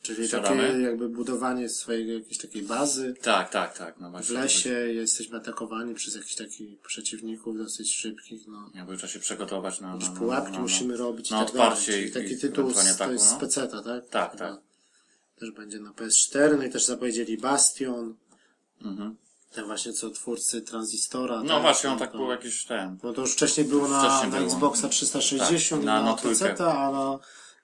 [0.03, 3.15] Czyli takie jakby budowanie swojej jakiejś takiej bazy.
[3.23, 8.71] Tak, tak, tak, no W lesie jesteśmy atakowani przez jakichś takich przeciwników dosyć szybkich, no.
[8.75, 11.79] Jakby trzeba się przygotować na, Jakieś na, pułapki na, musimy robić i na tak dalej.
[11.85, 13.39] Czyli i- taki i tytuł z, to ataku, jest z no.
[13.39, 14.09] peceta, tak?
[14.09, 14.49] Tak, Chyba.
[14.51, 14.61] tak.
[15.39, 18.15] Też będzie na PS4, no i też zapowiedzieli Bastion.
[18.83, 19.17] Mhm.
[19.53, 21.43] Ten właśnie co twórcy Transistora.
[21.43, 21.63] No tak?
[21.63, 22.99] właśnie, on tak to- był jakiś ten.
[23.03, 24.47] No to już wcześniej było na, Wcześniej na.
[24.47, 26.17] Xboxa 360 Tak, i na- na, na.
[26.17, 27.19] PC, a na,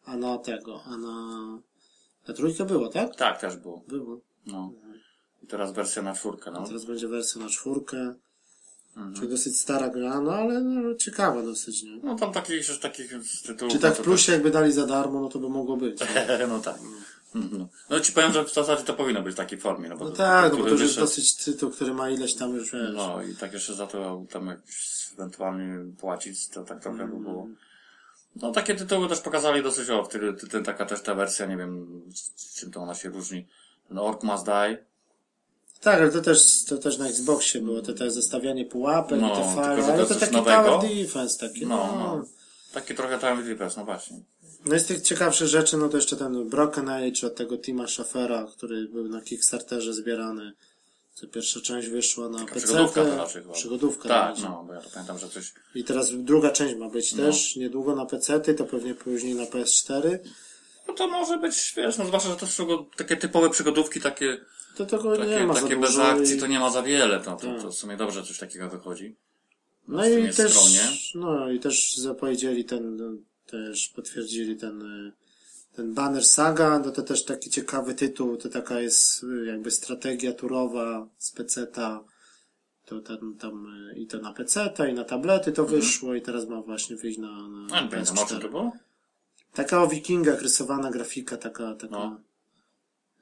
[0.04, 1.58] a na tego, a na,
[2.28, 3.16] na trójkę było, tak?
[3.16, 3.82] Tak, też był.
[3.88, 4.20] Było.
[4.46, 4.72] No.
[5.42, 6.66] I teraz wersja na czwórkę, no.
[6.66, 8.14] Teraz będzie wersja na czwórkę.
[8.96, 9.14] Mhm.
[9.14, 11.96] Czyli dosyć stara gra, no ale no, ciekawa dosyć, nie?
[12.02, 13.12] No tam takich, już takich
[13.46, 13.72] tytułów.
[13.72, 15.98] Czy tak no w plusie jakby dali za darmo, no to by mogło być.
[15.98, 16.08] też-
[16.48, 16.78] No tak.
[17.34, 17.68] No.
[17.90, 20.10] no ci powiem, że w zasadzie to powinno być w takiej formie, no bo No
[20.10, 22.94] to- tak, no bo to już jest dosyć tytuł, który ma ileś tam już, wiesz.
[22.94, 27.48] No i tak jeszcze za to tam jakiś ewentualnie płacić, to tak trochę by było.
[28.42, 32.02] No takie tytuły też pokazali dosyć o, ty, ty, taka też ta wersja, nie wiem
[32.56, 33.46] czym to ona się różni.
[33.88, 34.84] Ten Orc Must Die.
[35.80, 39.30] Tak, ale to też, to też na Xboxie było, to też zestawianie pułapek No, i
[39.30, 40.62] te tylko, fale, to ale to taki nowego.
[40.62, 42.16] tower defense taki, No, no.
[42.16, 42.24] no.
[42.72, 44.16] Takie trochę Time Defense, no właśnie.
[44.64, 47.86] No i z tych ciekawszych rzeczy, no to jeszcze ten Broken Age od tego Tima
[47.86, 50.52] Schaffera, który był na Kickstarterze zbierany.
[51.16, 52.60] Co pierwsza część wyszła na PC.
[52.66, 53.54] przygodówka to raczej chyba.
[53.54, 55.52] Przygodówka Tak, no, bo ja to pamiętam, że coś...
[55.74, 57.22] I teraz druga część ma być No.
[57.22, 60.18] też niedługo na PC, to pewnie później na PS4.
[60.88, 64.40] No to może być, wiesz, no zwłaszcza, że to są takie typowe przygodówki, takie,
[64.76, 67.20] To tego nie takie, ma za takie bez akcji, i- to nie ma za wiele,
[67.20, 67.62] to, to, Tak.
[67.62, 69.14] to w sumie dobrze coś takiego wychodzi.
[69.88, 70.80] No sumie i też, skromnie.
[71.14, 73.04] no i też zapowiedzieli ten, no,
[73.46, 75.12] też potwierdzili ten, y,
[75.76, 80.32] ten Banner Saga, no to też taki ciekawy tytuł, to taka jest y, jakby strategia
[80.32, 82.04] turowa z peceta,
[82.84, 86.48] to tam, tam y, i to na peceta i na tablety to wyszło i teraz
[86.48, 87.72] ma właśnie wyjść na, na Mhm.
[87.72, 88.50] A nie pamiętam, o czym to PS4.
[88.50, 88.72] było?
[89.54, 92.20] Taka o wikingach rysowana grafika, taka, taka, No.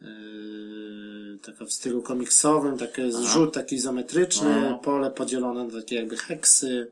[0.01, 3.11] yy, taka w stylu komiksowym, taki Aha.
[3.11, 4.79] zrzut taki izometryczny, No.
[4.79, 6.91] pole podzielone na takie jakby heksy.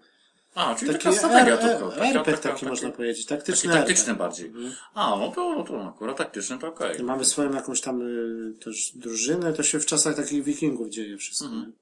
[0.55, 1.91] A, czyli taka strategia tylko.
[1.91, 4.47] Taka, RPG taka, taki można powiedzieć, taktyczny Taki taktyczny bardziej.
[4.47, 4.73] Mhm.
[4.95, 7.01] A, no to, no to akurat taktyczny to okej.
[7.01, 11.19] I Mamy swoją jakąś tam y, też drużynę, to się w czasach takich wikingów dzieje
[11.19, 11.47] wszystko.
[11.47, 11.73] Mhm.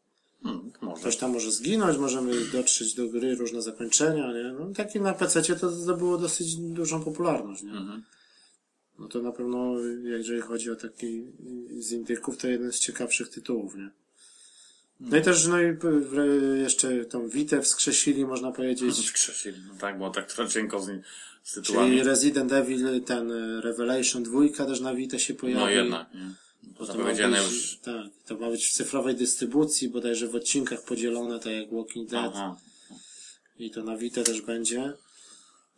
[0.42, 1.00] Hmm, może.
[1.00, 4.52] Ktoś tam może zginąć, możemy dotrzeć do gry, różne zakończenia, nie?
[4.58, 7.70] No taki na PC to zdobyło dosyć dużą popularność, nie?
[7.70, 8.02] Mhm.
[8.98, 9.74] No to na pewno,
[10.04, 11.24] jeżeli chodzi o taki
[11.78, 13.90] z indyków, to jeden z ciekawszych tytułów, nie?
[15.00, 15.76] No i też, no i
[16.62, 19.06] jeszcze tą Witę wskrzesili, można powiedzieć.
[19.06, 19.58] Skrzesili.
[19.68, 21.02] No tak, bo tak trochę cienko z, nim-
[21.42, 22.02] z Czyli tytułami.
[22.02, 25.60] Resident Evil, ten e, Revelation 2 też na Vita się pojawi.
[25.60, 26.34] No jednak, nie?
[26.78, 27.78] To To ma być, już.
[27.82, 32.32] Tak, to ma być w cyfrowej dystrybucji, bodajże w odcinkach podzielone, tak jak Walking Dead.
[32.34, 32.56] Aha.
[33.58, 34.92] I to na Vita też będzie.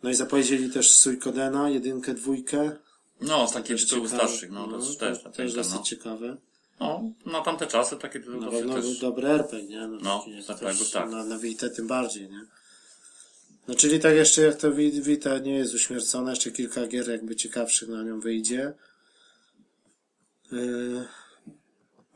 [0.03, 2.77] No i zapowiedzieli też Suikodena, jedynkę, dwójkę.
[3.21, 5.83] No, z takich tytułów starszych, no, to też, to, też, też dosyć no.
[5.83, 6.37] ciekawe.
[6.81, 8.99] No, na tamte czasy takie tytuły Na pewno był też...
[8.99, 9.89] dobry RPG, nie?
[9.89, 11.11] No, No, jest tak, też tak.
[11.11, 12.47] Na, na Vita tym bardziej, nie?
[13.69, 14.73] No czyli tak jeszcze jak to
[15.03, 18.75] Vita nie jest uśmiercona, jeszcze kilka gier jakby ciekawszych na nią wyjdzie.
[20.53, 21.07] Yy,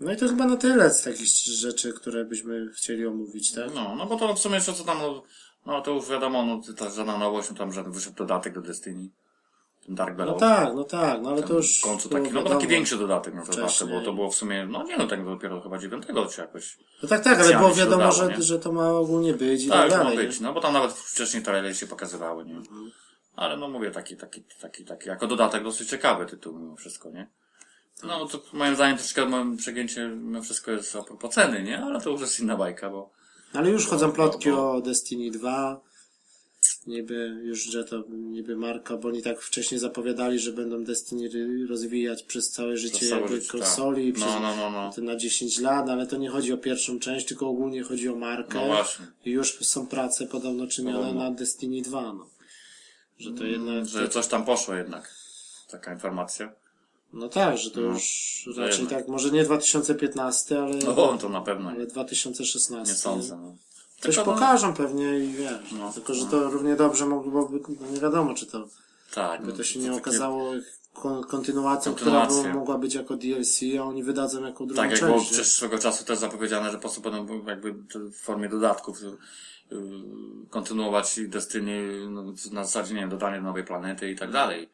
[0.00, 3.74] No i to chyba na tyle z takich rzeczy, które byśmy chcieli omówić, tak?
[3.74, 5.22] No, no bo to w sumie jeszcze co tam, no,
[5.66, 9.08] no to już wiadomo, no ta żadna nowość, no tam że wyszedł dodatek do Destiny.
[9.86, 10.40] Ten Dark No Below.
[10.40, 11.78] tak, no tak, no ale to już...
[11.78, 13.66] w końcu taki, no bo taki większy dodatek, no to Wcześniej.
[13.68, 16.78] zawsze, bo to było w sumie, no nie no, tak dopiero chyba dziewiątego czy jakoś.
[17.02, 18.42] No tak, tak, ale było wiadomo, że, nie?
[18.42, 20.16] że to ma ogólnie być i tak, Tak, ma dalej.
[20.26, 22.54] być, no bo tam nawet wcześniej trailery się pokazywały, nie?
[22.56, 22.90] Mhm.
[23.36, 27.28] Ale no mówię, taki, taki, taki, taki, jako dodatek dosyć ciekawy tytuł mimo wszystko, nie?
[28.04, 31.82] No to moim zdaniem troszkę moim przegięcie mimo wszystko jest a propos ceny, nie?
[31.84, 33.10] Ale to już jest inna bajka, bo
[33.54, 35.80] Ale już chodzą plotki bo- o Destiny 2.
[36.86, 41.30] Niby już, że to niby marka, bo oni tak wcześniej zapowiadali, że będą Destiny
[41.68, 43.60] rozwijać przez całe życie jakby życie, tak.
[43.60, 45.02] konsoli, No, przez, no, no, no.
[45.02, 48.58] na 10 lat, ale to nie chodzi o pierwszą część, tylko ogólnie chodzi o markę.
[48.60, 49.06] No właśnie.
[49.24, 51.20] I już są prace podobno czynione Podobno.
[51.22, 52.26] na Destiny 2, no.
[53.18, 53.86] Że to jednak...
[53.86, 55.14] że coś tam poszło jednak.
[55.70, 56.52] Taka informacja.
[57.12, 61.40] No tak, że to No, już raczej tak, może nie 2015, ale, No to na
[61.40, 62.92] pewno ale nie, 2016.
[62.92, 63.36] nie sądzę.
[63.36, 63.56] No.
[64.00, 65.72] Coś Tylko, no, pokażą pewnie i wiesz.
[65.72, 66.30] No, tylko, że no.
[66.30, 68.68] to równie dobrze mogłoby, no nie wiadomo, czy to
[69.14, 69.42] Tak.
[69.42, 70.52] by no, to się to nie takie- okazało
[70.94, 75.00] kon- kontynuacją, która by, mogła być jako DLC, a oni wydadzą jako drugą Tak, jak
[75.00, 75.30] było część.
[75.30, 75.34] nie?
[75.34, 79.76] przez swego czasu też zapowiedziane, że po prostu będą jakby w formie dodatków y,
[80.50, 84.68] kontynuować Destiny no, na zasadzie, nie wiem, dodanie nowej planety i tak dalej.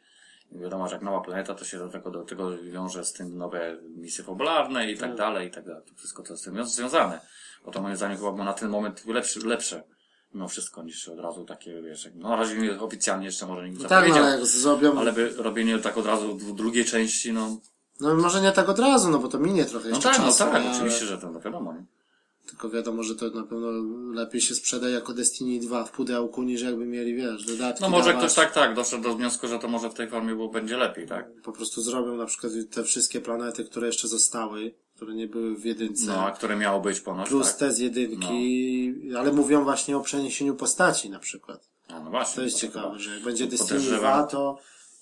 [0.53, 3.39] I wiadomo, że jak nowa planeta, to się do tego, do tego wiąże z tym
[3.39, 5.83] nowe misje fabularne i tak dalej, i tak dalej.
[5.89, 7.21] To wszystko to jest z tym związane.
[7.65, 9.83] Bo to moim zdaniem chyba było na ten moment lepsze, lepsze
[10.35, 13.69] mimo wszystko niż od razu takie, wiesz, jak, no na razie nie, oficjalnie jeszcze może
[13.69, 17.33] nikt No tak, no jak zrobią, ale by robienie tak od razu w drugiej części,
[17.33, 17.57] no,
[18.01, 20.25] no może nie tak od razu, no bo to minie trochę no jeszcze tak, no
[20.25, 20.69] czasu, tak, nie?
[20.69, 21.85] Ale oczywiście, że to no wiadomo, nie?
[22.47, 23.69] Tylko wiadomo, że to na pewno
[24.13, 28.13] lepiej się sprzeda jako Destiny 2 w pudełku, niż jakby mieli, wiesz, dodatki No może
[28.13, 28.25] dawać.
[28.25, 31.09] ktoś tak, tak, doszedł do wniosku, że to może w tej formie było, będzie lepiej,
[31.09, 31.27] tak?
[31.43, 35.65] Po prostu zrobią na przykład te wszystkie planety, które jeszcze zostały, które nie były w
[35.65, 36.07] jedynce.
[36.07, 37.57] No, a które miało być ponoć, Plus tak?
[37.57, 41.69] te z jedynki, ale mówią właśnie o przeniesieniu postaci na przykład.
[41.89, 42.37] A, no właśnie.
[42.37, 44.19] To jest ciekawe, chyba- że jak będzie Destiny podejrzewam.
[44.21, 44.59] 2, to,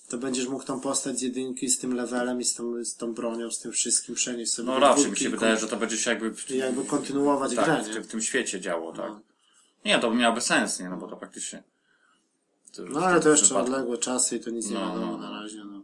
[0.09, 3.13] to będziesz mógł tą postać z jedynki z tym levelem i z tą, z tą
[3.13, 6.09] bronią, z tym wszystkim przenieść sobie No raczej mi się wydaje, że to będzie się
[6.09, 6.33] jakby...
[6.33, 9.09] W, jakby kontynuować tak, grę, w, tym, w tym świecie działo, tak?
[9.11, 9.19] No.
[9.85, 10.89] Nie, to by miałoby sens, nie?
[10.89, 11.63] No bo to praktycznie...
[12.75, 13.71] To, No ale to jeszcze wypadku.
[13.73, 15.41] odległe czasy i to nic nie No, wiadomo no, na no.
[15.41, 15.80] razie, no.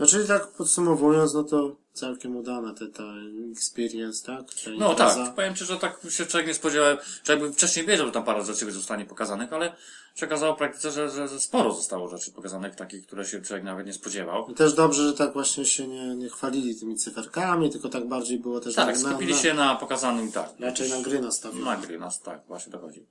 [0.00, 3.04] No czyli tak podsumowując, no to całkiem udana ta, ta
[3.52, 4.54] experience, tak?
[4.64, 5.24] Ta No impreza.
[5.26, 8.24] tak, powiem Ci, że tak się człowiek nie spodziewał, że jakby wcześniej wiedział, że tam
[8.24, 9.72] parę rzeczy zostanie pokazanych, ale
[10.14, 13.64] się okazało w praktyce, że, że, że sporo zostało rzeczy pokazanych, takich, które się człowiek
[13.64, 14.48] nawet nie spodziewał.
[14.50, 18.38] I też dobrze, że tak właśnie się nie, nie chwalili tymi cyferkami, tylko tak bardziej
[18.38, 20.50] było też Tak, na, skupili na, się na pokazanym, tak.
[20.60, 21.64] raczej na gry nastawione.
[21.64, 23.06] Na gry nas, tak, właśnie dochodzi.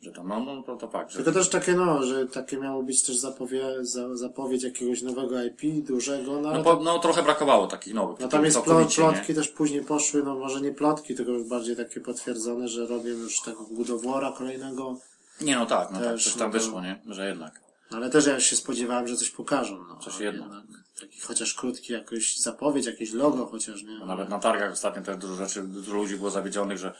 [0.00, 1.16] Że to, no, no to, że...
[1.16, 5.86] Tylko też takie no, że takie miało być też zapowie, za, zapowiedź jakiegoś nowego IP,
[5.86, 8.20] dużego, no No, po, no trochę brakowało takich nowych.
[8.20, 9.12] no tam jest plot, całkowicie, nie?
[9.12, 13.10] plotki też później poszły, no może nie plotki, tylko już bardziej takie potwierdzone, że robią
[13.10, 14.96] już tego budowora kolejnego,
[15.40, 17.02] Nie, no tak, no tak, Też, coś no tam to- wyszło, nie?
[17.06, 17.60] Że jednak.
[17.90, 19.96] ale też ja się spodziewałem, że coś pokażą, no.
[19.96, 20.48] Coś ale jednak.
[21.00, 23.98] Taki chociaż krótki jakoś zapowiedź, jakieś logo chociaż, nie?
[23.98, 26.92] Nawet na targach ostatnio też dużo rzeczy, dużo ludzi było zawiedzionych, że,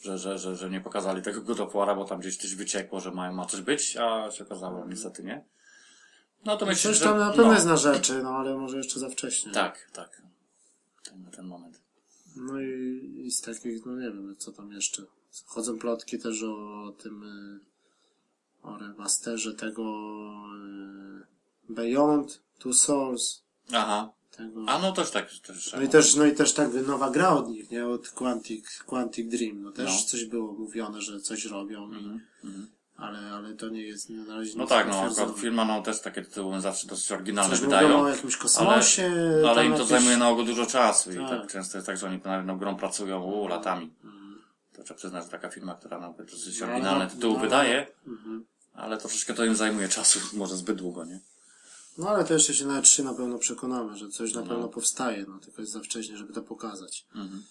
[0.00, 3.32] że, że, że, że nie pokazali tego godopłara, bo tam gdzieś coś wyciekło, że ma,
[3.32, 5.44] ma coś być, a się okazało niestety nie.
[6.44, 7.04] No to myślę, Coś że...
[7.04, 9.52] tam na pewno no, jest na rzeczy, no ale może jeszcze za wcześnie.
[9.52, 10.22] Tak, tak.
[11.04, 11.80] Ten, na ten moment.
[12.36, 15.02] No i, i z takich, no nie wiem, co tam jeszcze.
[15.46, 17.60] Chodzą plotki też o tym, y,
[18.62, 19.82] o remasterze tego
[21.68, 23.42] y, Beyond Two Souls.
[23.72, 24.12] Aha.
[24.36, 24.64] Tego.
[24.68, 27.48] A no też tak, też No i też, no i też tak nowa gra od
[27.48, 27.86] nich, nie?
[27.86, 29.62] Od Quantic, Quantic Dream.
[29.62, 30.08] No też No.
[30.08, 32.20] coś było mówione, że coś robią, i,
[32.96, 35.82] ale, ale to nie jest nie, na razie Mhm, No tak, no akurat firma no
[35.82, 38.00] też takie tytuły zawsze dosyć oryginalne Coś wydają.
[38.00, 39.12] o jakimś kosmosie.
[39.46, 41.28] Ale tam im to jakieś- zajmuje na ogół dużo czasu i Tak.
[41.28, 43.92] tak często jest tak, że oni nad grą pracują u, latami.
[44.72, 47.40] To trzeba przyznać, że taka firma, która nawet dosyć No, oryginalne no, tytuły no.
[47.40, 48.44] wydaje, Mhm.
[48.74, 51.20] ale troszeczkę to im zajmuje czasu, może zbyt długo, nie?
[51.98, 54.46] No ale to jeszcze się na trzy na pewno przekonamy, że coś na No.
[54.46, 57.06] pewno powstaje, no tylko jest za wcześnie, żeby to pokazać.
[57.14, 57.42] Mhm.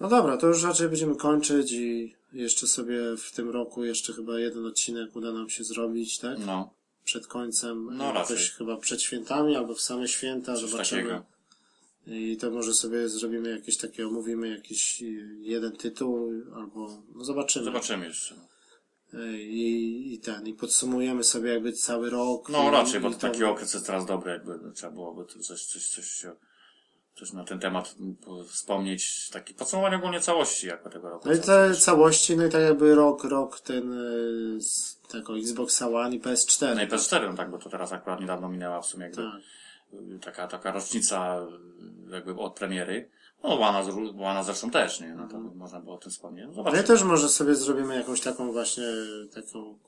[0.00, 4.38] No dobra, to już raczej będziemy kończyć i jeszcze sobie w tym roku jeszcze chyba
[4.40, 6.38] jeden odcinek uda nam się zrobić, tak?
[6.46, 6.70] No,
[7.04, 8.46] Przed końcem, No, jakoś raczej.
[8.46, 11.02] chyba przed świętami albo w same święta, coś zobaczymy.
[11.02, 11.24] takiego.
[12.06, 15.02] I to może sobie zrobimy jakieś takie, omówimy jakiś
[15.40, 17.64] jeden tytuł, albo no zobaczymy.
[17.64, 18.34] Zobaczymy jeszcze.
[19.14, 22.48] Y, i, i ten, i podsumujemy sobie jakby cały rok.
[22.48, 25.24] No i, raczej, bo i to to- taki okres jest teraz dobry, jakby trzeba byłoby
[25.26, 26.26] coś, coś, coś,
[27.16, 27.94] coś na ten temat
[28.48, 29.30] wspomnieć.
[29.30, 31.28] Taki podsumowanie ogólnie całości jakby tego roku.
[31.28, 35.88] No i te całości, no i tak jakby rok, rok ten y, z tego Xboxa
[35.88, 36.74] One i PS4.
[36.76, 40.22] No i PS4, no tak, bo to teraz akurat niedawno minęła w sumie jakby Tak.
[40.22, 41.46] taka, taka rocznica
[42.10, 43.08] jakby od premiery.
[43.44, 43.84] No, Łana,
[44.14, 45.14] Łana zresztą też, nie?
[45.14, 46.42] No to można było o tym wspomnieć.
[46.44, 46.82] No, No zobaczymy.
[46.82, 48.84] i też może sobie zrobimy jakąś taką właśnie,
[49.34, 49.78] taką,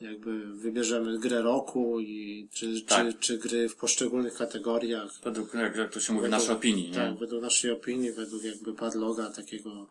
[0.00, 3.06] jakby wybierzemy grę roku i czy, Tak.
[3.06, 5.10] czy, czy gry w poszczególnych kategoriach.
[5.24, 6.94] Według, jak, jak to się mówi, Według- naszej opinii, nie?
[6.96, 9.86] Tak, według naszej opinii, według jakby padloga takiego.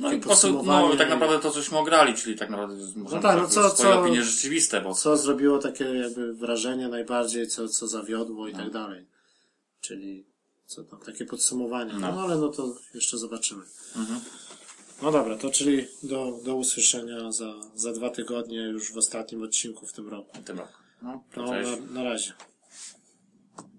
[0.00, 3.36] No i po prostu, no tak naprawdę to, cośmy ograli, czyli tak naprawdę możemy tak,
[3.36, 7.68] no tak, co- swoje co- opinie rzeczywiste, bo Co zrobiło takie jakby wrażenie najbardziej, co,
[7.68, 8.58] co zawiodło i No.
[8.58, 9.06] tak dalej.
[9.80, 10.24] Czyli
[10.66, 11.92] co tam, takie podsumowanie.
[11.92, 12.20] No, No.
[12.22, 13.64] ale no to jeszcze zobaczymy.
[13.96, 14.20] Mhm.
[15.02, 19.86] No dobra, to czyli do, do usłyszenia za, za dwa tygodnie już w ostatnim odcinku
[19.86, 20.38] w tym roku.
[20.38, 20.72] w tym roku.
[21.02, 22.32] No, No, na, na razie.